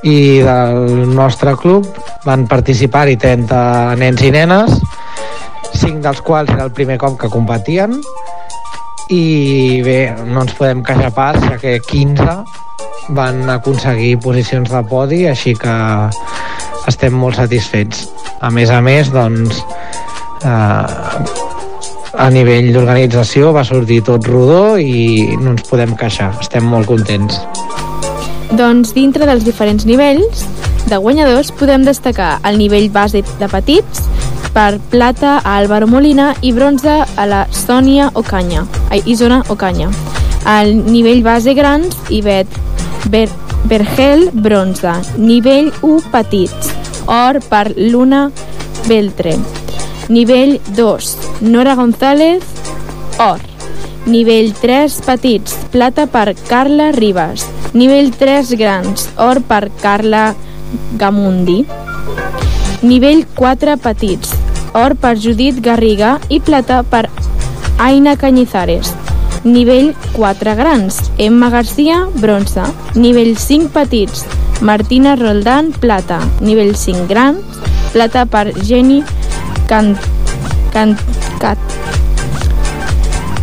i 0.04 0.42
del 0.44 1.08
nostre 1.16 1.56
club 1.56 1.88
van 2.26 2.44
participar-hi 2.50 3.16
30 3.22 3.96
nens 4.02 4.22
i 4.26 4.32
nenes, 4.34 4.76
5 5.80 6.04
dels 6.04 6.20
quals 6.26 6.52
era 6.52 6.68
el 6.68 6.74
primer 6.76 6.98
cop 7.00 7.16
que 7.20 7.32
competien 7.32 7.96
i 9.08 9.80
bé, 9.86 10.00
no 10.26 10.44
ens 10.44 10.54
podem 10.58 10.82
queixar 10.84 11.12
pas, 11.16 11.40
ja 11.46 11.56
que 11.62 11.78
15 11.80 12.36
van 13.16 13.44
aconseguir 13.50 14.16
posicions 14.20 14.68
de 14.72 14.82
podi, 14.90 15.24
així 15.30 15.54
que 15.56 15.76
estem 16.90 17.14
molt 17.14 17.38
satisfets. 17.38 18.08
A 18.42 18.50
més 18.50 18.70
a 18.70 18.80
més, 18.82 19.12
doncs, 19.14 19.62
eh, 20.42 22.16
a 22.16 22.28
nivell 22.32 22.72
d'organització 22.72 23.52
va 23.52 23.64
sortir 23.64 24.02
tot 24.06 24.26
rodó 24.28 24.76
i 24.80 25.36
no 25.40 25.52
ens 25.54 25.66
podem 25.68 25.96
queixar, 25.98 26.32
estem 26.40 26.64
molt 26.64 26.88
contents. 26.88 27.40
Doncs 28.56 28.94
dintre 28.96 29.26
dels 29.28 29.44
diferents 29.44 29.84
nivells 29.84 30.46
de 30.86 30.98
guanyadors 31.02 31.50
podem 31.52 31.84
destacar 31.84 32.36
el 32.46 32.60
nivell 32.60 32.88
base 32.94 33.24
de 33.40 33.48
petits, 33.50 34.06
per 34.56 34.78
plata 34.90 35.34
a 35.44 35.58
Álvaro 35.58 35.86
Molina 35.86 36.30
i 36.40 36.54
bronze 36.56 37.02
a 37.04 37.26
la 37.28 37.42
Sònia 37.52 38.08
Ocaña, 38.14 38.64
ai, 38.88 39.02
Isona 39.04 39.42
Ocaña. 39.52 39.90
Al 40.48 40.72
nivell 40.86 41.20
base 41.22 41.52
grans, 41.52 41.92
Ivet 42.08 42.48
Ber 43.10 43.28
Bergel, 43.64 44.30
bronze. 44.32 44.92
Nivell 45.18 45.72
1, 45.82 46.10
petits, 46.10 46.72
or 47.06 47.42
per 47.50 47.74
Luna 47.76 48.30
Beltre. 48.88 49.36
Nivell 50.08 50.60
2, 50.76 51.16
Nora 51.40 51.74
González, 51.74 52.44
or. 53.18 53.40
Nivell 54.06 54.52
3, 54.52 55.02
petits, 55.04 55.56
plata 55.70 56.06
per 56.06 56.32
Carla 56.46 56.92
Ribas. 56.92 57.44
Nivell 57.72 58.12
3, 58.14 58.54
grans, 58.54 59.08
or 59.16 59.40
per 59.40 59.68
Carla 59.80 60.32
Gamundi. 60.96 61.66
Nivell 62.82 63.26
4, 63.34 63.76
petits, 63.78 64.30
or 64.74 64.94
per 64.94 65.16
Judit 65.16 65.58
Garriga 65.58 66.20
i 66.28 66.38
plata 66.38 66.84
per 66.84 67.10
Aina 67.78 68.14
Cañizares. 68.14 68.94
Nivell 69.42 69.92
4 70.12 70.54
grans, 70.54 71.10
Emma 71.16 71.50
Garcia, 71.50 72.06
bronze. 72.14 72.62
Nivell 72.94 73.36
5 73.36 73.70
petits, 73.72 74.24
Martina 74.60 75.16
Roldán, 75.16 75.72
plata. 75.72 76.20
Nivell 76.38 76.76
5 76.76 77.06
grans, 77.06 77.42
plata 77.90 78.24
per 78.24 78.52
Jenny 78.60 79.02
Can... 79.66 79.96
Can... 80.72 80.96
Cat. 81.40 81.58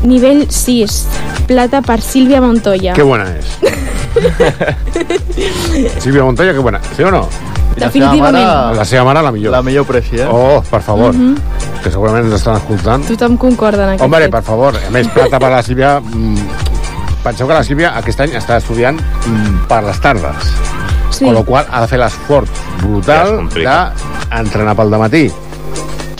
Nivell 0.03 0.47
6, 0.49 1.07
plata 1.47 1.81
per 1.81 2.01
Sílvia 2.01 2.41
Montoya. 2.41 2.93
Qué 2.93 3.03
buena 3.03 3.25
es. 3.37 3.45
Silvia 6.03 6.23
Montoya, 6.23 6.51
qué 6.53 6.59
buena. 6.59 6.79
¿Sí 6.95 7.03
o 7.03 7.11
no? 7.11 7.27
Definitivament. 7.77 8.75
La 8.75 8.85
seva 8.85 9.03
mare, 9.05 9.21
la 9.23 9.31
millor. 9.31 9.51
La 9.51 9.61
millor 9.63 9.85
preci, 9.85 10.17
eh? 10.19 10.27
Oh, 10.29 10.61
per 10.69 10.81
favor. 10.81 11.13
Mhm. 11.15 11.35
Que 11.83 11.91
segurament 11.91 12.25
ens 12.25 12.35
estan 12.35 12.55
escoltant. 12.59 13.05
Tothom 13.07 13.37
concorda 13.37 13.83
en 13.83 13.89
aquest 13.95 14.03
Hombre, 14.03 14.21
fet. 14.27 14.31
per 14.31 14.43
favor. 14.43 14.75
A 14.77 14.89
més, 14.91 15.07
plata 15.07 15.39
per 15.39 15.49
la 15.51 15.63
Sílvia... 15.63 15.99
mm, 15.99 16.37
Penseu 17.23 17.47
que 17.47 17.53
la 17.53 17.63
Sílvia 17.63 17.93
aquest 17.97 18.19
any 18.19 18.33
està 18.35 18.57
estudiant 18.59 18.97
mm, 18.99 19.65
per 19.69 19.81
les 19.85 19.99
tardes. 20.03 20.35
Sí. 21.09 21.23
Con 21.25 21.33
lo 21.35 21.43
qual 21.45 21.65
ha 21.71 21.81
de 21.81 21.87
fer 21.87 21.99
l'esforç 22.01 22.49
brutal 22.81 23.47
d'entrenar 23.53 24.75
pel 24.75 24.89
matí. 24.99 25.31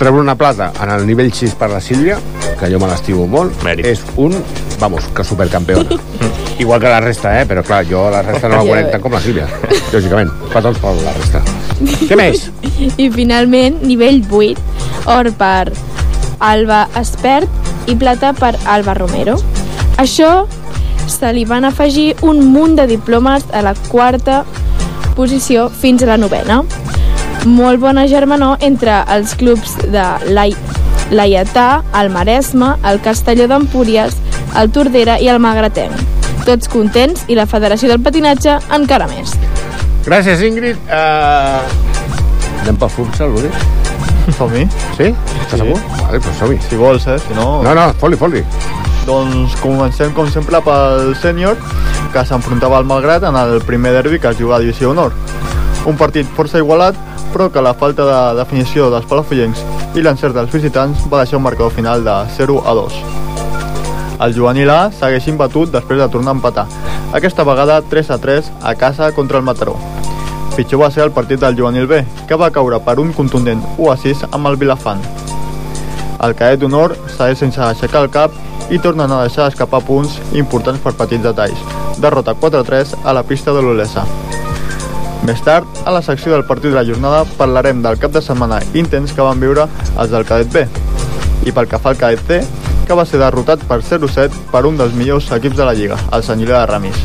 Treure 0.03 0.19
una 0.19 0.35
plata 0.35 0.73
en 0.83 0.89
el 0.91 1.05
nivell 1.07 1.29
6 1.31 1.53
per 1.55 1.69
la 1.71 1.79
Sílvia, 1.79 2.17
que 2.59 2.67
jo 2.67 2.75
me 2.75 2.89
l'estimo 2.89 3.23
molt, 3.23 3.53
Mèrit. 3.63 3.85
és 3.87 4.01
un, 4.19 4.33
vamos, 4.81 5.05
que 5.15 5.23
supercampeona. 5.23 5.95
Igual 6.59 6.81
que 6.81 6.89
la 6.91 6.99
resta, 6.99 7.31
eh? 7.39 7.45
Però 7.47 7.63
clar, 7.63 7.85
jo 7.87 8.01
la 8.11 8.19
resta 8.21 8.49
no 8.51 8.57
la 8.57 8.65
conec 8.67 8.89
tant 8.91 9.05
com 9.05 9.15
la 9.15 9.21
Sílvia, 9.23 9.47
lògicament. 9.93 10.33
Fa 10.51 10.59
tots 10.65 10.81
per 10.83 10.91
la 10.97 11.13
resta. 11.15 11.39
Què 12.09 12.17
més? 12.19 12.49
I 13.05 13.07
finalment, 13.15 13.79
nivell 13.87 14.19
8, 14.27 14.59
or 15.15 15.31
per 15.39 15.71
Alba 16.51 16.81
Espert 16.99 17.87
i 17.87 17.95
plata 17.95 18.33
per 18.35 18.57
Alba 18.75 18.97
Romero. 18.99 19.37
Això 20.03 20.33
se 21.07 21.31
li 21.31 21.47
van 21.47 21.63
afegir 21.63 22.09
un 22.27 22.43
munt 22.51 22.75
de 22.75 22.91
diplomes 22.91 23.47
a 23.55 23.63
la 23.63 23.71
quarta 23.87 24.43
posició 25.15 25.69
fins 25.71 26.03
a 26.03 26.11
la 26.11 26.19
novena. 26.19 26.59
Molt 27.45 27.79
bona 27.81 28.05
germanor 28.07 28.57
entre 28.63 29.01
els 29.15 29.35
clubs 29.39 29.75
de 29.91 30.03
l'Ai- 30.31 30.55
l'Aietà, 31.11 31.83
el 31.99 32.09
Maresme, 32.09 32.75
el 32.87 33.01
Castelló 33.03 33.47
d'Empúries, 33.51 34.15
el 34.59 34.71
Tordera 34.71 35.19
i 35.19 35.27
el 35.29 35.39
Magratenc. 35.43 35.93
Tots 36.45 36.67
contents 36.71 37.25
i 37.27 37.35
la 37.35 37.45
Federació 37.47 37.89
del 37.91 38.01
Patinatge 38.03 38.57
encara 38.75 39.07
més. 39.07 39.35
Gràcies, 40.05 40.41
Ingrid. 40.43 40.79
Uh... 40.89 41.61
Anem 42.63 42.77
pel 42.79 42.91
futsal, 42.91 43.31
Uri? 43.35 43.49
Som-hi. 44.37 44.63
Sí? 44.97 45.09
Estàs 45.43 45.59
segur? 45.59 45.77
Vale, 45.99 46.19
doncs 46.19 46.39
som-hi. 46.39 46.57
Si 46.69 46.79
vols, 46.79 47.07
eh? 47.11 47.17
Si 47.23 47.35
no... 47.35 47.61
No, 47.63 47.73
no, 47.75 47.89
foli, 47.99 48.19
foli. 48.19 48.43
Doncs 49.07 49.55
comencem, 49.59 50.13
com 50.15 50.29
sempre, 50.31 50.61
pel 50.63 51.11
sènior, 51.19 51.59
que 52.13 52.23
s'enfrontava 52.27 52.77
al 52.79 52.87
Malgrat 52.87 53.25
en 53.27 53.35
el 53.35 53.57
primer 53.67 53.91
derbi 53.97 54.19
que 54.19 54.31
es 54.31 54.39
juga 54.39 54.55
a 54.57 54.59
Divisió 54.63 54.91
Honor. 54.91 55.11
Un 55.87 55.97
partit 55.99 56.27
força 56.37 56.61
igualat, 56.63 56.95
però 57.33 57.49
que 57.51 57.61
la 57.65 57.73
falta 57.73 58.05
de 58.05 58.19
definició 58.37 58.91
dels 58.93 59.09
palafollencs 59.09 59.63
i 59.97 60.05
l'encert 60.05 60.37
dels 60.37 60.53
visitants 60.53 61.07
va 61.09 61.23
deixar 61.23 61.39
un 61.41 61.47
marcador 61.47 61.73
final 61.73 62.05
de 62.05 62.15
0 62.37 62.61
a 62.65 62.77
2. 62.77 63.01
El 64.23 64.35
juvenil 64.37 64.69
A 64.69 64.91
segueix 64.93 65.27
imbatut 65.27 65.73
després 65.73 65.99
de 65.99 66.07
tornar 66.13 66.31
a 66.31 66.37
empatar, 66.37 66.67
aquesta 67.13 67.43
vegada 67.43 67.81
3 67.81 68.13
a 68.13 68.17
3 68.17 68.51
a 68.61 68.75
casa 68.75 69.11
contra 69.11 69.37
el 69.37 69.43
Mataró. 69.43 69.75
Pitjor 70.55 70.83
va 70.83 70.91
ser 70.93 71.03
el 71.03 71.11
partit 71.11 71.41
del 71.41 71.57
juvenil 71.57 71.87
B, 71.87 72.03
que 72.29 72.37
va 72.37 72.51
caure 72.53 72.79
per 72.85 72.99
un 73.01 73.11
contundent 73.13 73.61
1 73.77 73.91
a 73.91 73.97
6 73.97 74.25
amb 74.29 74.47
el 74.51 74.57
Vilafant. 74.61 75.01
El 76.23 76.35
cadet 76.37 76.61
d'honor 76.61 76.93
segueix 77.17 77.41
sense 77.41 77.61
aixecar 77.65 78.05
el 78.05 78.11
cap 78.13 78.37
i 78.69 78.79
tornen 78.79 79.11
a 79.11 79.23
deixar 79.25 79.49
escapar 79.49 79.81
punts 79.83 80.19
importants 80.31 80.79
per 80.85 80.93
petits 81.01 81.25
detalls. 81.25 81.65
Derrota 81.97 82.37
4-3 82.37 82.95
a 83.03 83.17
la 83.17 83.25
pista 83.25 83.53
de 83.53 83.65
l'Olesa. 83.65 84.05
Més 85.23 85.39
tard, 85.39 85.67
a 85.87 85.91
la 85.95 86.01
secció 86.03 86.33
del 86.33 86.43
partit 86.43 86.73
de 86.73 86.75
la 86.75 86.83
jornada, 86.83 87.21
parlarem 87.37 87.79
del 87.81 87.95
cap 87.99 88.11
de 88.11 88.21
setmana 88.21 88.57
intens 88.75 89.13
que 89.15 89.23
van 89.23 89.39
viure 89.39 89.69
els 89.95 90.11
del 90.11 90.25
cadet 90.27 90.51
B. 90.51 90.65
I 91.47 91.53
pel 91.55 91.69
que 91.71 91.79
fa 91.79 91.93
al 91.93 91.99
cadet 92.01 92.19
C, 92.27 92.41
que 92.83 92.97
va 92.99 93.05
ser 93.07 93.21
derrotat 93.21 93.63
per 93.69 93.79
0-7 93.79 94.35
per 94.51 94.65
un 94.67 94.75
dels 94.75 94.97
millors 94.99 95.31
equips 95.31 95.55
de 95.55 95.63
la 95.63 95.75
Lliga, 95.77 95.95
el 96.11 96.27
Sant 96.27 96.43
Julià 96.43 96.59
de 96.59 96.67
Ramis. 96.73 96.99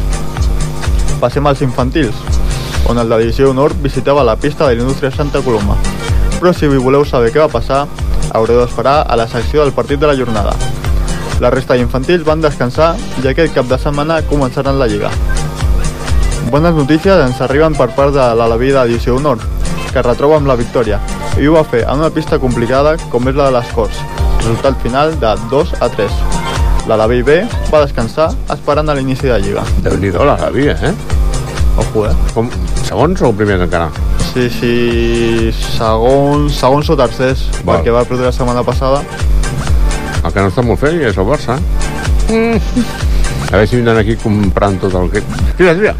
Passem 1.23 1.47
als 1.47 1.63
infantils, 1.63 2.19
on 2.91 2.99
el 2.99 3.09
de 3.09 3.23
Divisió 3.23 3.53
Honor 3.53 3.77
visitava 3.87 4.27
la 4.27 4.35
pista 4.37 4.67
de 4.67 4.75
l'Indústria 4.75 5.15
Santa 5.15 5.39
Coloma. 5.47 5.79
Però 6.41 6.51
si 6.53 6.67
voleu 6.67 7.07
saber 7.07 7.31
què 7.31 7.39
va 7.39 7.53
passar, 7.53 7.85
haureu 8.35 8.65
d'esperar 8.65 9.05
a 9.07 9.17
la 9.17 9.29
secció 9.31 9.63
del 9.63 9.77
partit 9.79 10.03
de 10.03 10.11
la 10.11 10.19
jornada. 10.19 10.57
La 11.39 11.55
resta 11.55 11.79
d'infantils 11.79 12.27
van 12.27 12.43
descansar 12.43 12.97
i 13.23 13.29
aquest 13.31 13.55
cap 13.55 13.71
de 13.71 13.79
setmana 13.79 14.25
començaran 14.27 14.83
la 14.83 14.91
Lliga. 14.91 15.15
Bones 16.51 16.73
notícies 16.73 17.19
ens 17.21 17.41
arriben 17.45 17.75
per 17.77 17.91
part 17.93 18.15
de 18.15 18.25
l'Alaví 18.39 18.71
de 18.73 18.81
Divisió 18.89 19.19
Honor, 19.19 19.43
que 19.93 19.99
es 20.01 20.05
retroba 20.07 20.39
amb 20.39 20.49
la 20.49 20.55
victòria, 20.57 20.97
i 21.37 21.45
ho 21.45 21.53
va 21.59 21.65
fer 21.69 21.83
en 21.85 22.01
una 22.01 22.09
pista 22.09 22.39
complicada 22.41 22.95
com 23.13 23.29
és 23.29 23.37
la 23.37 23.51
de 23.51 23.57
les 23.59 23.73
Corts, 23.77 23.99
resultat 24.41 24.79
final 24.81 25.13
de 25.21 25.35
2 25.51 25.75
a 25.85 25.89
3. 25.93 26.15
L'Alaví 26.89 27.21
B 27.23 27.35
va 27.69 27.83
descansar 27.83 28.31
esperant 28.55 28.89
a 28.89 28.97
l'inici 28.97 29.29
de 29.29 29.37
Lliga. 29.45 29.65
Déu-n'hi-do, 29.85 30.25
l'Alaví, 30.25 30.71
eh? 30.73 30.93
Ojo, 31.83 32.07
eh? 32.09 32.15
Com, 32.33 32.49
segons 32.87 33.21
o 33.29 33.33
primers 33.37 33.67
encara? 33.67 33.91
Sí, 34.31 34.49
sí, 34.55 34.73
segons, 35.77 36.57
segons 36.57 36.89
o 36.89 36.97
tercers, 36.97 37.45
Val. 37.61 37.75
perquè 37.77 37.93
va 37.93 38.07
perdre 38.09 38.31
la 38.31 38.33
setmana 38.33 38.65
passada. 38.65 39.03
El 40.23 40.33
que 40.33 40.41
no 40.41 40.49
està 40.49 40.65
molt 40.65 40.81
fet 40.81 40.97
és 41.11 41.21
el 41.21 41.29
Barça. 41.29 41.59
Mm. 42.33 42.57
A 43.49 43.53
veure 43.53 43.69
si 43.69 43.77
vindran 43.77 44.01
aquí 44.01 44.17
comprant 44.21 44.81
tot 44.81 44.97
el 44.97 45.13
que... 45.13 45.23
Tira, 45.61 45.77
tira. 45.77 45.95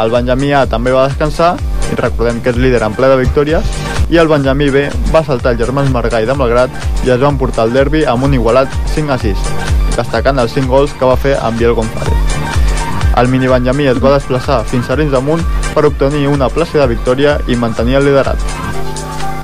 El 0.00 0.10
Benjamí 0.10 0.52
A 0.56 0.64
també 0.66 0.92
va 0.94 1.08
descansar, 1.08 1.56
i 1.92 1.96
recordem 1.98 2.40
que 2.40 2.52
és 2.54 2.56
líder 2.56 2.80
en 2.86 2.94
ple 2.96 3.10
de 3.10 3.18
victòries, 3.20 3.74
i 4.08 4.18
el 4.20 4.28
Benjamí 4.28 4.70
B 4.72 4.86
va 5.12 5.24
saltar 5.24 5.52
els 5.52 5.60
germans 5.60 5.92
Margall 5.92 6.26
de 6.28 6.36
Malgrat 6.36 6.72
i 7.04 7.12
es 7.12 7.20
van 7.20 7.38
portar 7.40 7.66
el 7.68 7.76
derbi 7.76 8.04
amb 8.08 8.24
un 8.24 8.34
igualat 8.36 8.72
5 8.94 9.12
a 9.12 9.18
6, 9.20 9.48
destacant 9.96 10.40
els 10.40 10.56
5 10.56 10.72
gols 10.72 10.94
que 10.98 11.08
va 11.08 11.16
fer 11.16 11.36
en 11.38 11.58
Biel 11.58 11.76
González. 11.76 12.38
El 13.20 13.28
mini 13.28 13.48
Benjamí 13.48 13.84
es 13.90 14.00
va 14.00 14.14
desplaçar 14.14 14.62
fins 14.64 14.88
a 14.88 14.96
Rins 14.96 15.12
damunt 15.12 15.44
per 15.74 15.84
obtenir 15.84 16.26
una 16.28 16.48
plàcida 16.48 16.88
victòria 16.88 17.36
i 17.48 17.56
mantenir 17.56 18.00
el 18.00 18.08
liderat. 18.08 18.40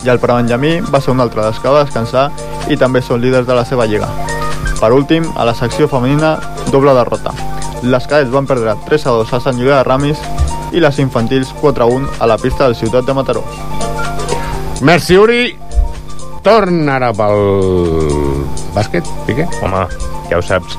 I 0.04 0.08
el 0.08 0.20
Prebenjamí 0.22 0.78
va 0.88 1.02
ser 1.04 1.12
un 1.12 1.20
altre 1.20 1.44
dels 1.44 1.60
que 1.60 1.68
va 1.68 1.84
descansar 1.84 2.30
i 2.72 2.80
també 2.80 3.04
són 3.04 3.20
líders 3.20 3.46
de 3.48 3.56
la 3.58 3.66
seva 3.68 3.86
lliga. 3.86 4.08
Per 4.80 4.92
últim, 4.94 5.28
a 5.36 5.44
la 5.44 5.56
secció 5.58 5.88
femenina, 5.88 6.36
doble 6.72 6.96
derrota. 6.96 7.47
Les 7.82 8.06
cadets 8.10 8.30
van 8.32 8.46
perdre 8.46 8.74
3 8.88 9.06
a 9.06 9.16
2 9.20 9.32
a 9.36 9.40
Sant 9.40 9.58
Julià 9.60 9.78
de 9.78 9.86
Ramis 9.86 10.22
i 10.74 10.82
les 10.82 10.98
infantils 10.98 11.52
4 11.60 11.84
a 11.84 11.86
1 11.86 12.08
a 12.18 12.26
la 12.26 12.38
pista 12.38 12.66
del 12.66 12.76
Ciutat 12.76 13.06
de 13.06 13.14
Mataró. 13.14 13.44
Merci, 14.82 15.16
Uri. 15.18 15.56
Torna 16.42 16.96
ara 16.96 17.12
pel 17.12 17.40
bàsquet, 18.74 19.06
Piqué. 19.26 19.46
Home, 19.62 19.84
ja 20.30 20.38
ho 20.38 20.42
saps. 20.42 20.78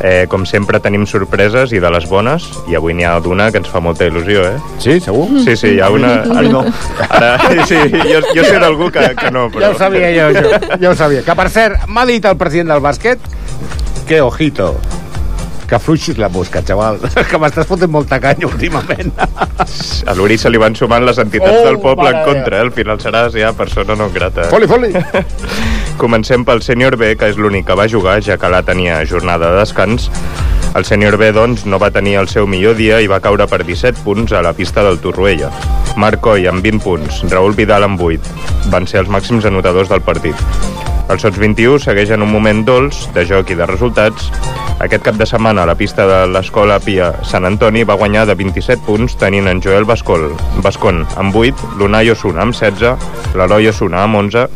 Eh, 0.00 0.24
com 0.32 0.46
sempre 0.48 0.78
tenim 0.80 1.02
sorpreses 1.04 1.74
i 1.76 1.80
de 1.82 1.88
les 1.92 2.06
bones 2.08 2.46
i 2.72 2.76
avui 2.78 2.94
n'hi 2.96 3.04
ha 3.04 3.18
d'una 3.20 3.50
que 3.52 3.60
ens 3.60 3.68
fa 3.68 3.82
molta 3.84 4.06
il·lusió, 4.08 4.46
eh? 4.48 4.76
Sí, 4.80 4.94
segur? 5.04 5.26
Sí, 5.44 5.58
sí, 5.60 5.74
hi 5.74 5.82
ha 5.84 5.90
una... 5.92 6.14
A 6.24 6.40
mi 6.40 6.48
no. 6.48 6.62
Ara, 7.04 7.34
sí, 7.68 7.76
jo, 7.92 8.22
jo 8.32 8.46
sé 8.46 8.56
d'algú 8.62 8.88
que, 8.94 9.10
que 9.18 9.28
no, 9.34 9.50
però... 9.52 9.66
Ja 9.66 9.74
ho 9.74 9.76
sabia 9.76 10.08
jo, 10.14 10.30
jo, 10.38 10.78
ja 10.80 10.94
ho 10.94 10.96
sabia. 10.96 11.20
Que, 11.26 11.36
per 11.36 11.50
cert, 11.52 11.84
m'ha 11.86 12.06
dit 12.08 12.24
el 12.24 12.38
president 12.40 12.72
del 12.72 12.80
bàsquet 12.86 13.28
que, 14.08 14.22
ojito, 14.24 14.72
que 15.70 15.78
fluixis 15.78 16.18
la 16.18 16.28
mosca, 16.28 16.64
xaval, 16.66 16.98
que 17.30 17.38
m'estàs 17.38 17.68
fotent 17.68 17.92
molta 17.94 18.18
canya 18.22 18.48
últimament. 18.48 19.12
A 20.10 20.14
l'Uri 20.18 20.38
se 20.40 20.50
li 20.50 20.58
van 20.58 20.74
sumant 20.74 21.04
les 21.06 21.20
entitats 21.22 21.60
Oh, 21.60 21.66
del 21.68 21.78
poble 21.82 22.10
en 22.10 22.24
contra, 22.26 22.58
eh? 22.58 22.64
Al 22.66 22.72
final 22.74 22.98
seràs 23.02 23.36
ja 23.36 23.52
persona 23.54 23.94
no 23.98 24.08
grata. 24.10 24.48
Foli, 24.50 24.66
foli. 24.70 24.90
Comencem 26.00 26.46
pel 26.48 26.64
sènior 26.64 26.96
B, 26.98 27.12
que 27.20 27.30
és 27.30 27.38
l'únic 27.38 27.68
que 27.68 27.76
va 27.78 27.86
jugar, 27.90 28.18
ja 28.24 28.38
que 28.40 28.50
la 28.50 28.64
tenia 28.66 28.98
jornada 29.06 29.52
de 29.52 29.60
descans. 29.60 30.08
El 30.74 30.86
sènior 30.86 31.18
B, 31.20 31.30
doncs, 31.34 31.66
no 31.66 31.78
va 31.82 31.90
tenir 31.94 32.16
el 32.20 32.30
seu 32.30 32.46
millor 32.50 32.76
dia 32.78 33.00
i 33.02 33.10
va 33.10 33.20
caure 33.22 33.46
per 33.50 33.62
17 33.66 34.02
punts 34.06 34.32
a 34.32 34.42
la 34.42 34.54
pista 34.56 34.84
del 34.86 35.00
Torroella. 35.02 35.50
Marc 36.00 36.22
Coll 36.24 36.46
amb 36.50 36.64
20 36.66 36.82
punts, 36.86 37.24
Raül 37.30 37.58
Vidal 37.58 37.86
amb 37.86 38.00
8. 38.00 38.70
Van 38.74 38.86
ser 38.90 39.04
els 39.04 39.10
màxims 39.12 39.46
anotadors 39.50 39.90
del 39.90 40.02
partit. 40.06 40.89
El 41.10 41.18
Sots 41.18 41.40
21 41.42 41.80
segueix 41.82 42.12
en 42.14 42.22
un 42.22 42.30
moment 42.30 42.60
dolç 42.62 43.00
de 43.16 43.24
joc 43.26 43.48
i 43.50 43.56
de 43.58 43.66
resultats. 43.66 44.28
Aquest 44.84 45.02
cap 45.02 45.16
de 45.18 45.26
setmana 45.26 45.64
a 45.64 45.68
la 45.68 45.74
pista 45.74 46.06
de 46.06 46.20
l'Escola 46.30 46.76
Pia 46.84 47.08
Sant 47.26 47.48
Antoni 47.48 47.82
va 47.82 47.96
guanyar 47.98 48.28
de 48.30 48.36
27 48.38 48.84
punts 48.86 49.16
tenint 49.18 49.50
en 49.50 49.58
Joel 49.64 49.88
Bascol, 49.88 50.28
Bascon 50.62 51.02
amb 51.18 51.34
8, 51.34 51.74
l'Unai 51.80 52.12
Osuna 52.14 52.44
amb 52.46 52.54
16, 52.54 53.10
l'Eloi 53.34 53.72
Osuna 53.72 54.04
amb 54.04 54.20
11, 54.22 54.46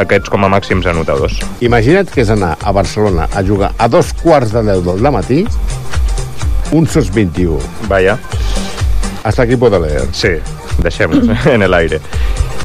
aquests 0.00 0.32
com 0.32 0.48
a 0.48 0.50
màxims 0.56 0.88
anotadors. 0.88 1.36
Imagina't 1.60 2.08
que 2.08 2.24
és 2.24 2.32
anar 2.32 2.54
a 2.64 2.72
Barcelona 2.72 3.28
a 3.36 3.44
jugar 3.44 3.74
a 3.76 3.88
dos 3.92 4.14
quarts 4.22 4.56
de 4.56 4.64
deu 4.72 4.80
del 4.88 5.12
matí 5.12 5.44
un 6.72 6.86
SOS 6.86 7.12
21. 7.12 7.58
Vaya. 7.88 8.18
Hasta 9.24 9.42
aquí 9.42 9.56
puedo 9.56 9.78
leer. 9.78 10.08
Sí, 10.12 10.38
deixem-los 10.82 11.28
en 11.46 11.62
el 11.62 11.74
aire. 11.74 12.00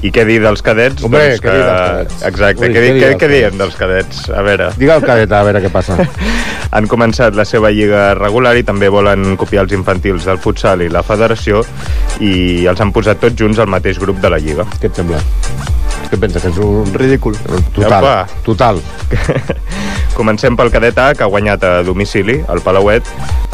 I 0.03 0.11
què 0.13 0.25
dir 0.27 0.39
dels 0.43 0.61
cadets? 0.65 1.05
Hombre, 1.05 1.21
doncs 1.31 1.43
què 1.43 1.53
dir 1.53 1.61
dels 1.63 1.79
cadets? 1.85 2.25
Exacte, 2.29 2.65
Ui, 2.65 2.73
què, 2.73 2.73
què 2.73 2.81
què, 2.81 3.09
dir 3.09 3.19
què, 3.21 3.29
diem 3.31 3.61
dels 3.61 3.77
cadets? 3.79 4.25
A 4.29 4.43
veure... 4.45 4.69
Digue 4.79 4.97
el 4.97 5.05
cadet, 5.05 5.31
a 5.31 5.43
veure 5.47 5.63
què 5.63 5.71
passa. 5.73 5.97
Han 6.75 6.89
començat 6.91 7.37
la 7.37 7.45
seva 7.47 7.71
lliga 7.71 8.09
regular 8.19 8.55
i 8.59 8.65
també 8.67 8.91
volen 8.91 9.37
copiar 9.39 9.63
els 9.65 9.77
infantils 9.77 10.27
del 10.27 10.41
futsal 10.43 10.83
i 10.83 10.91
la 10.91 11.05
federació 11.07 11.63
i 12.19 12.65
els 12.67 12.81
han 12.83 12.91
posat 12.95 13.21
tots 13.23 13.39
junts 13.39 13.61
al 13.63 13.71
mateix 13.71 14.01
grup 14.01 14.19
de 14.23 14.33
la 14.33 14.41
lliga. 14.41 14.67
Què 14.81 14.91
et 14.91 14.99
sembla? 14.99 15.23
Què 16.10 16.20
penses? 16.22 16.43
Que 16.43 16.51
és 16.53 16.60
un... 16.62 16.91
Ridícul. 16.93 17.38
Total, 17.76 17.97
Apa. 17.99 18.41
total. 18.45 18.82
Comencem 20.20 20.56
pel 20.56 20.72
cadet 20.72 20.97
A, 21.01 21.10
que 21.14 21.26
ha 21.26 21.32
guanyat 21.32 21.64
a 21.68 21.72
domicili, 21.84 22.38
el 22.51 22.62
Palauet, 22.64 23.10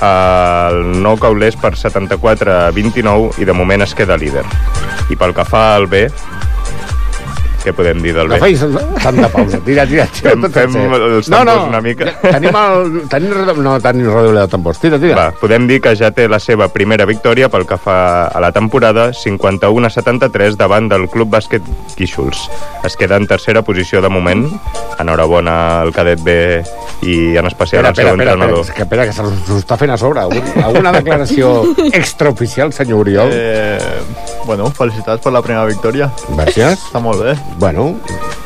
el 0.05 0.81
nou 1.01 1.17
Caulers 1.21 1.57
per 1.57 1.73
74 1.79 2.53
a 2.53 2.59
29 2.75 3.41
i 3.41 3.49
de 3.49 3.55
moment 3.57 3.81
es 3.81 3.95
queda 3.97 4.19
líder. 4.21 4.45
I 5.09 5.17
pel 5.17 5.33
que 5.33 5.45
fa 5.47 5.71
al 5.75 5.87
B, 5.89 6.05
què 7.63 7.73
podem 7.77 8.01
dir 8.01 8.13
del 8.15 8.27
No 8.29 8.35
B? 8.35 8.39
feis 8.41 8.61
tanta 9.03 9.29
pausa. 9.29 9.59
Tira, 9.65 9.85
tira, 9.87 10.05
tira. 10.07 10.31
Fem- 10.31 10.41
tot 10.47 10.53
fem 10.55 10.75
els 10.97 11.29
tambors 11.29 11.67
una 11.69 11.81
mica. 11.81 12.11
Tenim 12.21 12.55
el... 12.61 13.01
Tenim, 13.11 13.35
no, 13.63 13.75
tenim 13.83 14.07
redoble 14.11 14.39
de 14.41 14.47
tambors. 14.51 14.79
Tira, 14.81 14.99
tira. 14.99 15.15
Va, 15.17 15.27
podem 15.39 15.67
dir 15.69 15.79
que 15.81 15.95
ja 15.95 16.11
té 16.15 16.27
la 16.31 16.39
seva 16.39 16.67
primera 16.73 17.05
victòria 17.09 17.49
pel 17.49 17.65
que 17.69 17.77
fa 17.81 18.27
a 18.27 18.39
la 18.43 18.51
temporada, 18.51 19.11
51 19.13 19.87
a 19.87 19.89
73 19.93 20.57
davant 20.57 20.89
del 20.91 21.07
Club 21.09 21.29
Bàsquet 21.33 21.61
Guíxols. 21.97 22.47
Es 22.83 22.95
queda 22.97 23.17
en 23.17 23.27
tercera 23.27 23.61
posició 23.61 24.01
de 24.01 24.09
moment. 24.09 24.47
Enhorabona 24.99 25.81
al 25.81 25.91
cadet 25.93 26.21
B 26.23 26.33
i 27.01 27.35
en 27.37 27.47
especial 27.49 27.85
al 27.85 27.95
seu 27.95 28.05
espera, 28.05 28.11
espera, 28.11 28.31
entrenador. 28.33 28.59
espera, 28.61 28.75
que, 28.75 28.83
espera, 28.83 29.05
que 29.05 29.13
se 29.13 29.47
s'ho 29.47 29.57
està 29.61 29.77
fent 29.77 29.91
a 29.93 29.97
sobre. 29.97 30.21
Algun- 30.21 30.63
Alguna 30.63 30.91
declaració 30.93 31.53
extraoficial, 31.93 32.71
senyor 32.73 32.99
Oriol? 33.01 33.29
Eh, 33.33 33.79
bueno, 34.45 34.69
felicitats 34.71 35.21
per 35.23 35.33
la 35.33 35.41
primera 35.41 35.65
victòria. 35.65 36.11
Gràcies. 36.35 36.77
Està 36.89 37.01
molt 37.01 37.23
bé. 37.25 37.35
Bueno, 37.57 37.95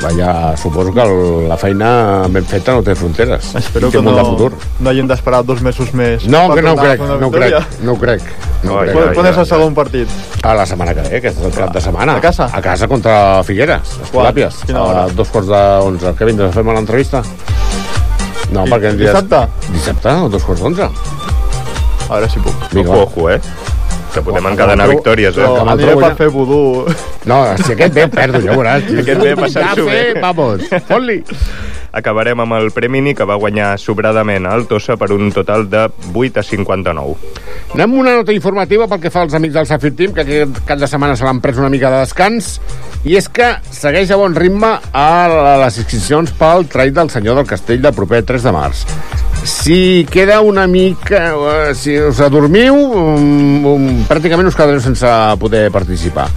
Vaja, 0.01 0.57
suposo 0.57 0.93
que 0.93 1.01
el, 1.01 1.47
la 1.47 1.57
feina 1.57 2.27
ben 2.29 2.45
feta 2.45 2.73
no 2.75 2.83
té 2.83 2.93
fronteres. 2.99 3.53
Espero 3.55 3.87
I 3.87 3.93
té 3.93 3.97
que 3.97 4.03
no, 4.03 4.13
de 4.17 4.25
futur. 4.27 4.49
no 4.83 4.91
hagin 4.91 5.07
d'esperar 5.07 5.39
dos 5.47 5.61
mesos 5.65 5.93
més. 5.95 6.27
No, 6.27 6.49
que 6.53 6.61
no 6.61 6.73
ho 6.73 6.77
crec, 6.77 6.99
no 6.99 7.27
ho 7.27 7.31
crec, 7.31 7.55
no 7.81 7.95
ho 7.95 7.99
crec. 8.01 8.27
No 8.65 8.79
crec. 8.81 8.93
Quan, 8.93 9.13
quan 9.15 9.29
és 9.31 9.39
el 9.39 9.47
segon 9.47 9.75
partit? 9.77 10.11
A 10.43 10.53
la 10.57 10.65
setmana 10.67 10.93
que 10.97 11.05
ve, 11.07 11.21
aquest 11.21 11.39
és 11.39 11.47
el 11.47 11.55
cap 11.55 11.73
de 11.73 11.81
setmana. 11.81 12.17
A 12.19 12.23
casa? 12.23 12.49
A 12.51 12.61
casa 12.65 12.89
contra 12.91 13.43
Figueres, 13.47 13.95
Escolàpies. 14.09 14.65
A 14.75 15.07
dos 15.15 15.31
quarts 15.31 15.49
d'onze. 15.49 16.13
Què 16.19 16.27
vindràs 16.27 16.51
a 16.51 16.57
fer-me 16.59 16.75
l'entrevista? 16.75 17.23
No, 18.51 18.65
perquè 18.69 18.91
en 18.91 18.99
dies... 18.99 19.09
Dissabte? 19.09 19.71
Dissabte, 19.71 20.11
a 20.11 20.27
dos 20.29 20.43
quarts 20.43 20.61
d'onze. 20.61 20.89
A 22.05 22.11
veure 22.13 22.29
si 22.29 22.43
puc. 22.43 22.67
Vinga, 22.73 22.91
va. 22.91 23.05
ojo, 23.07 23.29
eh? 23.31 23.39
Que 24.15 24.23
podem 24.23 24.45
encadenar 24.47 24.87
victòries, 24.87 25.35
eh? 25.35 25.43
Me'l 25.43 25.71
aniré 25.73 25.95
per 25.99 26.09
ja. 26.13 26.15
fer 26.15 26.31
vudú. 26.31 26.59
No, 27.27 27.39
si 27.59 27.73
aquest 27.73 27.95
ve, 27.97 28.05
perdo, 28.13 28.39
ja 28.39 28.53
ho 28.53 28.59
veuràs. 28.61 28.85
Aquest 29.01 29.23
ve 29.25 29.33
passar-s'ho 29.39 29.87
Ja 29.89 29.91
bé. 29.91 30.21
Vamos, 30.23 30.69
fot-li. 30.87 31.17
Acabarem 31.95 32.41
amb 32.43 32.55
el 32.57 32.69
Premini, 32.75 33.13
que 33.15 33.27
va 33.27 33.37
guanyar 33.39 33.73
sobradament 33.79 34.47
al 34.47 34.65
Tossa 34.67 34.97
per 34.99 35.09
un 35.15 35.31
total 35.35 35.67
de 35.71 35.85
8 36.11 36.41
a 36.41 36.43
59. 36.43 37.15
Anem 37.73 37.85
amb 37.85 37.99
una 38.01 38.15
nota 38.17 38.35
informativa 38.35 38.87
pel 38.91 39.03
que 39.03 39.11
fa 39.11 39.23
als 39.23 39.35
amics 39.35 39.55
del 39.55 39.67
Safir 39.67 39.93
Team, 39.95 40.15
que 40.15 40.25
aquest 40.25 40.59
cap 40.67 40.79
de 40.79 40.89
setmana 40.91 41.15
se 41.15 41.27
l'han 41.27 41.39
pres 41.43 41.59
una 41.59 41.71
mica 41.71 41.91
de 41.91 42.01
descans, 42.03 42.57
i 43.07 43.15
és 43.19 43.27
que 43.31 43.47
segueix 43.71 44.11
a 44.11 44.19
bon 44.19 44.35
ritme 44.35 44.73
a 44.91 45.07
les 45.63 45.83
inscripcions 45.83 46.35
pel 46.39 46.67
trail 46.71 46.95
del 46.95 47.11
Senyor 47.15 47.39
del 47.39 47.47
Castell 47.47 47.83
del 47.83 47.95
proper 47.95 48.25
3 48.27 48.47
de 48.47 48.55
març. 48.55 48.85
Si 49.45 50.05
queda 50.09 50.41
una 50.41 50.65
mica... 50.67 51.33
eh, 51.69 51.75
Si 51.75 51.97
us 51.97 52.19
adormiu, 52.19 52.73
um, 52.75 53.65
um, 53.65 54.03
pràcticament 54.09 54.47
us 54.49 54.55
quedareu 54.57 54.81
sense 54.81 55.05
poder 55.39 55.71
participar. 55.71 56.27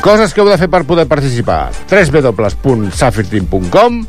Coses 0.00 0.32
que 0.32 0.40
heu 0.40 0.48
de 0.48 0.56
fer 0.56 0.68
per 0.70 0.84
poder 0.88 1.06
participar. 1.10 1.70
www.safirteam.com 1.90 4.06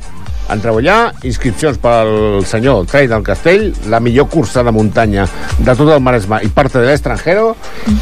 Entreu 0.52 0.78
allà, 0.82 1.14
inscripcions 1.24 1.78
pel 1.80 2.44
senyor 2.46 2.84
Trail 2.92 3.08
del 3.10 3.24
Castell, 3.24 3.70
la 3.88 4.00
millor 4.04 4.28
cursa 4.28 4.64
de 4.68 4.72
muntanya 4.76 5.24
de 5.58 5.76
tot 5.78 5.88
el 5.94 6.02
Maresme 6.04 6.42
i 6.44 6.50
parte 6.52 6.80
de 6.82 6.88
l'estranger, 6.90 7.38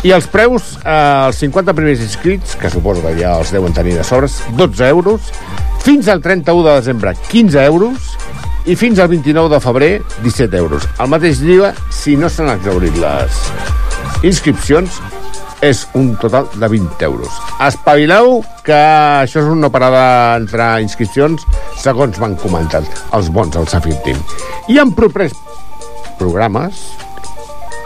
i 0.01 0.09
els 0.15 0.26
preus, 0.34 0.72
eh, 0.82 1.28
els 1.28 1.38
50 1.45 1.76
primers 1.78 2.01
inscrits, 2.01 2.55
que 2.57 2.70
suposo 2.74 3.05
que 3.05 3.13
ja 3.22 3.36
els 3.38 3.51
deuen 3.53 3.74
tenir 3.76 3.93
de 3.99 4.03
sobres, 4.07 4.39
12 4.57 4.88
euros, 4.89 5.22
fins 5.86 6.07
al 6.09 6.22
31 6.26 6.63
de 6.65 6.74
desembre, 6.80 7.13
15 7.30 7.61
euros, 7.70 8.17
i 8.70 8.76
fins 8.78 8.99
al 9.01 9.07
29 9.09 9.49
de 9.49 9.59
febrer, 9.59 9.93
17 10.22 10.57
euros. 10.57 10.84
El 11.01 11.09
mateix 11.09 11.39
dia, 11.41 11.72
si 11.89 12.13
no 12.15 12.30
s'han 12.30 12.51
exaurit 12.53 12.93
les 13.01 13.39
inscripcions, 14.30 14.99
és 15.65 15.82
un 15.97 16.11
total 16.22 16.45
de 16.53 16.70
20 16.70 17.01
euros. 17.07 17.39
Espavileu 17.65 18.43
que 18.63 18.78
això 18.78 19.41
és 19.41 19.49
una 19.49 19.72
parada 19.74 20.38
entre 20.38 20.70
inscripcions 20.86 21.43
segons 21.82 22.22
m'han 22.22 22.38
comentat 22.39 22.86
els 23.17 23.34
bons 23.34 23.57
del 23.57 23.67
Safir 23.67 23.97
Team. 24.05 24.22
I 24.70 24.78
en 24.84 24.93
propers 24.93 25.34
programes 26.22 26.86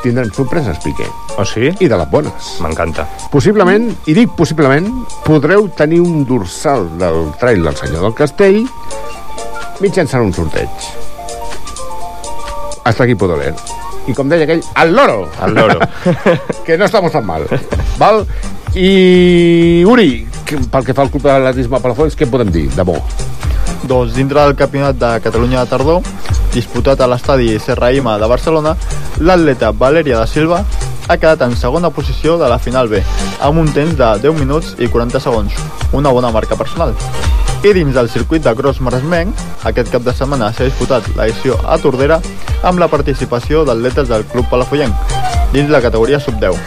tindrem 0.03 0.33
sorpreses, 0.35 0.83
Piqué. 0.83 1.07
Oh, 1.39 1.45
sí? 1.47 1.71
I 1.79 1.87
de 1.87 1.97
les 1.97 2.09
bones. 2.11 2.51
M'encanta. 2.59 3.07
Possiblement, 3.31 3.87
i 4.11 4.17
dic 4.17 4.35
possiblement, 4.35 4.89
podreu 5.23 5.69
tenir 5.79 6.01
un 6.03 6.25
dorsal 6.27 6.89
del 6.99 7.29
trail 7.39 7.63
del 7.63 7.79
Senyor 7.79 8.09
del 8.09 8.17
Castell 8.19 8.65
mitjançant 9.81 10.25
un 10.25 10.33
sorteig. 10.33 10.69
Hasta 12.83 13.03
aquí 13.03 13.15
puedo 13.15 13.37
leer. 13.37 13.55
I 14.07 14.13
com 14.13 14.27
deia 14.27 14.43
aquell, 14.43 14.63
al 14.75 14.91
loro. 14.93 15.29
Al 15.39 15.55
loro. 15.55 15.79
que 16.65 16.77
no 16.77 16.85
estamos 16.85 17.11
tan 17.11 17.25
mal. 17.25 17.47
Val? 17.97 18.25
I, 18.75 19.83
Uri, 19.87 20.27
que, 20.45 20.57
pel 20.57 20.85
que 20.85 20.95
fa 20.97 21.05
al 21.05 21.11
Club 21.13 21.27
d'Atletisme 21.29 21.79
Palafolls, 21.79 22.17
què 22.17 22.27
podem 22.29 22.51
dir 22.51 22.67
de 22.73 22.83
bo? 22.83 22.97
Doncs 23.87 24.15
dintre 24.15 24.41
del 24.41 24.57
Campionat 24.59 24.99
de 24.99 25.11
Catalunya 25.23 25.63
de 25.63 25.71
Tardor, 25.71 26.01
disputat 26.53 27.01
a 27.01 27.09
l'estadi 27.11 27.53
Serraïma 27.61 28.17
de 28.19 28.29
Barcelona, 28.31 28.75
l'atleta 29.19 29.71
Valeria 29.71 30.19
da 30.21 30.27
Silva 30.27 30.63
ha 31.07 31.17
quedat 31.17 31.43
en 31.45 31.55
segona 31.59 31.91
posició 31.91 32.37
de 32.39 32.49
la 32.49 32.59
final 32.59 32.89
B, 32.89 33.03
amb 33.43 33.59
un 33.59 33.71
temps 33.75 33.95
de 33.99 34.11
10 34.27 34.39
minuts 34.39 34.75
i 34.79 34.87
40 34.87 35.21
segons, 35.23 35.59
una 35.91 36.15
bona 36.15 36.31
marca 36.31 36.57
personal. 36.59 36.95
I 37.63 37.71
dins 37.71 37.95
del 37.95 38.09
circuit 38.11 38.43
de 38.43 38.51
cross 38.59 38.81
maresmenc, 38.83 39.39
aquest 39.63 39.87
cap 39.87 40.03
de 40.03 40.11
setmana 40.11 40.49
s'ha 40.51 40.65
disputat 40.67 41.05
l'edició 41.15 41.53
a 41.63 41.77
Tordera 41.79 42.17
amb 42.67 42.81
la 42.81 42.89
participació 42.91 43.61
d'atletes 43.63 44.09
del 44.09 44.25
Club 44.27 44.49
Palafollenc, 44.51 45.13
dins 45.53 45.71
la 45.71 45.79
categoria 45.79 46.19
sub-10. 46.19 46.59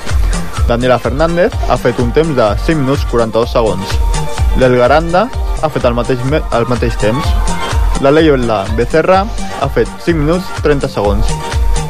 Daniela 0.67 0.97
Fernández 0.99 1.53
ha 1.69 1.77
fet 1.77 2.01
un 2.01 2.15
temps 2.17 2.33
de 2.39 2.47
5 2.65 2.81
minuts 2.81 3.05
42 3.11 3.53
segons. 3.53 3.93
L'Elgaranda 4.57 5.27
ha 5.61 5.69
fet 5.69 5.85
el 5.85 5.99
mateix, 5.99 6.25
el 6.33 6.67
mateix 6.73 6.97
temps. 7.05 7.29
La 8.01 8.11
Leiola 8.11 8.63
Becerra 8.81 9.21
ha 9.61 9.69
fet 9.69 9.93
5 10.07 10.17
minuts 10.17 10.49
30 10.65 10.89
segons. 10.97 11.37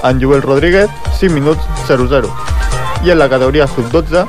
En 0.02 0.18
Joel 0.18 0.42
Rodríguez, 0.42 0.90
5 1.20 1.30
minuts 1.30 1.62
00. 1.86 2.34
I 3.06 3.14
en 3.14 3.22
la 3.22 3.30
categoria 3.30 3.70
sub-12, 3.70 4.26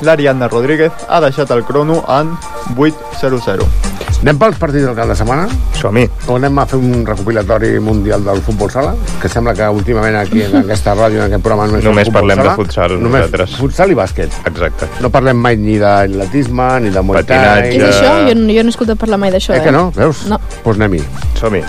l'Ariadna 0.00 0.48
Rodríguez 0.48 1.06
ha 1.06 1.20
deixat 1.20 1.52
el 1.52 1.66
crono 1.68 2.00
en 2.08 2.32
8.00. 2.80 3.89
Anem 4.20 4.36
pels 4.36 4.58
partits 4.60 4.84
del 4.84 4.92
cap 4.98 5.08
de 5.08 5.14
setmana? 5.16 5.46
Som-hi. 5.78 6.02
O 6.28 6.34
anem 6.36 6.58
a 6.60 6.66
fer 6.68 6.76
un 6.76 7.06
recopilatori 7.08 7.70
mundial 7.80 8.20
del 8.26 8.42
futbol 8.44 8.68
sala? 8.70 8.90
Que 9.22 9.30
sembla 9.32 9.54
que 9.56 9.64
últimament 9.72 10.18
aquí 10.20 10.42
en 10.44 10.58
aquesta 10.60 10.92
ràdio, 10.98 11.22
en 11.22 11.30
aquest 11.30 11.42
programa... 11.46 11.70
Només, 11.70 11.86
Només 11.88 12.10
parlem 12.12 12.36
de 12.42 12.44
sala. 12.44 12.56
futsal, 12.58 12.96
Només 13.00 13.24
nosaltres. 13.24 13.54
futsal 13.62 13.94
i 13.94 13.96
bàsquet. 13.96 14.36
Exacte. 14.52 14.90
No 15.00 15.08
parlem 15.14 15.40
mai 15.40 15.56
ni 15.56 15.78
d'atletisme, 15.80 16.68
ni 16.84 16.92
de 16.92 17.00
muay 17.00 17.24
thai... 17.24 17.38
Patinatge. 17.40 17.70
Què 17.72 17.80
és 17.80 17.94
això? 17.96 18.12
Jo, 18.28 18.34
jo 18.36 18.42
no 18.44 18.68
he 18.68 18.74
escoltat 18.76 19.00
parlar 19.00 19.22
mai 19.24 19.32
d'això, 19.32 19.56
Eh 19.56 19.62
eh? 19.62 19.64
que 19.64 19.72
no? 19.72 19.86
Veus? 19.96 20.26
No. 20.28 20.36
Doncs 20.36 20.60
pues 20.68 20.76
anem-hi. 20.82 21.02
Som-hi. 21.40 21.64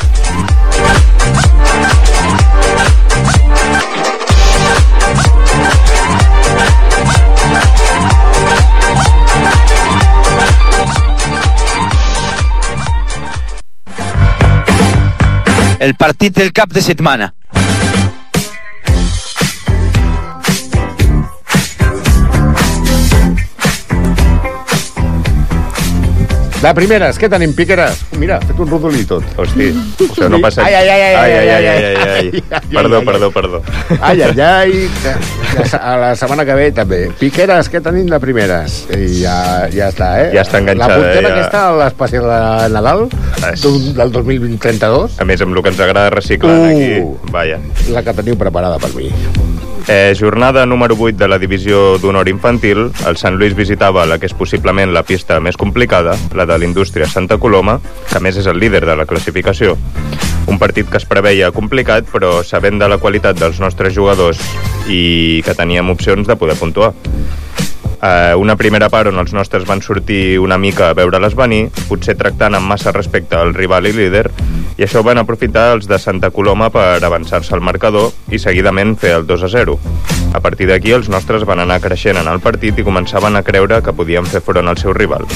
El 15.82 15.96
partit 15.96 16.36
del 16.38 16.52
cap 16.54 16.70
de 16.70 16.82
setmana. 16.86 17.32
De 26.62 26.70
primeres, 26.78 27.18
què 27.18 27.26
tenim, 27.26 27.56
Piqueres? 27.58 28.04
Mira, 28.22 28.36
ha 28.38 28.46
fet 28.46 28.60
un 28.62 28.68
rodolí 28.70 29.02
tot. 29.10 29.26
Hosti, 29.42 29.72
això 30.06 30.28
no 30.30 30.38
passa... 30.44 30.62
Ai, 30.62 30.76
ai, 30.78 30.90
ai, 30.94 31.02
ai, 31.02 31.16
ai, 31.16 31.48
ai, 31.50 31.66
ai, 31.72 31.86
ai, 31.88 32.42
ai. 32.52 32.60
Perdó, 32.70 33.00
perdó, 33.08 33.32
perdó. 33.34 33.62
Ai, 33.98 34.22
ai, 34.22 34.36
ai. 34.46 34.76
A 35.82 35.96
la 35.98 36.12
setmana 36.16 36.46
que 36.46 36.54
ve 36.60 36.68
també. 36.78 37.00
Piqueres, 37.18 37.66
què 37.74 37.82
tenim 37.82 38.06
de 38.14 38.20
primeres? 38.22 38.84
I 38.94 39.10
ja, 39.24 39.36
ja 39.74 39.90
està, 39.90 40.12
eh? 40.22 40.30
Ja 40.36 40.46
està 40.46 40.62
enganxada, 40.62 40.94
La 40.94 41.00
puntera 41.02 41.20
eh, 41.20 41.32
ja. 41.32 41.34
aquesta 41.34 41.64
a 41.66 41.74
l'especial 41.82 42.30
de 42.30 42.70
Nadal 42.78 43.08
del 43.98 44.14
2032, 44.20 45.18
A 45.18 45.26
més, 45.26 45.42
amb 45.42 45.58
el 45.58 45.64
que 45.66 45.74
ens 45.74 45.82
agrada 45.82 46.14
reciclar 46.14 46.60
Uh. 46.62 46.70
aquí, 46.70 47.32
vaja. 47.34 47.58
la 47.90 48.06
que 48.06 48.14
teniu 48.22 48.38
preparada 48.38 48.78
per 48.78 48.94
mi. 48.94 49.10
Eh, 49.90 50.14
jornada 50.18 50.64
número 50.70 50.94
8 50.94 51.18
de 51.18 51.28
la 51.28 51.40
divisió 51.42 51.98
d'honor 51.98 52.30
infantil. 52.30 52.92
El 53.10 53.18
Sant 53.18 53.40
Lluís 53.42 53.56
visitava 53.58 54.06
la 54.06 54.20
que 54.22 54.28
és 54.30 54.36
possiblement 54.38 54.94
la 54.94 55.02
pista 55.04 55.40
més 55.42 55.58
complicada, 55.58 56.14
la 56.38 56.46
de 56.46 56.51
l'indústria 56.58 57.08
Santa 57.08 57.38
Coloma, 57.38 57.80
que 58.10 58.20
més 58.20 58.38
és 58.38 58.48
el 58.48 58.60
líder 58.60 58.84
de 58.86 58.96
la 58.98 59.06
classificació. 59.06 59.78
Un 60.48 60.58
partit 60.60 60.90
que 60.90 60.98
es 61.00 61.06
preveia 61.06 61.52
complicat, 61.56 62.10
però 62.12 62.42
sabent 62.44 62.82
de 62.82 62.90
la 62.90 62.98
qualitat 62.98 63.40
dels 63.40 63.62
nostres 63.62 63.94
jugadors 63.96 64.42
i 64.90 65.42
que 65.46 65.56
teníem 65.56 65.94
opcions 65.94 66.28
de 66.28 66.36
poder 66.36 66.58
puntuar. 66.60 66.94
Eh, 68.02 68.34
una 68.34 68.56
primera 68.58 68.90
part 68.90 69.12
on 69.12 69.20
els 69.22 69.34
nostres 69.34 69.68
van 69.70 69.84
sortir 69.86 70.40
una 70.42 70.58
mica 70.58 70.90
a 70.90 70.96
veure-les 70.98 71.36
venir, 71.38 71.68
potser 71.86 72.16
tractant 72.18 72.58
amb 72.58 72.66
massa 72.74 72.94
respecte 72.96 73.38
al 73.38 73.54
rival 73.54 73.86
i 73.86 73.94
líder, 73.94 74.26
i 74.82 74.88
això 74.88 75.04
van 75.06 75.22
aprofitar 75.22 75.68
els 75.76 75.86
de 75.86 76.00
Santa 76.02 76.32
Coloma 76.34 76.72
per 76.74 76.98
avançar-se 77.06 77.54
al 77.54 77.62
marcador 77.62 78.10
i 78.34 78.42
seguidament 78.42 78.96
fer 78.98 79.14
el 79.20 79.28
2 79.30 79.46
a 79.46 79.52
0. 79.54 79.78
A 80.34 80.42
partir 80.42 80.72
d'aquí 80.72 80.96
els 80.98 81.12
nostres 81.14 81.46
van 81.46 81.62
anar 81.62 81.82
creixent 81.84 82.18
en 82.18 82.32
el 82.32 82.42
partit 82.42 82.80
i 82.80 82.88
començaven 82.88 83.38
a 83.38 83.46
creure 83.46 83.84
que 83.86 83.94
podien 83.94 84.26
fer 84.26 84.42
front 84.42 84.72
al 84.72 84.82
seu 84.82 84.98
rival. 84.98 85.30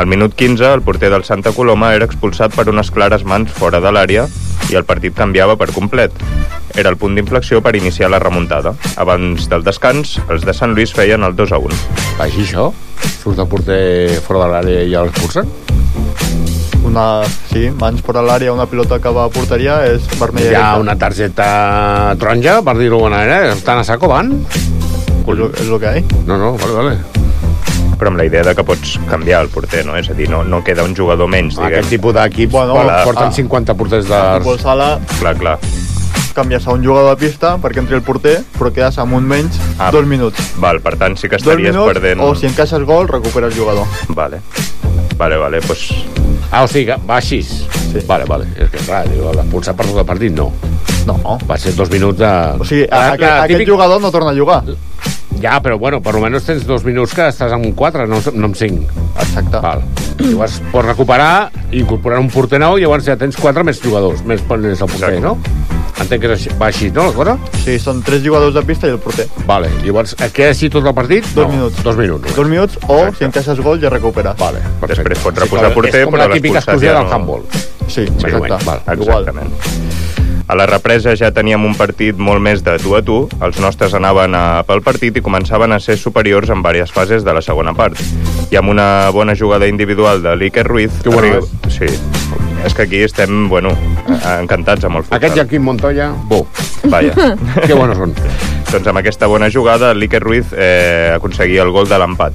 Al 0.00 0.06
minut 0.06 0.32
15, 0.32 0.64
el 0.64 0.80
porter 0.80 1.10
del 1.10 1.24
Santa 1.24 1.52
Coloma 1.52 1.90
era 1.92 2.06
expulsat 2.08 2.54
per 2.56 2.64
unes 2.72 2.88
clares 2.88 3.20
mans 3.28 3.50
fora 3.52 3.82
de 3.84 3.90
l'àrea 3.92 4.22
i 4.72 4.78
el 4.78 4.86
partit 4.88 5.12
canviava 5.12 5.58
per 5.60 5.66
complet. 5.76 6.14
Era 6.72 6.88
el 6.88 6.96
punt 6.96 7.18
d'inflexió 7.18 7.60
per 7.60 7.74
iniciar 7.76 8.08
la 8.08 8.20
remuntada. 8.22 8.72
Abans 8.96 9.50
del 9.52 9.66
descans, 9.66 10.14
els 10.32 10.48
de 10.48 10.56
Sant 10.56 10.72
Lluís 10.72 10.96
feien 10.96 11.20
el 11.28 11.36
2 11.36 11.52
a 11.52 11.60
1. 11.60 11.82
Així 12.24 12.46
això? 12.46 12.70
Surt 13.18 13.44
el 13.44 13.50
porter 13.52 14.16
fora 14.24 14.46
de 14.46 14.50
l'àrea 14.54 14.88
i 14.88 14.90
ja 14.94 15.04
l'expulsen? 15.04 15.52
Una, 16.80 17.06
sí, 17.52 17.68
mans 17.68 18.00
fora 18.00 18.24
l'àrea, 18.24 18.56
una 18.56 18.70
pilota 18.72 19.02
que 19.04 19.12
va 19.12 19.28
a 19.28 19.36
porteria 19.36 19.82
és 19.92 20.08
vermella 20.16 20.56
Hi 20.56 20.60
ha 20.62 20.74
una 20.80 20.96
targeta 20.96 21.52
taronja, 22.16 22.62
per 22.64 22.78
dir-ho 22.80 22.96
d'alguna 22.96 23.20
manera. 23.20 23.52
Estan 23.52 23.84
a 23.84 23.84
saco, 23.84 24.08
van? 24.08 24.38
És 25.28 25.68
lo 25.68 25.76
que 25.76 25.98
hi 25.98 26.06
ha. 26.06 26.22
No, 26.24 26.40
no, 26.40 26.56
vale, 26.56 26.72
vale. 26.80 27.19
Però 28.00 28.08
amb 28.08 28.16
la 28.16 28.24
idea 28.24 28.40
de 28.46 28.54
que 28.56 28.64
pots 28.64 28.94
canviar 29.10 29.42
el 29.44 29.50
porter, 29.52 29.84
no? 29.84 29.92
És 30.00 30.08
a 30.08 30.14
dir, 30.16 30.30
no, 30.32 30.40
no 30.42 30.62
queda 30.64 30.82
un 30.88 30.94
jugador 30.96 31.28
menys, 31.28 31.58
diguem. 31.58 31.68
Aquest 31.74 31.90
tipus 31.92 32.14
d'equips 32.16 32.52
Bueno, 32.54 32.78
ah. 32.80 33.02
porten 33.04 33.32
50 33.36 33.74
porters 33.76 34.08
de... 34.08 34.16
A 34.16 34.38
futbol 34.40 34.58
sala 34.62 34.94
Clar, 35.18 35.34
clar. 35.36 35.58
canvies 36.32 36.64
a 36.66 36.72
un 36.72 36.84
jugador 36.84 37.10
de 37.18 37.26
pista 37.26 37.56
perquè 37.60 37.82
entri 37.82 37.96
el 37.98 38.02
porter, 38.06 38.38
però 38.56 38.70
quedes 38.72 38.96
amb 39.02 39.12
un 39.18 39.26
menys 39.28 39.58
Ah. 39.78 39.90
dos 39.92 40.06
minuts. 40.08 40.40
Val, 40.62 40.80
per 40.80 40.94
tant, 40.96 41.16
sí 41.20 41.28
que 41.28 41.36
Dos 41.36 41.44
estaries 41.44 41.74
minuts, 41.74 41.92
perdent... 41.92 42.20
o 42.24 42.34
si 42.34 42.46
encaixes 42.48 42.84
gol, 42.88 43.08
recupera 43.08 43.48
el 43.48 43.54
jugador. 43.54 43.84
Vale. 44.16 44.40
Vale, 45.20 45.36
vale, 45.36 45.60
doncs... 45.60 45.90
Ah, 46.50 46.62
o 46.64 46.68
sigui 46.70 46.86
que 46.88 46.96
va 47.06 47.18
així. 47.20 47.42
Sí. 47.44 48.00
Vale, 48.08 48.24
vale. 48.24 48.46
És 48.56 48.70
que, 48.72 48.80
clar, 48.86 49.04
diu, 49.10 49.26
l'expulsar 49.36 49.74
per 49.76 49.84
tot 49.90 49.98
el 50.00 50.06
partit, 50.08 50.32
no. 50.32 50.48
No. 51.06 51.36
Va 51.48 51.58
ser 51.60 51.74
dos 51.76 51.90
minuts 51.92 52.18
de... 52.18 52.30
O 52.60 52.64
sigui, 52.64 52.86
a, 52.88 53.10
aquest, 53.12 53.26
la 53.28 53.42
aquest 53.44 53.58
típic- 53.60 53.74
jugador 53.74 54.00
no 54.00 54.10
torna 54.14 54.30
a 54.32 54.38
jugar. 54.38 54.62
Ja, 55.40 55.56
però 55.64 55.78
bueno, 55.80 56.02
per 56.04 56.12
almenys 56.14 56.44
tens 56.44 56.66
dos 56.68 56.84
minuts 56.84 57.14
que 57.16 57.24
estàs 57.30 57.52
amb 57.56 57.64
un 57.64 57.72
4, 57.72 58.06
no, 58.10 58.18
no 58.34 58.48
amb 58.50 58.56
5. 58.56 59.06
Exacte. 59.22 59.60
Val. 59.64 59.80
Llavors 60.20 60.58
pots 60.72 60.86
recuperar, 60.90 61.50
incorporar 61.72 62.18
un 62.20 62.28
porter 62.28 62.60
nou, 62.60 62.76
i 62.76 62.82
llavors 62.84 63.06
ja 63.08 63.16
tens 63.16 63.38
4 63.40 63.64
més 63.64 63.80
jugadors, 63.80 64.20
més 64.28 64.42
ponents 64.44 64.82
al 64.84 64.90
porter, 64.92 65.14
Exacte. 65.16 65.24
no? 65.24 65.38
Entenc 66.00 66.22
que 66.22 66.28
és 66.30 66.34
així, 66.36 66.52
va 66.60 66.68
així, 66.70 66.90
no, 66.96 67.06
la 67.10 67.12
cosa? 67.16 67.34
Sí, 67.64 67.78
són 67.80 67.98
tres 68.04 68.22
jugadors 68.24 68.54
de 68.56 68.62
pista 68.68 68.88
i 68.88 68.92
el 68.94 69.00
porter. 69.00 69.26
Vale, 69.48 69.68
llavors, 69.84 70.14
eh, 70.20 70.28
queda 70.32 70.52
així 70.54 70.70
tot 70.72 70.84
el 70.86 70.94
partit? 70.96 71.24
Dos 71.34 71.46
no, 71.48 71.52
minuts. 71.56 71.82
Dos 71.84 71.96
minuts. 71.96 72.36
Dos 72.36 72.48
minuts, 72.48 72.78
o 72.88 73.00
si 73.18 73.24
encaixes 73.28 73.60
gol 73.64 73.80
ja 73.82 73.90
recuperes. 73.92 74.36
Vale, 74.40 74.60
Després 74.86 75.18
pots 75.24 75.36
Sí, 75.36 75.44
reposar 75.44 75.66
clar, 75.66 75.74
porter, 75.74 75.94
és 76.00 76.04
com 76.06 76.14
però 76.16 76.28
la 76.28 76.34
típica 76.36 76.60
l'expulsat 76.60 76.68
exclusió 76.68 76.92
ja 76.92 76.98
del 77.00 77.08
no- 77.08 77.16
handball. 77.16 77.44
Sí, 77.90 78.06
Més 78.22 78.34
o 78.34 78.40
menys, 78.40 78.64
val. 78.64 78.80
Exactament. 78.86 79.99
A 80.50 80.56
la 80.58 80.64
represa 80.66 81.12
ja 81.14 81.28
teníem 81.30 81.62
un 81.62 81.76
partit 81.78 82.18
molt 82.18 82.42
més 82.42 82.64
de 82.66 82.72
tu 82.82 82.96
a 82.98 83.00
tu. 83.06 83.20
Els 83.38 83.60
nostres 83.62 83.92
anaven 83.94 84.34
a, 84.34 84.64
pel 84.66 84.80
partit 84.82 85.14
i 85.14 85.22
començaven 85.22 85.70
a 85.70 85.78
ser 85.78 85.94
superiors 86.00 86.50
en 86.50 86.58
diverses 86.64 86.90
fases 86.90 87.22
de 87.22 87.34
la 87.36 87.42
segona 87.44 87.70
part. 87.76 87.94
I 88.50 88.58
amb 88.58 88.72
una 88.72 88.88
bona 89.14 89.36
jugada 89.38 89.68
individual 89.70 90.24
de 90.24 90.34
l'Iker 90.40 90.66
Ruiz... 90.66 90.90
Que 91.04 91.08
bueno 91.14 91.36
arriba- 91.38 91.46
Sí. 91.70 91.86
És 92.66 92.74
que 92.74 92.82
aquí 92.82 92.98
estem, 93.06 93.46
bueno, 93.48 93.70
encantats 94.42 94.84
amb 94.84 94.98
el 94.98 95.04
futsal. 95.06 95.16
Aquest 95.20 95.36
Joaquim 95.38 95.62
Montoya, 95.64 96.10
bo. 96.28 96.42
Vaja. 96.92 97.14
Que 97.64 97.72
bones 97.78 97.96
són. 97.96 98.12
doncs 98.72 98.86
amb 98.90 98.98
aquesta 99.00 99.26
bona 99.30 99.48
jugada, 99.54 99.94
l'Iker 99.94 100.20
Ruiz 100.20 100.50
eh, 100.52 101.12
aconseguia 101.14 101.62
el 101.62 101.70
gol 101.72 101.88
de 101.88 101.98
l'empat. 102.02 102.34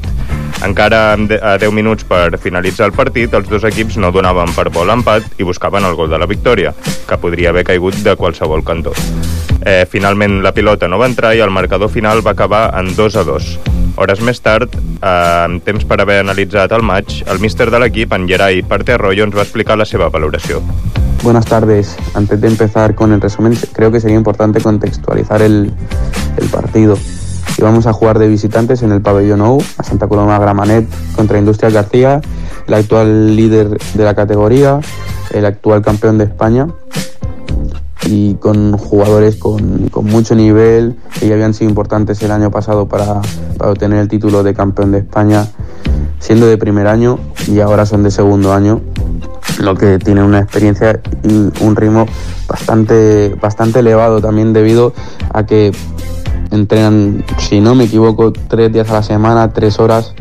Encara 0.65 1.13
a 1.13 1.57
10 1.61 1.71
minuts 1.77 2.07
per 2.09 2.39
finalitzar 2.41 2.87
el 2.89 2.93
partit, 2.97 3.33
els 3.37 3.45
dos 3.51 3.63
equips 3.69 3.99
no 4.01 4.09
donaven 4.11 4.49
per 4.55 4.71
bo 4.73 4.81
l'empat 4.87 5.37
i 5.37 5.45
buscaven 5.45 5.85
el 5.85 5.93
gol 5.93 6.09
de 6.09 6.17
la 6.17 6.25
victòria, 6.25 6.71
que 7.05 7.17
podria 7.21 7.51
haver 7.51 7.61
caigut 7.67 7.99
de 8.01 8.15
qualsevol 8.17 8.63
cantó. 8.65 8.95
Eh, 9.61 9.85
finalment 9.89 10.39
la 10.41 10.53
pilota 10.57 10.89
no 10.89 10.97
va 10.97 11.09
entrar 11.11 11.35
i 11.35 11.43
el 11.45 11.53
marcador 11.53 11.91
final 11.93 12.25
va 12.25 12.33
acabar 12.33 12.63
en 12.79 12.95
2 12.95 13.17
a 13.21 13.23
2. 13.27 13.49
Hores 14.01 14.23
més 14.25 14.41
tard, 14.41 14.73
eh, 14.73 15.09
amb 15.45 15.61
temps 15.63 15.85
per 15.85 15.99
haver 16.01 16.19
analitzat 16.23 16.73
el 16.73 16.81
maig, 16.81 17.13
el 17.29 17.39
míster 17.39 17.69
de 17.69 17.79
l'equip, 17.79 18.13
en 18.17 18.25
Gerai 18.27 18.63
Parte 18.63 18.97
Arroyo, 18.97 19.23
ens 19.23 19.37
va 19.37 19.45
explicar 19.45 19.77
la 19.77 19.85
seva 19.85 20.09
valoració. 20.09 20.63
Buenas 21.21 21.45
tardes. 21.45 21.95
Antes 22.15 22.41
de 22.41 22.47
empezar 22.47 22.95
con 22.95 23.13
el 23.13 23.21
resumen, 23.21 23.53
creo 23.73 23.91
que 23.91 23.99
sería 23.99 24.17
importante 24.17 24.61
contextualizar 24.61 25.43
el, 25.43 25.71
el 26.37 26.49
partido. 26.49 26.97
Íbamos 27.57 27.87
a 27.87 27.93
jugar 27.93 28.19
de 28.19 28.27
visitantes 28.27 28.83
en 28.83 28.91
el 28.91 29.01
pabellón 29.01 29.41
OU, 29.41 29.61
a 29.77 29.83
Santa 29.83 30.07
Coloma 30.07 30.37
Gramanet 30.39 30.87
contra 31.15 31.39
Industrial 31.39 31.71
García, 31.71 32.21
el 32.67 32.73
actual 32.73 33.35
líder 33.35 33.77
de 33.93 34.03
la 34.03 34.13
categoría, 34.13 34.79
el 35.31 35.45
actual 35.45 35.81
campeón 35.81 36.17
de 36.17 36.25
España 36.25 36.67
y 38.05 38.35
con 38.35 38.77
jugadores 38.77 39.35
con, 39.35 39.89
con 39.89 40.05
mucho 40.05 40.35
nivel 40.35 40.95
que 41.19 41.27
ya 41.27 41.33
habían 41.33 41.53
sido 41.53 41.69
importantes 41.69 42.21
el 42.21 42.31
año 42.31 42.51
pasado 42.51 42.87
para, 42.87 43.21
para 43.57 43.71
obtener 43.71 43.99
el 43.99 44.07
título 44.07 44.43
de 44.43 44.53
campeón 44.53 44.91
de 44.91 44.99
España 44.99 45.47
siendo 46.19 46.47
de 46.47 46.57
primer 46.57 46.87
año 46.87 47.19
y 47.47 47.59
ahora 47.59 47.85
son 47.85 48.03
de 48.03 48.11
segundo 48.11 48.53
año 48.53 48.81
lo 49.59 49.75
que 49.75 49.99
tiene 49.99 50.23
una 50.23 50.39
experiencia 50.39 51.01
y 51.23 51.63
un 51.63 51.75
ritmo 51.75 52.05
bastante, 52.47 53.35
bastante 53.41 53.79
elevado 53.79 54.21
también 54.21 54.53
debido 54.53 54.93
a 55.31 55.45
que 55.45 55.71
entrenan, 56.51 57.23
si 57.37 57.59
no 57.59 57.75
me 57.75 57.85
equivoco, 57.85 58.31
tres 58.31 58.71
días 58.71 58.89
a 58.89 58.93
la 58.93 59.03
semana, 59.03 59.53
tres 59.53 59.79
horas, 59.79 60.13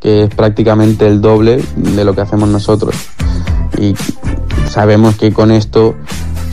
que 0.00 0.24
es 0.24 0.34
prácticamente 0.34 1.06
el 1.06 1.20
doble 1.20 1.62
de 1.76 2.04
lo 2.04 2.14
que 2.14 2.20
hacemos 2.20 2.48
nosotros. 2.48 2.94
Y 3.78 3.94
sabemos 4.68 5.16
que 5.16 5.32
con 5.32 5.50
esto 5.50 5.94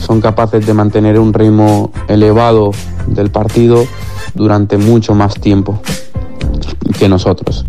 son 0.04 0.20
capaces 0.20 0.66
de 0.66 0.74
mantener 0.74 1.18
un 1.18 1.32
ritmo 1.32 1.90
elevado 2.08 2.70
del 3.06 3.30
partido 3.30 3.84
durante 4.34 4.76
mucho 4.76 5.14
más 5.14 5.34
tiempo 5.34 5.80
que 6.98 7.08
nosotros. 7.08 7.64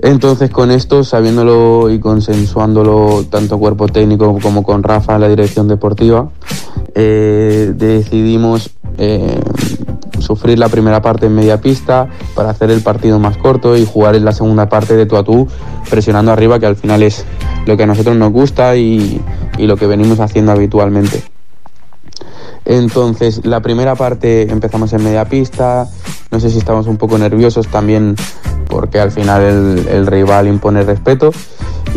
Entonces 0.00 0.50
con 0.50 0.70
esto, 0.70 1.02
sabiéndolo 1.02 1.90
y 1.90 1.98
consensuándolo 1.98 3.24
tanto 3.30 3.58
cuerpo 3.58 3.88
técnico 3.88 4.38
como 4.42 4.62
con 4.62 4.82
Rafa, 4.82 5.18
la 5.18 5.28
dirección 5.28 5.66
deportiva, 5.66 6.28
eh, 6.94 7.72
decidimos 7.74 8.70
eh, 8.98 9.40
sufrir 10.18 10.58
la 10.58 10.68
primera 10.68 11.00
parte 11.00 11.26
en 11.26 11.34
media 11.34 11.60
pista 11.60 12.08
para 12.34 12.50
hacer 12.50 12.70
el 12.70 12.82
partido 12.82 13.18
más 13.18 13.38
corto 13.38 13.76
y 13.76 13.86
jugar 13.86 14.14
en 14.14 14.26
la 14.26 14.32
segunda 14.32 14.68
parte 14.68 14.94
de 14.94 15.06
tú 15.06 15.16
a 15.16 15.24
tú, 15.24 15.48
presionando 15.88 16.32
arriba, 16.32 16.58
que 16.58 16.66
al 16.66 16.76
final 16.76 17.02
es 17.02 17.24
lo 17.66 17.76
que 17.76 17.84
a 17.84 17.86
nosotros 17.86 18.14
nos 18.14 18.30
gusta 18.30 18.76
y, 18.76 19.20
y 19.58 19.66
lo 19.66 19.76
que 19.76 19.86
venimos 19.86 20.20
haciendo 20.20 20.52
habitualmente. 20.52 21.22
Entonces, 22.64 23.44
la 23.44 23.60
primera 23.60 23.94
parte 23.94 24.50
empezamos 24.50 24.92
en 24.92 25.04
media 25.04 25.26
pista, 25.26 25.88
no 26.30 26.40
sé 26.40 26.50
si 26.50 26.58
estábamos 26.58 26.86
un 26.86 26.96
poco 26.96 27.18
nerviosos 27.18 27.68
también 27.68 28.16
porque 28.68 28.98
al 28.98 29.12
final 29.12 29.42
el, 29.42 29.88
el 29.88 30.06
rival 30.06 30.48
impone 30.48 30.82
respeto 30.82 31.30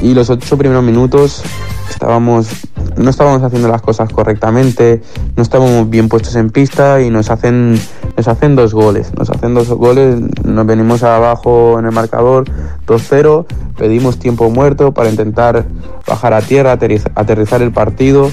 y 0.02 0.14
los 0.14 0.30
ocho 0.30 0.58
primeros 0.58 0.84
minutos 0.84 1.42
estábamos 1.90 2.67
no 2.98 3.10
estábamos 3.10 3.44
haciendo 3.44 3.68
las 3.68 3.82
cosas 3.82 4.10
correctamente, 4.12 5.02
no 5.36 5.44
estábamos 5.44 5.90
bien 5.90 6.10
puestos 6.10 6.36
en 6.36 6.50
pista 6.50 7.02
y 7.02 7.10
nos 7.10 7.30
hacen 7.30 7.80
nos 8.16 8.28
hacen 8.28 8.56
dos 8.56 8.74
goles, 8.74 9.12
nos 9.16 9.30
hacen 9.30 9.54
dos 9.54 9.70
goles, 9.70 10.16
nos 10.44 10.66
venimos 10.66 11.04
abajo 11.04 11.78
en 11.78 11.86
el 11.86 11.92
marcador 11.92 12.46
2-0, 12.88 13.46
pedimos 13.78 14.18
tiempo 14.18 14.50
muerto 14.50 14.92
para 14.92 15.10
intentar 15.10 15.66
bajar 16.08 16.34
a 16.34 16.42
tierra, 16.42 16.74
aterriz- 16.78 17.12
aterrizar 17.14 17.62
el 17.62 17.72
partido. 17.72 18.32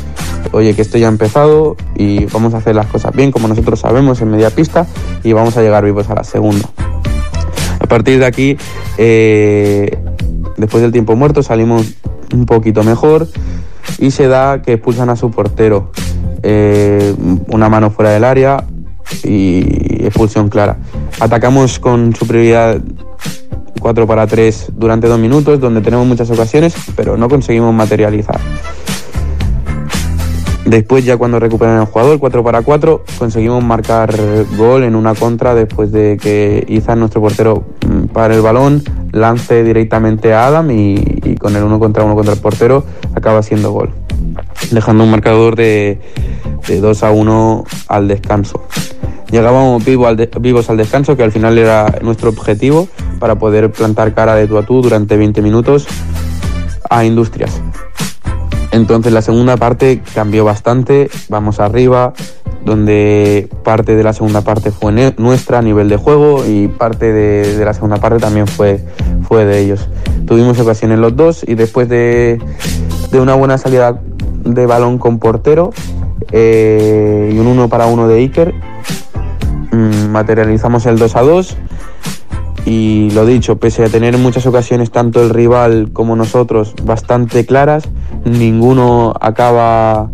Oye, 0.52 0.74
que 0.74 0.82
esto 0.82 0.96
ya 0.98 1.06
ha 1.06 1.10
empezado 1.10 1.76
y 1.96 2.24
vamos 2.26 2.54
a 2.54 2.58
hacer 2.58 2.74
las 2.76 2.86
cosas 2.86 3.14
bien 3.14 3.30
como 3.32 3.48
nosotros 3.48 3.80
sabemos 3.80 4.20
en 4.22 4.30
media 4.30 4.50
pista 4.50 4.86
y 5.22 5.32
vamos 5.32 5.56
a 5.58 5.62
llegar 5.62 5.84
vivos 5.84 6.08
a 6.08 6.14
la 6.14 6.24
segunda. 6.24 6.66
A 7.80 7.86
partir 7.86 8.18
de 8.18 8.26
aquí, 8.26 8.56
eh, 8.96 9.98
después 10.56 10.82
del 10.82 10.92
tiempo 10.92 11.14
muerto, 11.16 11.42
salimos 11.42 11.94
un 12.32 12.46
poquito 12.46 12.82
mejor 12.84 13.26
y 13.98 14.10
se 14.10 14.28
da 14.28 14.62
que 14.62 14.74
expulsan 14.74 15.10
a 15.10 15.16
su 15.16 15.30
portero. 15.30 15.92
Eh, 16.42 17.14
una 17.48 17.68
mano 17.68 17.90
fuera 17.90 18.10
del 18.10 18.24
área 18.24 18.64
y 19.22 20.04
expulsión 20.04 20.48
clara. 20.48 20.78
Atacamos 21.20 21.78
con 21.78 22.14
superioridad 22.14 22.80
4 23.80 24.06
para 24.06 24.26
3 24.26 24.72
durante 24.76 25.08
dos 25.08 25.18
minutos, 25.18 25.60
donde 25.60 25.80
tenemos 25.80 26.06
muchas 26.06 26.30
ocasiones, 26.30 26.74
pero 26.96 27.16
no 27.16 27.28
conseguimos 27.28 27.74
materializar. 27.74 28.40
Después 30.64 31.04
ya 31.04 31.18
cuando 31.18 31.38
recuperan 31.38 31.78
el 31.78 31.86
jugador, 31.86 32.18
4 32.18 32.42
para 32.42 32.62
4, 32.62 33.04
conseguimos 33.18 33.62
marcar 33.62 34.14
gol 34.56 34.84
en 34.84 34.96
una 34.96 35.14
contra 35.14 35.54
después 35.54 35.92
de 35.92 36.18
que 36.20 36.64
Izan, 36.68 37.00
nuestro 37.00 37.20
portero, 37.20 37.64
mm, 37.86 38.06
pare 38.06 38.36
el 38.36 38.40
balón, 38.40 38.82
lance 39.12 39.62
directamente 39.62 40.32
a 40.32 40.46
Adam 40.46 40.70
y, 40.70 41.36
con 41.38 41.54
el 41.54 41.62
uno 41.62 41.78
contra 41.78 42.04
uno 42.04 42.14
contra 42.14 42.32
el 42.32 42.40
portero 42.40 42.84
acaba 43.14 43.42
siendo 43.42 43.72
gol. 43.72 43.90
Dejando 44.70 45.04
un 45.04 45.10
marcador 45.10 45.54
de, 45.54 46.00
de 46.66 46.80
2 46.80 47.02
a 47.02 47.10
1 47.10 47.64
al 47.88 48.08
descanso. 48.08 48.62
Llegábamos 49.30 49.82
al 49.86 50.28
vivos 50.40 50.70
al 50.70 50.76
descanso, 50.76 51.16
que 51.16 51.24
al 51.24 51.32
final 51.32 51.58
era 51.58 51.98
nuestro 52.02 52.30
objetivo 52.30 52.88
para 53.18 53.34
poder 53.34 53.70
plantar 53.70 54.14
cara 54.14 54.34
de 54.34 54.46
tú 54.46 54.56
a 54.56 54.62
tú 54.64 54.80
durante 54.80 55.16
20 55.16 55.42
minutos 55.42 55.86
a 56.88 57.04
Industrias. 57.04 57.60
Entonces 58.74 59.12
la 59.12 59.22
segunda 59.22 59.56
parte 59.56 60.02
cambió 60.16 60.44
bastante, 60.44 61.08
vamos 61.28 61.60
arriba, 61.60 62.12
donde 62.64 63.48
parte 63.62 63.94
de 63.94 64.02
la 64.02 64.12
segunda 64.12 64.40
parte 64.40 64.72
fue 64.72 65.14
nuestra 65.16 65.58
a 65.58 65.62
nivel 65.62 65.88
de 65.88 65.96
juego 65.96 66.44
y 66.44 66.66
parte 66.66 67.12
de, 67.12 67.56
de 67.56 67.64
la 67.64 67.72
segunda 67.72 67.98
parte 67.98 68.18
también 68.18 68.48
fue, 68.48 68.84
fue 69.28 69.44
de 69.44 69.60
ellos. 69.60 69.88
Tuvimos 70.26 70.58
ocasiones 70.58 70.98
los 70.98 71.14
dos 71.14 71.44
y 71.46 71.54
después 71.54 71.88
de, 71.88 72.40
de 73.12 73.20
una 73.20 73.36
buena 73.36 73.58
salida 73.58 74.00
de 74.44 74.66
balón 74.66 74.98
con 74.98 75.20
portero 75.20 75.70
eh, 76.32 77.30
y 77.32 77.38
un 77.38 77.46
uno 77.46 77.68
para 77.68 77.86
uno 77.86 78.08
de 78.08 78.16
Iker, 78.16 78.54
mm, 79.70 80.08
materializamos 80.08 80.84
el 80.86 80.98
2 80.98 81.14
a 81.14 81.22
2 81.22 81.56
y 82.66 83.10
lo 83.10 83.26
dicho, 83.26 83.56
pese 83.56 83.84
a 83.84 83.88
tener 83.88 84.14
en 84.14 84.22
muchas 84.22 84.46
ocasiones 84.46 84.90
tanto 84.90 85.22
el 85.22 85.30
rival 85.30 85.90
como 85.92 86.16
nosotros 86.16 86.74
bastante 86.82 87.44
claras, 87.44 87.84
ninguno 88.24 89.14
acaba 89.20 90.10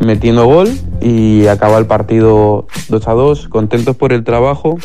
metiendo 0.00 0.46
gol 0.46 0.68
y 1.00 1.46
acaba 1.46 1.78
el 1.78 1.86
partido 1.86 2.66
2 2.88 3.08
a 3.08 3.12
2, 3.12 3.48
contentos 3.48 3.96
por 3.96 4.12
el 4.12 4.24
trabajo 4.24 4.78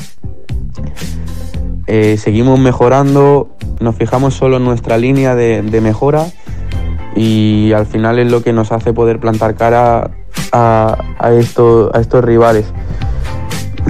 eh, 1.88 2.18
seguimos 2.18 2.60
mejorando, 2.60 3.49
nos 3.80 3.95
fijamos 3.95 4.34
solo 4.34 4.58
en 4.58 4.66
nuestra 4.66 4.97
línea 4.97 5.36
de, 5.36 5.62
mejora 5.82 6.26
y 7.16 7.72
al 7.74 7.86
final 7.86 8.18
es 8.18 8.32
lo 8.32 8.41
que 8.41 8.53
nos 8.53 8.72
hace 8.72 8.91
poder 8.91 9.20
plantar 9.20 9.56
cara 9.56 10.12
a, 10.51 10.97
a, 11.20 11.34
esto, 11.34 11.91
a 11.93 11.99
estos 11.99 12.24
rivales. 12.24 12.66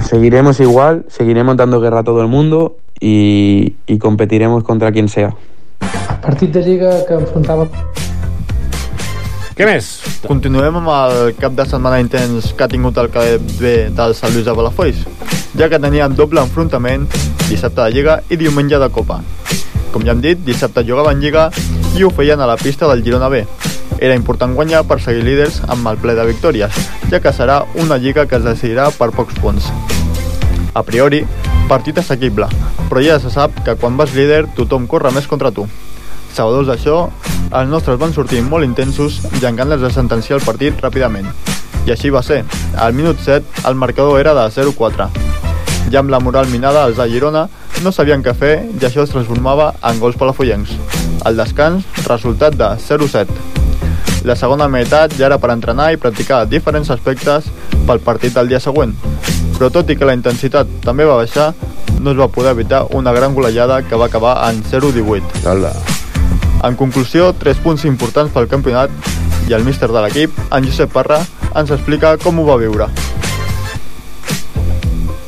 Seguiremos 0.04 0.60
igual, 0.60 1.06
seguiremos 1.08 1.56
dando 1.56 1.80
guerra 1.80 2.00
a 2.00 2.04
todo 2.04 2.20
el 2.20 2.28
mundo 2.28 2.76
y, 3.00 3.76
competiremos 3.98 4.62
contra 4.62 4.92
quien 4.92 5.08
sea. 5.08 5.34
Partit 6.20 6.52
de 6.52 6.62
Lliga 6.62 7.06
que 7.06 7.14
enfrontava 7.14 7.66
Què 9.56 9.64
més? 9.64 9.86
Continuem 10.20 10.74
amb 10.82 10.90
el 10.92 11.30
cap 11.40 11.54
de 11.56 11.64
setmana 11.64 11.96
intens 12.02 12.50
que 12.52 12.66
ha 12.66 12.68
tingut 12.68 12.98
el 13.00 13.06
cadet 13.08 13.40
B 13.56 13.70
del 13.96 14.12
Sant 14.18 14.34
Lluís 14.34 14.44
de 14.44 14.52
Palafolls, 14.52 14.98
ja 15.56 15.70
que 15.72 15.78
teníem 15.80 16.12
doble 16.18 16.42
enfrontament 16.44 17.06
dissabte 17.46 17.80
de 17.80 17.94
Lliga 17.94 18.18
i 18.28 18.36
diumenge 18.36 18.76
de 18.82 18.90
Copa. 18.92 19.22
Com 19.94 20.04
ja 20.04 20.12
hem 20.12 20.20
dit, 20.20 20.42
dissabte 20.44 20.84
jugaven 20.84 21.24
Lliga 21.24 21.46
i 21.96 22.04
ho 22.04 22.12
feien 22.12 22.44
a 22.44 22.50
la 22.50 22.58
pista 22.60 22.84
del 22.92 23.00
Girona 23.06 23.32
B. 23.32 23.46
Era 23.96 24.20
important 24.20 24.52
guanyar 24.52 24.84
per 24.84 25.00
seguir 25.00 25.24
líders 25.24 25.62
amb 25.72 25.88
el 25.88 25.96
ple 26.04 26.18
de 26.20 26.28
victòries, 26.34 26.76
ja 27.08 27.24
que 27.24 27.32
serà 27.32 27.62
una 27.80 27.96
Lliga 27.96 28.28
que 28.28 28.36
es 28.36 28.44
decidirà 28.44 28.90
per 28.92 29.08
pocs 29.16 29.40
punts. 29.40 29.72
A 30.76 30.84
priori, 30.84 31.24
partit 31.72 32.04
assequible, 32.04 32.52
però 32.90 33.08
ja 33.08 33.16
se 33.24 33.32
sap 33.32 33.64
que 33.64 33.80
quan 33.80 33.96
vas 33.96 34.12
líder 34.12 34.50
tothom 34.60 34.84
corre 34.84 35.16
més 35.16 35.32
contra 35.32 35.48
tu. 35.48 35.64
Sabedors 36.36 36.66
d'això, 36.68 36.96
els 37.48 37.70
nostres 37.72 37.96
van 37.96 38.12
sortir 38.12 38.42
molt 38.44 38.66
intensos 38.66 39.22
i 39.38 39.44
amb 39.48 39.56
ganes 39.56 39.80
de 39.80 39.88
sentenciar 39.88 40.36
el 40.36 40.44
partit 40.44 40.82
ràpidament. 40.84 41.30
I 41.88 41.94
així 41.94 42.10
va 42.12 42.20
ser. 42.26 42.42
Al 42.76 42.92
minut 42.92 43.22
7 43.24 43.64
el 43.70 43.78
marcador 43.80 44.20
era 44.20 44.34
de 44.36 44.44
0-4. 44.52 45.06
Ja 45.88 46.02
amb 46.02 46.12
la 46.12 46.20
moral 46.20 46.50
minada, 46.52 46.84
els 46.84 47.00
de 47.00 47.08
Girona 47.08 47.46
no 47.80 47.92
sabien 47.92 48.20
què 48.20 48.36
fer 48.36 48.52
i 48.68 48.84
això 48.84 49.06
es 49.06 49.14
transformava 49.14 49.70
en 49.80 50.02
gols 50.02 50.20
palafollencs. 50.20 50.76
Al 51.24 51.40
descans, 51.40 51.88
resultat 52.04 52.60
de 52.60 52.68
0-7. 52.84 53.32
La 54.28 54.36
segona 54.36 54.68
meitat 54.68 55.16
ja 55.16 55.30
era 55.30 55.40
per 55.40 55.54
entrenar 55.56 55.92
i 55.94 56.00
practicar 56.02 56.44
diferents 56.52 56.92
aspectes 56.92 57.48
pel 57.88 58.04
partit 58.04 58.36
del 58.36 58.52
dia 58.52 58.60
següent. 58.60 58.92
Però 59.56 59.72
tot 59.72 59.88
i 59.88 59.96
que 59.96 60.04
la 60.04 60.18
intensitat 60.20 60.68
també 60.84 61.08
va 61.08 61.16
baixar, 61.24 61.54
no 61.96 62.12
es 62.12 62.20
va 62.20 62.28
poder 62.28 62.52
evitar 62.52 62.84
una 62.92 63.16
gran 63.16 63.32
golejada 63.32 63.80
que 63.88 63.96
va 63.96 64.12
acabar 64.12 64.42
en 64.50 64.64
0-18. 64.68 65.95
En 66.64 66.76
conclusió, 66.76 67.32
tres 67.36 67.58
punts 67.60 67.84
importants 67.84 68.32
pel 68.32 68.48
campionat 68.48 68.90
i 69.48 69.54
el 69.54 69.64
míster 69.64 69.90
de 69.92 70.00
l'equip, 70.04 70.32
en 70.50 70.64
Josep 70.64 70.92
Parra, 70.92 71.20
ens 71.54 71.70
explica 71.74 72.16
com 72.22 72.40
ho 72.40 72.46
va 72.48 72.56
viure. 72.60 72.88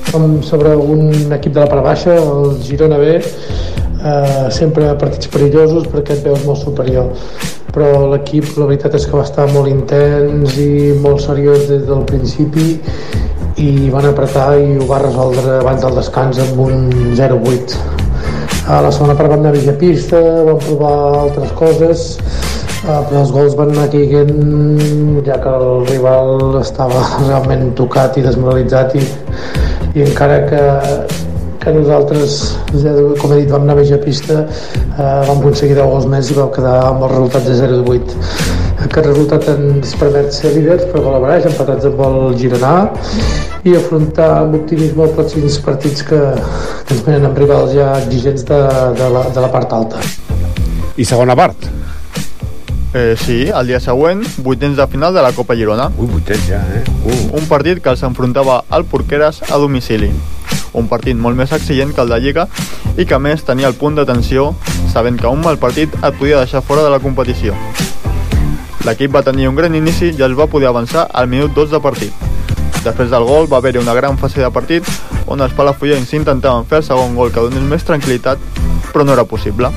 Com 0.09 0.41
sobre 0.43 0.73
un 0.77 1.33
equip 1.37 1.53
de 1.53 1.61
la 1.61 1.69
part 1.69 1.85
baixa, 1.85 2.17
el 2.17 2.57
Girona 2.65 2.99
B, 2.99 3.19
eh, 3.19 4.49
sempre 4.51 4.89
partits 4.99 5.29
perillosos 5.33 5.89
perquè 5.93 6.17
et 6.17 6.27
veus 6.27 6.45
molt 6.47 6.63
superior 6.63 7.13
però 7.75 8.09
l'equip 8.11 8.57
la 8.57 8.67
veritat 8.71 8.97
és 8.99 9.07
que 9.07 9.17
va 9.17 9.27
estar 9.27 9.47
molt 9.53 9.71
intens 9.71 10.57
i 10.59 10.95
molt 11.03 11.23
seriós 11.23 11.69
des 11.69 11.85
del 11.91 12.03
principi 12.09 12.79
i 13.59 13.91
van 13.93 14.09
apretar 14.09 14.51
i 14.59 14.77
ho 14.79 14.89
va 14.89 15.03
resoldre 15.05 15.61
abans 15.61 15.85
del 15.85 15.99
descans 16.01 16.43
amb 16.47 16.67
un 16.69 17.15
0-8 17.19 17.98
a 18.69 18.81
la 18.85 18.91
segona 18.93 19.15
part 19.17 19.31
vam 19.33 19.41
anar 19.41 19.55
a 19.55 19.57
mitja 19.57 19.73
pista 19.81 20.19
vam 20.45 20.59
provar 20.61 20.97
altres 21.23 21.53
coses 21.57 22.03
eh, 22.19 22.99
però 23.09 23.23
els 23.23 23.31
gols 23.33 23.55
van 23.57 23.73
anar 23.73 23.87
caiguent 23.95 25.23
ja 25.29 25.39
que 25.45 25.55
el 25.61 25.87
rival 25.89 26.59
estava 26.61 27.01
realment 27.23 27.71
tocat 27.81 28.19
i 28.21 28.27
desmoralitzat 28.27 28.99
i, 29.01 29.07
i 29.97 30.05
encara 30.05 30.43
que, 30.51 30.61
que 31.69 31.75
nosaltres, 31.77 32.37
com 33.21 33.33
he 33.35 33.43
dit, 33.43 33.51
vam 33.53 33.65
anar 33.67 33.77
a 33.77 33.81
mitja 33.83 33.99
pista, 34.01 34.41
eh, 34.41 35.23
vam 35.29 35.41
aconseguir 35.43 35.77
10 35.77 35.91
gols 35.93 36.07
més 36.09 36.31
i 36.33 36.37
vam 36.39 36.51
quedar 36.55 36.77
amb 36.87 37.05
el 37.05 37.11
resultat 37.13 37.45
de 37.45 37.57
0-8. 37.59 38.15
Aquest 38.87 39.09
resultat 39.09 39.49
ens 39.53 39.93
permet 40.01 40.33
ser 40.33 40.55
líders 40.55 40.87
per 40.89 41.03
gol 41.05 41.19
a 41.19 41.21
baraix, 41.21 41.49
empatats 41.51 41.89
amb 41.91 42.01
el 42.07 42.17
Girona 42.41 42.73
i 43.69 43.75
afrontar 43.77 44.31
amb 44.39 44.57
optimisme 44.61 45.05
els 45.05 45.17
pròxims 45.19 45.59
partits 45.67 46.07
que, 46.09 46.21
que 46.87 46.97
ens 46.97 47.05
venen 47.05 47.29
amb 47.29 47.43
rivals 47.43 47.75
ja 47.77 47.91
exigents 47.99 48.47
de, 48.49 48.63
de, 49.03 49.11
la, 49.17 49.27
de 49.35 49.45
la 49.45 49.53
part 49.53 49.77
alta. 49.77 50.01
I 50.97 51.05
segona 51.05 51.37
part? 51.37 51.69
Eh, 52.95 53.13
sí, 53.21 53.43
el 53.53 53.69
dia 53.69 53.83
següent, 53.85 54.25
vuitens 54.41 54.79
de 54.79 54.89
final 54.89 55.13
de 55.13 55.21
la 55.27 55.35
Copa 55.37 55.59
Girona. 55.59 55.91
Ui, 55.99 56.09
vuitens 56.09 56.49
ja, 56.49 56.63
eh? 56.79 56.83
Uh. 57.05 57.21
Un 57.43 57.51
partit 57.51 57.83
que 57.85 57.93
els 57.93 58.07
enfrontava 58.09 58.63
al 58.73 58.89
Porqueres 58.89 59.43
a 59.51 59.61
domicili. 59.61 60.09
Un 60.79 60.87
partit 60.87 61.19
molt 61.19 61.37
més 61.37 61.51
exigent 61.53 61.91
que 61.95 62.05
el 62.05 62.13
de 62.13 62.21
Lliga 62.23 62.47
i 62.97 63.07
que 63.07 63.19
més 63.19 63.43
tenia 63.43 63.67
el 63.67 63.75
punt 63.79 63.99
d'atenció 63.99 64.53
sabent 64.93 65.19
que 65.19 65.27
un 65.27 65.43
mal 65.43 65.59
partit 65.59 65.93
et 65.99 66.19
podia 66.21 66.39
deixar 66.39 66.63
fora 66.63 66.85
de 66.87 66.93
la 66.95 67.03
competició. 67.03 67.57
L'equip 68.87 69.15
va 69.15 69.25
tenir 69.27 69.51
un 69.51 69.59
gran 69.59 69.75
inici 69.75 70.13
i 70.15 70.23
els 70.23 70.39
va 70.39 70.47
poder 70.47 70.71
avançar 70.71 71.09
al 71.13 71.27
minut 71.29 71.55
2 71.59 71.75
de 71.75 71.83
partit. 71.83 72.27
Després 72.85 73.11
del 73.11 73.27
gol 73.27 73.51
va 73.51 73.59
haver-hi 73.59 73.83
una 73.83 73.97
gran 73.99 74.17
fase 74.23 74.41
de 74.41 74.51
partit 74.55 74.87
on 75.27 75.43
els 75.43 75.53
palafollens 75.53 76.15
intentaven 76.15 76.65
fer 76.71 76.81
el 76.81 76.89
segon 76.93 77.19
gol 77.19 77.35
que 77.35 77.43
donés 77.43 77.67
més 77.75 77.85
tranquil·litat, 77.85 78.39
però 78.93 79.05
no 79.05 79.19
era 79.19 79.27
possible. 79.29 79.75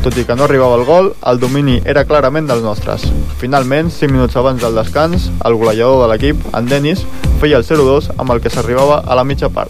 Tot 0.00 0.16
i 0.16 0.22
que 0.24 0.32
no 0.32 0.46
arribava 0.46 0.78
el 0.80 0.86
gol, 0.88 1.10
el 1.28 1.38
domini 1.42 1.74
era 1.84 2.06
clarament 2.08 2.46
dels 2.48 2.62
nostres. 2.64 3.02
Finalment, 3.36 3.90
5 3.92 4.08
minuts 4.14 4.36
abans 4.40 4.62
del 4.62 4.78
descans, 4.78 5.26
el 5.44 5.56
golejador 5.60 6.00
de 6.00 6.06
l'equip, 6.08 6.40
en 6.56 6.70
Dennis, 6.70 7.02
feia 7.42 7.58
el 7.60 7.66
0-2 7.68 8.08
amb 8.16 8.32
el 8.32 8.40
que 8.40 8.48
s'arribava 8.48 9.02
a 9.04 9.18
la 9.18 9.26
mitja 9.28 9.50
part. 9.52 9.68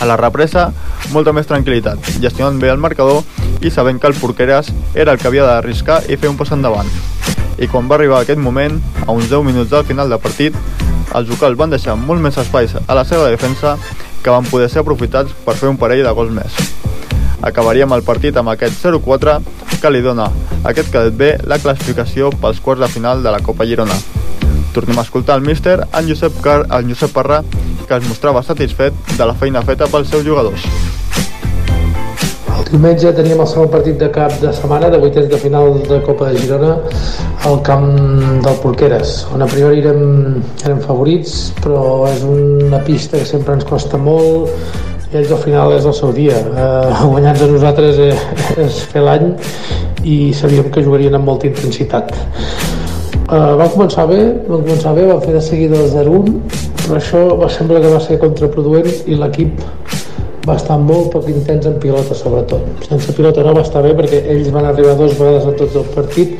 A 0.00 0.08
la 0.08 0.16
represa, 0.16 0.70
molta 1.12 1.36
més 1.36 1.50
tranquil·litat, 1.50 2.08
gestionant 2.24 2.56
bé 2.56 2.72
el 2.72 2.80
marcador 2.80 3.20
i 3.60 3.70
sabent 3.70 4.00
que 4.00 4.08
el 4.08 4.16
Porqueres 4.16 4.72
era 4.94 5.12
el 5.12 5.20
que 5.20 5.28
havia 5.28 5.44
d'arriscar 5.44 6.00
i 6.08 6.16
fer 6.16 6.32
un 6.32 6.40
pas 6.40 6.56
endavant. 6.56 6.88
I 7.60 7.68
quan 7.68 7.92
va 7.92 8.00
arribar 8.00 8.22
aquest 8.24 8.40
moment, 8.40 8.80
a 9.04 9.12
uns 9.12 9.28
10 9.28 9.44
minuts 9.44 9.76
del 9.76 9.84
final 9.84 10.08
de 10.08 10.18
partit, 10.24 10.56
els 11.12 11.28
locals 11.28 11.60
van 11.60 11.76
deixar 11.76 12.00
molt 12.00 12.24
més 12.24 12.40
espais 12.40 12.72
a 12.80 12.96
la 12.96 13.04
seva 13.04 13.28
defensa 13.28 13.76
que 14.24 14.32
van 14.32 14.48
poder 14.48 14.72
ser 14.72 14.80
aprofitats 14.80 15.36
per 15.44 15.60
fer 15.60 15.68
un 15.68 15.76
parell 15.76 16.00
de 16.00 16.16
gols 16.16 16.32
més. 16.32 16.56
Acabaríem 17.42 17.92
el 17.96 18.04
partit 18.06 18.36
amb 18.38 18.52
aquest 18.52 18.78
0-4 18.84 19.40
que 19.82 19.90
li 19.90 20.02
dona 20.04 20.28
aquest 20.68 20.92
cadet 20.94 21.16
B 21.18 21.32
la 21.50 21.58
classificació 21.58 22.30
pels 22.42 22.62
quarts 22.62 22.84
de 22.84 22.88
final 22.92 23.22
de 23.22 23.34
la 23.34 23.42
Copa 23.42 23.66
Girona. 23.66 23.98
Tornem 24.72 24.98
a 24.98 25.04
escoltar 25.04 25.36
el 25.36 25.44
míster, 25.44 25.80
en 25.92 26.08
Josep, 26.08 26.38
Car 26.40 26.62
en 26.70 26.88
Josep 26.88 27.12
Parra, 27.12 27.42
que 27.88 27.98
es 27.98 28.08
mostrava 28.08 28.42
satisfet 28.46 28.94
de 29.18 29.26
la 29.26 29.34
feina 29.34 29.62
feta 29.66 29.90
pels 29.90 30.08
seus 30.08 30.24
jugadors. 30.24 30.64
Diumenge 32.72 33.10
teníem 33.12 33.40
el 33.42 33.48
segon 33.50 33.66
partit 33.68 33.98
de 34.00 34.06
cap 34.08 34.32
de 34.40 34.48
setmana 34.56 34.88
de 34.88 34.96
vuitens 35.02 35.26
de 35.28 35.36
final 35.36 35.74
de 35.84 35.98
Copa 36.06 36.30
de 36.30 36.38
Girona 36.40 36.70
al 37.44 37.58
camp 37.66 37.90
del 38.46 38.56
Porqueres, 38.62 39.26
on 39.34 39.44
a 39.44 39.48
priori 39.50 39.82
érem, 39.82 40.38
érem 40.64 40.80
favorits, 40.80 41.50
però 41.60 42.06
és 42.08 42.24
una 42.24 42.80
pista 42.86 43.20
que 43.20 43.28
sempre 43.28 43.58
ens 43.58 43.68
costa 43.68 44.00
molt 44.00 44.48
ells 45.12 45.32
al 45.32 45.40
final 45.42 45.72
és 45.76 45.86
el 45.88 45.94
seu 45.96 46.12
dia. 46.16 46.38
Eh, 46.40 47.04
Guanyar-nos 47.12 47.48
a 47.48 47.52
nosaltres 47.52 47.98
és, 48.00 48.26
és 48.66 48.82
fer 48.92 49.04
l'any 49.04 49.32
i 50.04 50.32
sabíem 50.34 50.70
que 50.72 50.84
jugarien 50.84 51.14
amb 51.18 51.28
molta 51.28 51.48
intensitat. 51.50 52.14
Uh, 53.32 53.54
vam 53.56 53.70
començar 53.72 54.04
bé, 54.10 54.18
vam 54.44 54.60
començar 54.60 54.92
bé, 54.96 55.06
vam 55.08 55.20
fer 55.22 55.32
de 55.32 55.40
seguida 55.40 55.78
el 55.80 55.86
0-1, 55.88 56.32
però 56.82 56.98
això 56.98 57.20
va 57.40 57.48
sembla 57.48 57.80
que 57.80 57.92
va 57.94 58.00
ser 58.02 58.18
contraproduent 58.20 58.90
i 59.08 59.16
l'equip 59.16 59.62
va 60.42 60.56
estar 60.58 60.76
molt 60.82 61.12
poc 61.14 61.28
intens 61.30 61.68
en 61.70 61.78
pilota 61.80 62.16
sobretot. 62.18 62.82
Sense 62.88 63.14
pilota 63.16 63.44
no 63.46 63.54
va 63.56 63.62
estar 63.62 63.80
bé 63.86 63.94
perquè 63.96 64.24
ells 64.34 64.50
van 64.52 64.66
arribar 64.68 64.98
dues 64.98 65.14
vegades 65.20 65.46
a 65.48 65.54
tots 65.60 65.78
el 65.80 65.86
partit, 65.94 66.34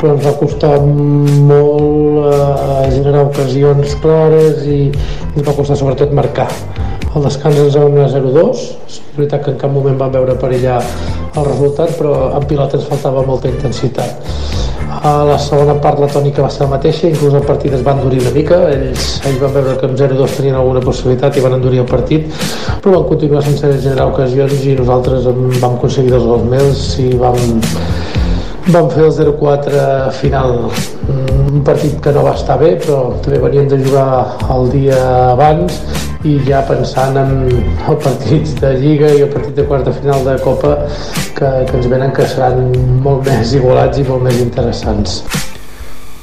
però 0.00 0.16
ens 0.16 0.26
va 0.26 0.34
costar 0.40 0.74
molt 0.82 2.26
uh, 2.26 2.82
generar 2.90 3.28
ocasions 3.30 3.96
clares 4.02 4.66
i 4.66 4.80
ens 4.90 5.46
va 5.46 5.54
costar 5.54 5.78
sobretot 5.78 6.12
marcar. 6.20 6.50
El 7.16 7.24
descans 7.24 7.56
ens 7.56 7.76
va 7.78 7.86
anar 7.88 8.06
0-2, 8.12 8.58
és 8.90 8.96
veritat 9.16 9.46
que 9.46 9.52
en 9.54 9.60
cap 9.60 9.70
moment 9.72 9.94
vam 9.96 10.10
veure 10.12 10.34
perillar 10.36 10.82
el 10.84 11.46
resultat, 11.46 11.94
però 11.96 12.10
en 12.36 12.44
pilota 12.44 12.76
ens 12.76 12.88
faltava 12.90 13.22
molta 13.24 13.48
intensitat. 13.48 14.26
A 15.00 15.12
la 15.24 15.38
segona 15.40 15.78
part 15.80 16.02
la 16.02 16.10
tònica 16.12 16.44
va 16.44 16.50
ser 16.52 16.66
la 16.66 16.74
mateixa, 16.74 17.08
inclús 17.08 17.32
el 17.38 17.46
partit 17.48 17.72
es 17.72 17.84
va 17.86 17.94
endurir 17.96 18.20
una 18.20 18.32
mica, 18.34 18.58
ells, 18.68 19.06
ells 19.30 19.40
van 19.40 19.54
veure 19.54 19.76
que 19.80 19.88
amb 19.88 19.96
0-2 19.96 20.36
tenien 20.36 20.58
alguna 20.60 20.82
possibilitat 20.84 21.38
i 21.38 21.44
van 21.46 21.56
endurir 21.56 21.80
el 21.86 21.88
partit, 21.88 22.26
però 22.84 22.98
van 22.98 23.08
continuar 23.08 23.44
sense 23.46 23.70
generar 23.86 24.10
ocasions 24.12 24.66
i 24.66 24.74
nosaltres 24.76 25.30
vam 25.32 25.70
aconseguir 25.70 26.12
dos 26.18 26.26
gols 26.28 26.44
més 26.52 26.82
i 27.00 27.10
vam, 27.22 27.40
vam 28.74 28.90
fer 28.92 29.06
el 29.08 29.14
0-4 29.22 29.86
final. 30.20 30.58
Un 31.46 31.64
partit 31.64 31.96
que 32.04 32.12
no 32.12 32.26
va 32.26 32.36
estar 32.36 32.58
bé 32.60 32.74
però 32.82 33.14
també 33.24 33.40
veníem 33.40 33.70
de 33.72 33.80
jugar 33.86 34.36
el 34.52 34.68
dia 34.74 35.00
abans 35.30 35.80
i 36.26 36.36
ja 36.46 36.62
pensant 36.66 37.16
en 37.20 37.32
els 37.46 38.02
partits 38.02 38.56
de 38.60 38.72
Lliga 38.80 39.10
i 39.14 39.22
el 39.26 39.30
partit 39.32 39.54
de 39.60 39.66
quarta 39.68 39.92
final 39.94 40.24
de 40.26 40.36
Copa 40.42 40.74
que, 41.36 41.50
que 41.68 41.78
ens 41.78 41.88
venen 41.92 42.14
que 42.16 42.26
seran 42.30 42.70
molt 43.04 43.26
més 43.28 43.54
igualats 43.56 44.00
i 44.02 44.06
molt 44.08 44.26
més 44.26 44.40
interessants. 44.42 45.20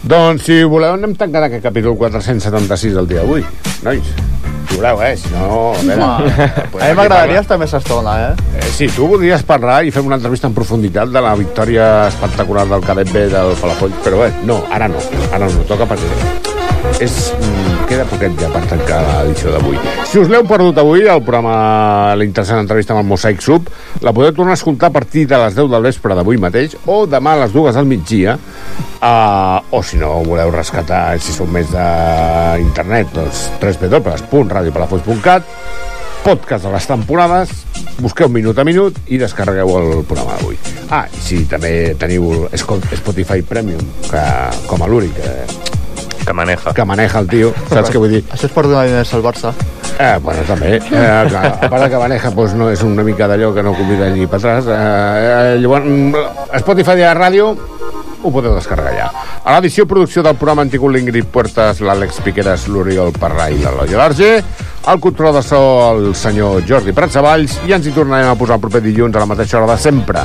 Doncs, 0.03 0.43
si 0.49 0.59
voleu, 0.67 0.97
anem 0.97 1.13
tancant 1.15 1.47
aquest 1.47 1.63
capítol 1.63 1.95
476 1.95 2.97
del 2.97 3.07
dia 3.07 3.21
d'avui, 3.21 3.45
nois. 3.85 4.09
si 4.67 4.75
voleu, 4.75 4.99
eh? 5.05 5.13
Si 5.15 5.31
no... 5.31 5.71
A, 5.71 5.83
veure, 5.87 6.65
podem 6.73 6.83
a 6.83 6.89
mi 6.89 6.97
m'agradaria 6.99 7.43
estar 7.45 7.59
més 7.61 7.75
estona, 7.79 8.17
eh? 8.25 8.57
Eh, 8.59 8.67
sí, 8.75 8.89
tu 8.91 9.07
voldries 9.07 9.45
parlar 9.47 9.79
i 9.87 9.93
fem 9.95 10.09
una 10.09 10.19
entrevista 10.19 10.51
en 10.51 10.57
profunditat 10.57 11.13
de 11.13 11.23
la 11.23 11.37
victòria 11.39 12.09
espectacular 12.09 12.67
del 12.73 12.83
cadet 12.83 13.15
B 13.15 13.29
del 13.31 13.55
Palafolls, 13.61 14.01
però 14.03 14.25
bé, 14.25 14.33
no, 14.49 14.59
ara 14.75 14.91
no, 14.91 14.99
ara 15.31 15.47
no 15.47 15.63
toca 15.71 15.87
perquè 15.87 16.51
és, 16.99 17.33
mm, 17.39 17.62
queda 17.93 18.05
poquet 18.09 18.33
ja 18.41 18.47
per 18.49 18.63
tancar 18.65 19.01
l'edició 19.05 19.51
d'avui. 19.53 19.77
Si 20.09 20.17
us 20.17 20.29
l'heu 20.31 20.41
perdut 20.49 20.79
avui, 20.81 21.03
el 21.05 21.21
programa, 21.21 22.15
la 22.17 22.25
interessant 22.25 22.63
entrevista 22.63 22.95
amb 22.95 23.03
el 23.03 23.09
Mosaic 23.11 23.43
Sub, 23.45 23.67
la 24.01 24.13
podeu 24.15 24.33
tornar 24.33 24.55
a 24.55 24.57
escoltar 24.57 24.89
a 24.89 24.95
partir 24.95 25.27
de 25.29 25.37
les 25.37 25.53
10 25.53 25.69
del 25.69 25.85
vespre 25.85 26.17
d'avui 26.17 26.41
mateix 26.41 26.73
o 26.89 27.03
demà 27.05 27.35
a 27.37 27.43
les 27.43 27.53
2 27.53 27.77
del 27.77 27.85
migdia 27.85 28.33
uh, 28.33 29.59
o 29.69 29.83
si 29.85 30.01
no 30.01 30.23
voleu 30.25 30.49
rescatar, 30.55 31.19
si 31.21 31.35
sou 31.35 31.45
més 31.45 31.69
d'internet, 31.69 33.13
doncs 33.13 33.45
www.radiopalafolls.cat 33.61 35.53
podcast 36.23 36.63
de 36.65 36.71
les 36.71 36.85
temporades, 36.87 37.51
busqueu 37.99 38.31
minut 38.31 38.57
a 38.57 38.65
minut 38.65 38.97
i 39.11 39.19
descarregueu 39.21 39.75
el 39.77 39.91
programa 40.07 40.39
d'avui. 40.39 40.57
Ah, 40.89 41.03
i 41.11 41.21
si 41.21 41.43
també 41.51 41.93
teniu 41.99 42.47
Spotify 42.55 43.43
Premium, 43.45 43.85
que, 44.07 44.25
com 44.71 44.81
a 44.81 44.89
l'únic 44.89 45.19
que, 45.19 45.72
que 46.25 46.33
maneja. 46.33 46.73
que 46.73 46.85
maneja 46.85 47.19
el 47.19 47.27
tio, 47.27 47.53
saps 47.69 47.91
què 47.91 48.01
vull 48.01 48.17
dir? 48.17 48.23
Això 48.31 48.47
és 48.49 48.55
per 48.55 48.63
donar 48.67 48.85
diners 48.87 49.13
al 49.13 49.23
Barça. 49.25 49.53
Eh, 49.99 50.17
bueno, 50.23 50.41
també. 50.47 50.77
Eh, 50.77 50.81
que, 50.89 51.37
a 51.37 51.69
part 51.69 51.89
que 51.91 51.99
maneja 52.01 52.31
doncs, 52.33 52.55
no 52.57 52.69
és 52.73 52.81
una 52.81 53.03
mica 53.05 53.27
d'allò 53.29 53.53
que 53.53 53.63
no 53.63 53.75
convida 53.77 54.09
ni 54.09 54.25
per 54.27 54.39
atràs. 54.39 54.67
Eh, 54.67 54.77
eh, 54.77 55.59
llavors, 55.61 55.85
mm, 55.85 56.59
Spotify 56.63 56.95
de 56.97 57.05
la 57.05 57.13
ràdio 57.13 57.53
ho 58.23 58.31
podeu 58.31 58.55
descarregar 58.55 58.93
ja. 58.95 59.09
A 59.43 59.57
l'edició 59.57 59.85
producció 59.89 60.23
del 60.23 60.37
programa 60.39 60.63
han 60.63 60.71
tingut 60.73 60.93
l'Ingrid 60.95 61.29
Puertas, 61.33 61.81
l'Àlex 61.83 62.21
Piqueras, 62.23 62.67
l'Oriol 62.71 63.13
Parrà 63.19 63.49
i 63.51 63.59
l'Eloi 63.61 63.93
Alarge, 63.93 64.33
el 64.87 64.99
control 65.03 65.37
de 65.37 65.43
so 65.45 65.61
el 65.91 66.11
senyor 66.15 66.63
Jordi 66.67 66.95
Pratsavalls 66.95 67.59
i 67.67 67.75
ens 67.75 67.87
hi 67.87 67.95
tornarem 67.95 68.31
a 68.31 68.39
posar 68.39 68.57
el 68.59 68.65
proper 68.65 68.83
dilluns 68.83 69.15
a 69.15 69.23
la 69.23 69.29
mateixa 69.29 69.59
hora 69.59 69.73
de 69.73 69.79
sempre 69.79 70.23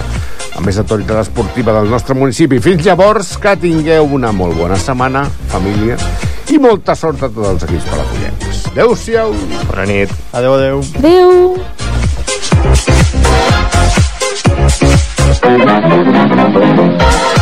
amb 0.59 0.67
més 0.67 0.79
actualitat 0.81 1.21
esportiva 1.23 1.73
del 1.77 1.91
nostre 1.91 2.17
municipi. 2.19 2.59
Fins 2.63 2.83
llavors, 2.87 3.37
que 3.39 3.55
tingueu 3.63 4.09
una 4.19 4.33
molt 4.35 4.59
bona 4.59 4.79
setmana, 4.81 5.23
família, 5.53 5.97
i 6.51 6.59
molta 6.59 6.97
sort 6.99 7.23
a 7.23 7.31
tots 7.31 7.53
els 7.55 7.67
equips 7.69 7.87
palafollencs. 7.93 8.65
Adéu-siau! 8.73 9.35
Bona 9.71 9.87
nit. 9.87 10.11
Adéu, 10.33 10.59
adéu. 10.59 10.83
Adéu. 10.99 11.57
Avui 15.49 17.38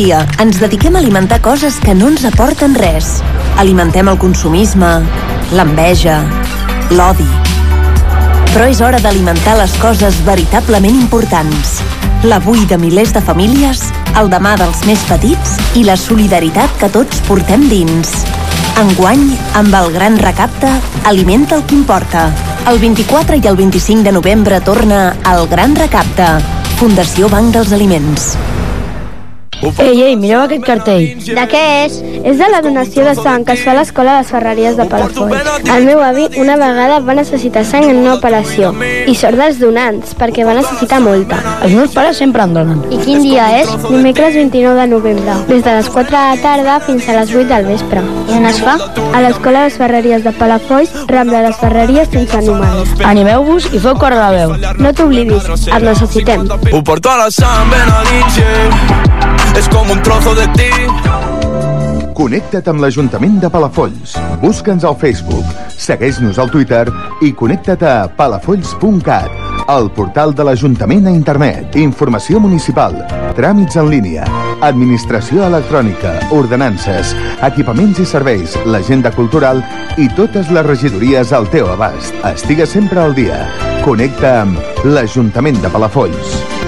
dia 0.00 0.20
ens 0.40 0.56
dediquem 0.60 0.94
a 0.96 1.00
alimentar 1.02 1.40
coses 1.44 1.76
que 1.82 1.92
no 1.94 2.08
ens 2.08 2.24
aporten 2.24 2.72
res. 2.78 3.18
Alimentem 3.60 4.08
el 4.08 4.16
consumisme, 4.20 4.88
l'enveja, 5.52 6.22
l'odi. 6.96 7.26
Però 8.54 8.66
és 8.70 8.80
hora 8.80 9.00
d'alimentar 9.02 9.58
les 9.58 9.74
coses 9.82 10.16
veritablement 10.24 10.96
importants. 10.96 11.80
L'avui 12.24 12.64
de 12.70 12.78
milers 12.80 13.12
de 13.12 13.20
famílies, 13.24 13.82
el 14.20 14.30
demà 14.32 14.54
dels 14.60 14.80
més 14.88 15.02
petits 15.08 15.58
i 15.76 15.84
la 15.84 15.98
solidaritat 16.00 16.80
que 16.80 16.88
tots 16.94 17.20
portem 17.28 17.66
dins. 17.68 18.14
Enguany, 18.80 19.26
amb 19.60 19.74
el 19.82 19.92
gran 19.96 20.16
recapte, 20.22 20.70
alimenta 21.04 21.58
el 21.58 21.66
que 21.66 21.76
importa. 21.76 22.30
El 22.70 22.80
24 22.80 23.36
i 23.36 23.52
el 23.52 23.60
25 23.60 24.06
de 24.06 24.16
novembre 24.16 24.62
torna 24.64 25.10
el 25.34 25.44
Gran 25.52 25.76
Recapte. 25.76 26.30
Fundació 26.80 27.28
Banc 27.28 27.52
dels 27.56 27.76
Aliments. 27.76 28.32
Ei, 29.60 30.02
ei, 30.02 30.16
mireu 30.16 30.40
aquest 30.40 30.64
cartell. 30.64 31.18
De 31.20 31.44
què 31.50 31.60
és? 31.84 31.98
És 32.24 32.38
de 32.40 32.46
la 32.48 32.60
donació 32.64 33.04
de 33.04 33.12
sang 33.18 33.44
que 33.44 33.56
es 33.58 33.64
fa 33.64 33.74
a 33.74 33.76
l'escola 33.76 34.14
de 34.16 34.22
les 34.22 34.30
Ferreries 34.32 34.78
de 34.78 34.86
Palafolls. 34.88 35.50
El 35.74 35.84
meu 35.88 36.00
avi 36.04 36.26
una 36.40 36.56
vegada 36.60 37.00
va 37.04 37.16
necessitar 37.18 37.64
sang 37.68 37.84
en 37.90 38.00
una 38.00 38.14
operació 38.16 38.72
i 38.80 39.14
sort 39.18 39.36
dels 39.40 39.60
donants, 39.60 40.14
perquè 40.16 40.46
va 40.48 40.54
necessitar 40.56 41.02
molta. 41.04 41.40
Els 41.60 41.76
meus 41.76 41.92
pares 41.96 42.16
sempre 42.20 42.46
en 42.48 42.56
donen. 42.56 42.80
I 42.88 43.00
quin 43.04 43.20
dia 43.24 43.50
és? 43.60 43.70
Dimecres 43.88 44.34
29 44.38 44.80
de 44.80 44.86
novembre, 44.94 45.36
des 45.50 45.64
de 45.66 45.76
les 45.76 45.92
4 45.92 46.08
de 46.16 46.24
la 46.24 46.40
tarda 46.40 46.78
fins 46.86 47.08
a 47.08 47.18
les 47.20 47.34
8 47.34 47.48
del 47.52 47.68
vespre. 47.68 48.04
I 48.30 48.38
on 48.38 48.48
es 48.48 48.62
fa? 48.64 48.78
A 49.12 49.20
l'escola 49.20 49.66
de 49.66 49.68
les 49.68 49.78
Ferreries 49.82 50.24
de 50.24 50.32
Palafolls, 50.40 50.96
Rambla 51.10 51.42
de 51.42 51.48
les 51.48 51.60
Ferreries 51.60 52.08
sense 52.12 52.42
número. 52.46 52.86
Animeu-vos 53.04 53.68
i 53.74 53.78
feu 53.78 53.96
córrer 54.00 54.20
la 54.20 54.30
veu. 54.32 54.56
No 54.80 54.94
t'oblidis, 54.96 55.68
et 55.68 55.84
necessitem. 55.84 56.48
Ho 56.72 56.82
porto 56.84 57.12
a 57.12 57.18
la 57.26 57.30
sang 57.30 57.68
ben 57.70 57.88
a 57.88 58.02
l'Inge 58.08 59.10
És 59.60 59.68
com 59.68 59.90
un 59.92 60.00
trozo 60.00 60.32
de 60.38 60.46
ti 60.56 60.70
Connecta't 62.16 62.68
amb 62.68 62.82
l'Ajuntament 62.84 63.38
de 63.40 63.48
Palafolls. 63.48 64.12
Busca'ns 64.42 64.84
al 64.84 64.96
Facebook, 65.00 65.46
segueix-nos 65.80 66.36
al 66.40 66.50
Twitter 66.52 66.82
i 67.24 67.30
connecta't 67.32 67.84
a 67.88 67.94
palafolls.cat, 68.18 69.38
el 69.72 69.88
portal 69.96 70.34
de 70.36 70.44
l'Ajuntament 70.44 71.08
a 71.08 71.14
internet, 71.16 71.80
informació 71.80 72.42
municipal, 72.44 72.98
tràmits 73.40 73.80
en 73.80 73.88
línia, 73.88 74.28
administració 74.68 75.48
electrònica, 75.48 76.12
ordenances, 76.36 77.16
equipaments 77.48 78.04
i 78.04 78.08
serveis, 78.12 78.60
l'agenda 78.68 79.16
cultural 79.16 79.64
i 79.96 80.12
totes 80.12 80.52
les 80.52 80.68
regidories 80.68 81.32
al 81.32 81.48
teu 81.48 81.72
abast. 81.72 82.12
Estigues 82.34 82.76
sempre 82.76 83.00
al 83.00 83.16
dia. 83.16 83.46
Connecta 83.80 84.42
amb 84.44 84.84
l'Ajuntament 84.84 85.64
de 85.64 85.72
Palafolls. 85.72 86.59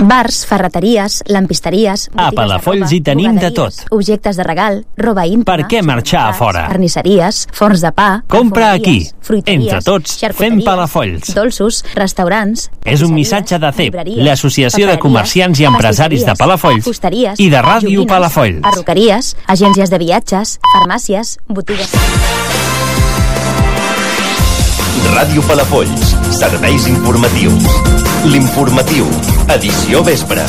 Bars, 0.00 0.46
ferreteries, 0.46 1.20
lampisteries... 1.28 2.08
A 2.16 2.30
Palafolls 2.32 2.92
hi 2.94 3.00
tenim 3.04 3.36
de 3.40 3.50
tot. 3.52 3.82
Objectes 3.92 4.38
de 4.40 4.44
regal, 4.46 4.80
roba 4.96 5.26
íntima... 5.28 5.44
Per 5.50 5.66
què 5.68 5.82
marxar 5.84 6.22
a 6.30 6.36
fora? 6.36 6.64
Carnisseries, 6.70 7.42
forns 7.56 7.84
de 7.84 7.92
pa... 7.96 8.08
Compra 8.32 8.72
aquí. 8.72 9.02
Entre 9.44 9.80
tots, 9.84 10.16
fem 10.38 10.62
Palafolls. 10.64 11.34
Dolços, 11.36 11.82
restaurants... 11.98 12.68
És 12.88 13.04
un 13.04 13.12
missatge 13.14 13.60
de 13.60 13.72
CEP, 13.76 14.00
l'Associació 14.24 14.88
de 14.88 14.96
Comerciants 15.02 15.60
i 15.60 15.68
Empresaris 15.68 16.24
de 16.26 16.36
Palafolls 16.40 16.88
i 17.36 17.50
de 17.52 17.60
Ràdio 17.66 18.08
Palafolls. 18.08 18.64
Perruqueries, 18.64 19.34
agències 19.52 19.92
de 19.92 20.00
viatges, 20.00 20.56
farmàcies, 20.72 21.36
botigues... 21.48 21.94
Ràdio 25.10 25.42
Palafolls, 25.42 26.14
serveis 26.30 26.86
informatius. 26.86 27.66
L'informatiu, 28.30 29.10
edició 29.58 30.04
vespre. 30.06 30.46